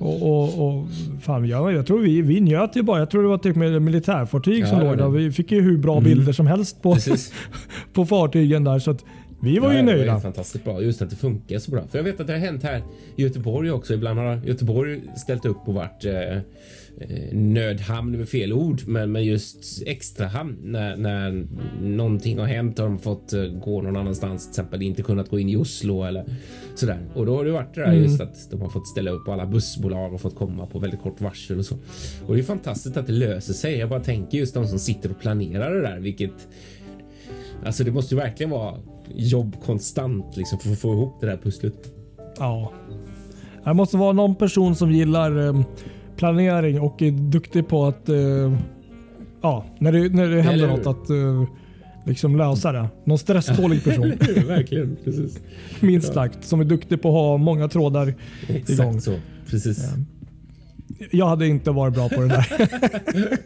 Och, 0.00 0.22
och, 0.22 0.66
och, 0.66 0.86
fan, 1.22 1.48
jag, 1.48 1.72
jag 1.72 1.86
tror 1.86 2.00
vi, 2.00 2.22
vi 2.22 2.40
njöt 2.40 2.76
ju 2.76 2.82
bara. 2.82 2.98
Jag 2.98 3.10
tror 3.10 3.22
det 3.22 3.28
var 3.28 3.38
typ 3.38 3.56
militärfartyg 3.56 4.62
Ja, 4.62 4.66
som 4.66 4.80
låg 4.80 4.98
där. 4.98 5.08
Vi 5.08 5.32
fick 5.32 5.52
ju 5.52 5.60
hur 5.60 5.78
bra 5.78 6.00
bilder 6.00 6.32
som 6.32 6.46
helst 6.46 6.82
på, 6.82 6.96
på 7.92 8.06
fartygen 8.06 8.64
där. 8.64 8.78
Så 8.78 8.90
att 8.90 9.04
vi 9.42 9.58
var 9.58 9.70
ju 9.72 9.76
Ja, 9.78 9.82
Det 9.84 9.92
nöjda. 9.92 10.12
var 10.12 10.20
fantastiskt 10.20 10.64
bra. 10.64 10.82
Just 10.82 11.02
att 11.02 11.10
det 11.10 11.16
funkar 11.16 11.58
så 11.58 11.70
bra. 11.70 11.86
För 11.90 11.98
jag 11.98 12.04
vet 12.04 12.20
att 12.20 12.26
det 12.26 12.32
har 12.32 12.40
hänt 12.40 12.62
här 12.62 12.82
i 13.16 13.22
Göteborg 13.22 13.70
också. 13.70 13.94
Ibland 13.94 14.18
har 14.18 14.40
Göteborg 14.46 15.00
ställt 15.16 15.44
upp 15.44 15.68
och 15.68 15.74
varit 15.74 16.04
eh, 16.04 16.36
eh, 16.36 16.40
nödhamn 17.32 18.18
med 18.18 18.28
fel 18.28 18.52
ord, 18.52 18.80
men, 18.86 19.12
men 19.12 19.24
just 19.24 19.82
extra 19.86 20.26
hamn 20.26 20.56
när, 20.62 20.96
när 20.96 21.46
någonting 21.82 22.38
har 22.38 22.46
hänt 22.46 22.78
och 22.78 22.84
de 22.84 22.98
fått 22.98 23.32
eh, 23.32 23.42
gå 23.44 23.82
någon 23.82 23.96
annanstans, 23.96 24.42
till 24.44 24.50
exempel 24.50 24.82
inte 24.82 25.02
kunnat 25.02 25.28
gå 25.28 25.38
in 25.38 25.48
i 25.48 25.56
Oslo 25.56 26.02
eller 26.04 26.24
sådär. 26.74 26.98
Och 27.14 27.26
då 27.26 27.36
har 27.36 27.44
det 27.44 27.50
varit 27.50 27.74
det 27.74 27.80
där 27.80 27.92
just 27.92 28.20
att 28.20 28.50
de 28.50 28.60
har 28.60 28.68
fått 28.68 28.86
ställa 28.88 29.10
upp 29.10 29.28
och 29.28 29.34
alla 29.34 29.46
bussbolag 29.46 30.10
har 30.10 30.18
fått 30.18 30.36
komma 30.36 30.66
på 30.66 30.78
väldigt 30.78 31.00
kort 31.02 31.20
varsel 31.20 31.58
och 31.58 31.64
så. 31.64 31.76
Och 32.26 32.34
det 32.34 32.40
är 32.40 32.44
fantastiskt 32.44 32.96
att 32.96 33.06
det 33.06 33.12
löser 33.12 33.52
sig. 33.52 33.76
Jag 33.78 33.88
bara 33.88 34.00
tänker 34.00 34.38
just 34.38 34.54
de 34.54 34.66
som 34.66 34.78
sitter 34.78 35.10
och 35.10 35.20
planerar 35.20 35.74
det 35.74 35.80
där, 35.82 35.98
vilket 36.00 36.48
Alltså 37.64 37.84
det 37.84 37.90
måste 37.90 38.14
ju 38.14 38.20
verkligen 38.20 38.50
vara 38.50 38.74
jobb 39.14 39.56
konstant 39.64 40.36
liksom 40.36 40.58
för 40.58 40.72
att 40.72 40.78
få 40.78 40.92
ihop 40.92 41.20
det 41.20 41.26
där 41.26 41.36
pusslet. 41.36 41.74
Ja. 42.38 42.72
Det 43.64 43.74
måste 43.74 43.96
vara 43.96 44.12
någon 44.12 44.34
person 44.34 44.76
som 44.76 44.92
gillar 44.92 45.46
eh, 45.46 45.62
planering 46.16 46.80
och 46.80 47.02
är 47.02 47.10
duktig 47.10 47.68
på 47.68 47.86
att 47.86 48.08
eh, 48.08 48.58
ja, 49.42 49.64
när 49.78 49.92
det, 49.92 50.08
när 50.08 50.28
det 50.28 50.42
händer 50.42 50.68
något 50.68 50.86
att 50.86 51.10
eh, 51.10 51.44
liksom 52.04 52.36
lösa 52.36 52.72
det. 52.72 52.88
Någon 53.04 53.18
stresstålig 53.18 53.84
person. 53.84 54.08
verkligen, 54.46 54.96
precis. 55.04 55.38
minst 55.80 56.12
sagt. 56.12 56.44
Som 56.44 56.60
är 56.60 56.64
duktig 56.64 57.02
på 57.02 57.08
att 57.08 57.14
ha 57.14 57.36
många 57.36 57.68
trådar 57.68 58.14
igång. 58.48 58.56
Exakt 58.56 59.02
så. 59.02 59.14
Precis. 59.50 59.94
Jag 61.10 61.26
hade 61.26 61.46
inte 61.46 61.70
varit 61.70 61.94
bra 61.94 62.08
på 62.08 62.20
det 62.20 62.28
där. 62.28 62.46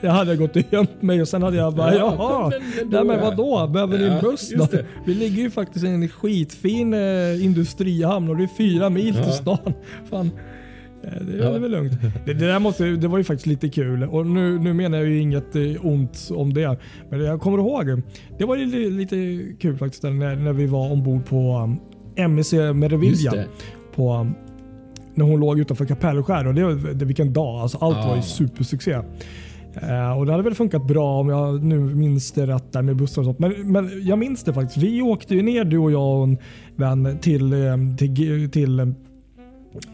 jag 0.00 0.10
hade 0.10 0.36
gått 0.36 0.56
och 0.56 0.62
gömt 0.70 1.02
mig 1.02 1.20
och 1.22 1.28
sen 1.28 1.42
hade 1.42 1.56
jag 1.56 1.74
bara 1.74 1.94
Ja, 1.94 2.14
jaha. 2.18 2.50
men- 2.50 2.90
då 2.90 2.96
Nej 2.96 3.04
men 3.06 3.18
ja. 3.18 3.30
vadå? 3.30 3.66
Behöver 3.72 3.98
ni 3.98 4.04
en 4.04 4.12
Ja, 4.12 4.20
buss 4.20 4.52
då? 4.56 4.68
Vi 5.06 5.14
ligger 5.14 5.42
ju 5.42 5.50
faktiskt 5.50 5.84
i 5.84 5.88
en 5.88 6.08
skitfin 6.08 6.94
eh, 6.94 7.44
industrihamn 7.44 8.28
och 8.28 8.36
det 8.36 8.42
är 8.42 8.56
fyra 8.58 8.90
mil 8.90 9.14
Ja. 9.18 9.24
till 9.24 9.32
stan. 9.32 9.72
Fan. 10.10 10.30
Eh, 11.04 11.22
Det, 11.22 11.44
är 11.44 11.58
väl 11.58 11.70
lugnt. 11.70 11.92
Det, 12.26 12.34
det, 12.34 12.46
där 12.46 12.58
måste, 12.58 12.84
det 12.84 13.08
var 13.08 13.18
ju 13.18 13.24
faktiskt 13.24 13.46
lite 13.46 13.68
kul. 13.68 14.04
Och 14.04 14.26
nu, 14.26 14.58
nu 14.58 14.72
menar 14.72 14.98
jag 14.98 15.06
ju 15.08 15.20
inget 15.20 15.56
eh, 15.56 15.62
ont 15.86 16.28
om 16.34 16.54
det. 16.54 16.78
Men 17.10 17.20
jag 17.20 17.40
kommer 17.40 17.58
ihåg, 17.58 18.02
det 18.38 18.44
var 18.44 18.56
ju 18.56 18.66
li- 18.66 18.90
lite 18.90 19.16
kul 19.60 19.76
faktiskt 19.76 20.02
när, 20.02 20.36
när 20.36 20.52
vi 20.52 20.66
var 20.66 20.92
ombord 20.92 21.24
på 21.26 21.58
um, 22.18 22.34
MEC 22.34 22.52
Just 22.52 22.74
Meraviglia. 22.76 23.30
det. 23.32 23.46
På, 23.94 24.14
um, 24.14 24.34
när 25.14 25.24
hon 25.24 25.40
låg 25.40 25.60
utanför 25.60 25.84
Kapellskär. 25.84 26.46
Och 26.46 26.54
det, 26.54 26.94
det, 26.94 27.04
vilken 27.04 27.32
dag. 27.32 27.60
Alltså, 27.60 27.78
allt 27.78 27.96
var 27.96 28.16
ju 28.16 28.22
supersuccé. 28.22 28.98
Eh, 29.74 30.18
och 30.18 30.26
Det 30.26 30.32
hade 30.32 30.44
väl 30.44 30.54
funkat 30.54 30.86
bra 30.86 31.20
om 31.20 31.28
jag 31.28 31.64
nu 31.64 31.78
minns 31.78 32.32
det 32.32 32.46
rätt 32.46 32.72
där 32.72 32.82
med 32.82 32.96
bussar 32.96 33.22
och 33.22 33.26
sånt. 33.26 33.38
Men, 33.38 33.72
men 33.72 33.90
jag 34.02 34.18
minns 34.18 34.44
det 34.44 34.52
faktiskt. 34.52 34.76
Vi 34.76 35.02
åkte 35.02 35.34
ju 35.34 35.42
ner 35.42 35.64
du 35.64 35.78
och 35.78 35.92
jag 35.92 36.18
och 36.18 36.24
en 36.24 36.38
vän 36.76 37.18
till, 37.20 37.52
eh, 37.52 37.76
till, 37.98 38.50
till, 38.50 38.80
eh, 38.80 38.86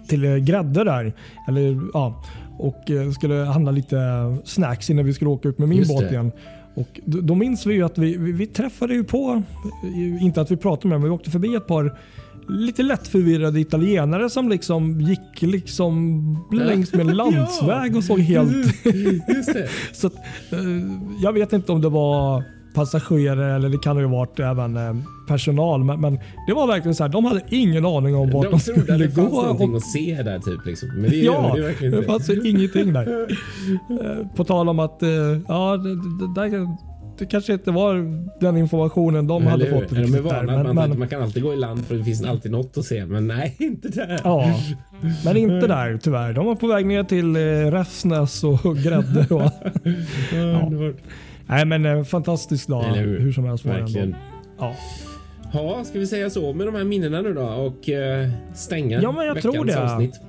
till 0.08 0.24
eh, 0.24 0.36
Grädde 0.36 0.84
där. 0.84 1.12
Eller, 1.48 1.80
ja, 1.92 2.24
och 2.58 2.90
skulle 3.14 3.34
handla 3.34 3.70
lite 3.70 3.96
snacks 4.44 4.90
innan 4.90 5.04
vi 5.04 5.12
skulle 5.12 5.30
åka 5.30 5.48
ut 5.48 5.58
med 5.58 5.68
min 5.68 5.78
Just 5.78 5.90
båt 5.90 6.00
det. 6.00 6.10
igen. 6.10 6.32
Och 6.74 7.00
då, 7.04 7.20
då 7.20 7.34
minns 7.34 7.66
vi 7.66 7.74
ju 7.74 7.82
att 7.82 7.98
vi, 7.98 8.16
vi, 8.16 8.32
vi 8.32 8.46
träffade 8.46 8.94
ju 8.94 9.04
på, 9.04 9.42
inte 10.20 10.40
att 10.40 10.50
vi 10.50 10.56
pratade 10.56 10.88
med 10.88 11.00
men 11.00 11.10
vi 11.10 11.14
åkte 11.14 11.30
förbi 11.30 11.54
ett 11.54 11.66
par 11.66 11.98
lite 12.48 12.82
lätt 12.82 13.08
förvirrade 13.08 13.60
italienare 13.60 14.30
som 14.30 14.48
liksom 14.48 15.00
gick 15.00 15.42
liksom 15.42 16.22
längs 16.52 16.92
med 16.92 17.00
en 17.08 17.16
landsväg 17.16 17.96
och 17.96 18.04
såg 18.04 18.20
helt... 18.20 18.52
Det. 18.84 19.68
Så 19.92 20.06
att, 20.06 20.14
eh, 20.52 20.58
jag 21.22 21.32
vet 21.32 21.52
inte 21.52 21.72
om 21.72 21.80
det 21.80 21.88
var 21.88 22.44
passagerare 22.74 23.54
eller 23.54 23.68
det 23.68 23.78
kan 23.78 23.96
ha 23.96 24.00
ju 24.02 24.08
varit 24.08 24.40
även 24.40 24.76
eh, 24.76 24.94
personal. 25.28 25.84
Men, 25.84 26.00
men 26.00 26.18
det 26.46 26.52
var 26.54 26.66
verkligen 26.66 26.94
så 26.94 27.04
här, 27.04 27.10
de 27.10 27.24
hade 27.24 27.42
ingen 27.48 27.86
aning 27.86 28.16
om 28.16 28.30
vart 28.30 28.44
de, 28.44 28.50
De 28.50 28.58
trodde 28.60 28.80
att 28.80 28.84
skulle 28.84 29.06
det 29.06 29.10
fanns 29.10 29.30
gå. 29.30 29.42
någonting 29.42 29.70
Och, 29.70 29.76
att 29.76 29.86
se 29.86 30.22
där 30.22 30.38
typ. 30.38 30.66
Liksom. 30.66 30.88
Men 30.88 31.10
det 31.10 31.16
ja, 31.16 31.52
det 31.56 31.74
det 31.80 31.86
inte. 31.86 32.02
fanns 32.02 32.30
ju 32.30 32.50
ingenting 32.50 32.92
där. 32.92 33.28
Eh, 33.90 34.26
På 34.36 34.44
tal 34.44 34.68
om 34.68 34.78
att 34.78 34.98
ja, 35.48 35.76
det, 35.76 35.94
det, 35.94 36.34
där, 36.34 36.48
det 37.18 37.26
kanske 37.26 37.52
inte 37.52 37.70
var 37.70 37.94
den 38.40 38.56
informationen 38.56 39.26
de 39.26 39.46
hade 39.46 39.64
hur? 39.64 39.80
fått 39.80 39.90
De 39.90 39.96
är 40.14 40.20
vana 40.20 40.42
där. 40.42 40.44
Men, 40.64 40.74
man, 40.76 40.88
men, 40.90 40.98
man 40.98 41.08
kan 41.08 41.22
alltid 41.22 41.42
gå 41.42 41.52
i 41.52 41.56
land 41.56 41.86
för 41.86 41.94
det 41.94 42.04
finns 42.04 42.24
alltid 42.24 42.52
något 42.52 42.78
att 42.78 42.84
se. 42.84 43.06
Men 43.06 43.26
nej, 43.26 43.56
inte 43.58 43.88
där. 43.88 44.20
ja, 44.24 44.60
men 45.24 45.36
inte 45.36 45.66
där 45.66 45.98
tyvärr. 46.02 46.32
De 46.32 46.46
var 46.46 46.54
på 46.54 46.66
väg 46.66 46.86
ner 46.86 47.04
till 47.04 47.36
eh, 47.36 47.40
Räfsnäs 47.70 48.44
och 48.44 48.76
Grädde. 48.76 49.26
Och, 49.30 49.42
Underbart. 50.32 50.96
nej 51.46 51.64
men 51.64 51.86
eh, 51.86 52.04
fantastisk 52.04 52.68
dag 52.68 52.84
Eller 52.84 53.02
hur? 53.02 53.18
hur 53.20 53.32
som 53.32 53.44
helst 53.44 53.64
Verkligen. 53.64 54.16
Ja. 54.58 54.74
Ja, 55.52 55.84
ska 55.84 55.98
vi 55.98 56.06
säga 56.06 56.30
så 56.30 56.52
med 56.52 56.66
de 56.66 56.74
här 56.74 56.84
minnena 56.84 57.20
nu 57.20 57.34
då 57.34 57.42
och 57.42 57.88
eh, 57.88 58.28
stänga 58.54 59.02
Ja, 59.02 59.12
men 59.12 59.26
jag 59.26 59.34
veckans 59.34 59.54
tror 59.54 59.64
det. 59.64 59.82
avsnitt? 59.92 60.20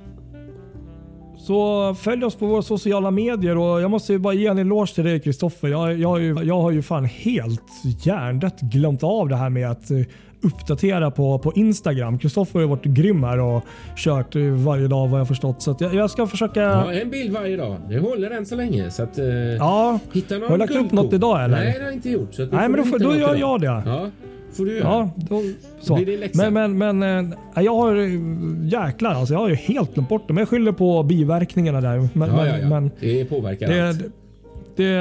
Så 1.54 1.94
följ 1.94 2.24
oss 2.24 2.34
på 2.36 2.46
våra 2.46 2.62
sociala 2.62 3.10
medier 3.10 3.58
och 3.58 3.80
jag 3.80 3.90
måste 3.90 4.12
ju 4.12 4.18
bara 4.18 4.34
ge 4.34 4.46
en 4.46 4.58
eloge 4.58 4.94
till 4.94 5.04
dig 5.04 5.20
Kristoffer. 5.20 5.68
Jag, 5.68 5.98
jag, 5.98 6.08
har 6.08 6.18
ju- 6.18 6.42
jag 6.42 6.60
har 6.60 6.70
ju 6.70 6.82
fan 6.82 7.04
helt 7.04 7.62
hjärndött 8.02 8.60
glömt 8.60 9.02
av 9.02 9.28
det 9.28 9.36
här 9.36 9.50
med 9.50 9.70
att 9.70 9.90
eh, 9.90 9.96
uppdatera 10.42 11.10
på, 11.10 11.38
på 11.38 11.52
Instagram. 11.52 12.18
Kristoffer 12.18 12.52
har 12.54 12.60
ju 12.60 12.66
varit 12.66 12.84
grym 12.84 13.22
här 13.24 13.38
och 13.40 13.64
kört 13.96 14.36
eh, 14.36 14.42
varje 14.42 14.88
dag 14.88 15.08
vad 15.08 15.20
jag 15.20 15.28
förstått. 15.28 15.62
Så 15.62 15.76
jag, 15.80 15.94
jag 15.94 16.10
ska 16.10 16.26
försöka... 16.26 16.60
Ja, 16.60 16.92
en 16.92 17.10
bild 17.10 17.32
varje 17.32 17.56
dag. 17.56 17.76
Det 17.88 17.98
håller 17.98 18.30
än 18.30 18.46
så 18.46 18.56
länge. 18.56 18.90
Så 18.90 19.02
att, 19.02 19.18
eh, 19.18 19.24
Ja, 19.58 19.98
hitta 20.12 20.34
någon 20.34 20.42
Har 20.42 20.50
du 20.50 20.56
lagt 20.58 20.76
upp 20.76 20.92
något 20.92 21.12
idag, 21.12 21.44
eller? 21.44 21.56
Nej, 21.56 21.72
det 21.72 21.78
har 21.78 21.84
jag 21.86 21.94
inte 21.94 22.10
gjort. 22.10 22.34
Så 22.34 22.42
nej 22.42 22.68
men 22.68 22.72
då, 22.72 22.82
får- 22.84 22.98
då 22.98 23.16
gör 23.16 23.34
jag 23.36 23.60
det. 23.60 23.66
Ja, 23.66 24.10
får 24.52 24.64
du 24.64 24.72
göra. 24.76 24.84
Ja, 24.88 25.10
då, 25.16 25.42
så. 25.80 25.94
blir 25.94 26.06
din 26.06 26.20
läxa. 26.20 26.50
Men, 26.50 26.78
men, 26.78 26.98
men 26.98 27.32
eh, 27.32 27.62
jag 27.64 27.74
har 27.76 27.96
eh, 27.96 28.10
jäklar 28.72 29.10
alltså. 29.10 29.34
Jag 29.34 29.40
har 29.40 29.48
ju 29.48 29.54
helt 29.54 29.94
glömt 29.94 30.08
bort 30.08 30.28
det. 30.28 30.34
Men 30.34 30.40
jag 30.40 30.48
skyller 30.48 30.72
på 30.72 31.02
biverkningarna 31.02 31.80
där. 31.80 32.08
Men, 32.12 32.28
Ja, 32.28 32.36
men, 32.36 32.46
ja, 32.46 32.58
ja. 32.58 32.68
men 32.68 32.90
det 33.00 33.24
påverkar 33.24 33.68
Det, 33.68 33.88
allt. 33.88 33.98
det, 34.76 34.92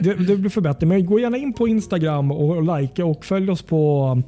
det, 0.00 0.14
det 0.14 0.36
blir 0.36 0.48
förbättring. 0.50 0.88
Men 0.88 1.06
gå 1.06 1.20
gärna 1.20 1.36
in 1.36 1.52
på 1.52 1.68
Instagram 1.68 2.30
och 2.32 2.80
likea 2.80 3.06
och 3.06 3.24
följ 3.24 3.50
oss 3.50 3.62
på 3.62 4.22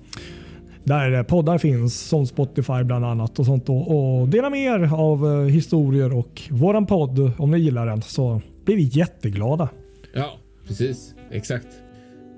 där 0.84 1.22
poddar 1.22 1.58
finns 1.58 2.00
som 2.00 2.26
Spotify 2.26 2.84
bland 2.84 3.04
annat 3.04 3.38
och 3.38 3.46
sånt. 3.46 3.68
Och, 3.68 4.18
och 4.20 4.28
dela 4.28 4.50
med 4.50 4.60
er 4.60 4.94
av 4.94 5.26
eh, 5.26 5.46
historier 5.46 6.12
och 6.12 6.42
våran 6.50 6.86
podd 6.86 7.30
om 7.38 7.50
ni 7.50 7.58
gillar 7.58 7.86
den 7.86 8.02
så 8.02 8.40
blir 8.64 8.76
vi 8.76 8.82
jätteglada. 8.82 9.68
Ja, 10.14 10.30
precis. 10.66 11.14
Exakt. 11.30 11.66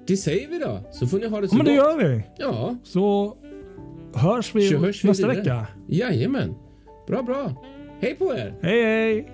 Det 0.06 0.16
säger 0.16 0.48
vi 0.48 0.58
då. 0.58 0.80
Så 0.92 1.06
får 1.06 1.18
ni 1.18 1.26
ha 1.28 1.40
det 1.40 1.48
så 1.48 1.54
Ja, 1.54 1.56
men 1.56 1.66
det 1.66 1.76
gott. 1.76 2.02
gör 2.02 2.08
vi. 2.08 2.22
Ja, 2.38 2.76
Så 2.82 3.36
hörs 4.14 4.54
vi 4.54 4.68
så 4.68 4.76
hörs 4.76 5.04
vi 5.04 5.08
nästa 5.08 5.26
vidare. 5.28 5.38
vecka. 5.40 5.66
Jajamän. 5.88 6.54
Bra, 7.08 7.22
bra. 7.22 7.52
Hej 8.00 8.14
på 8.14 8.34
er! 8.34 8.54
Hej 8.62 8.82
hej! 8.84 9.30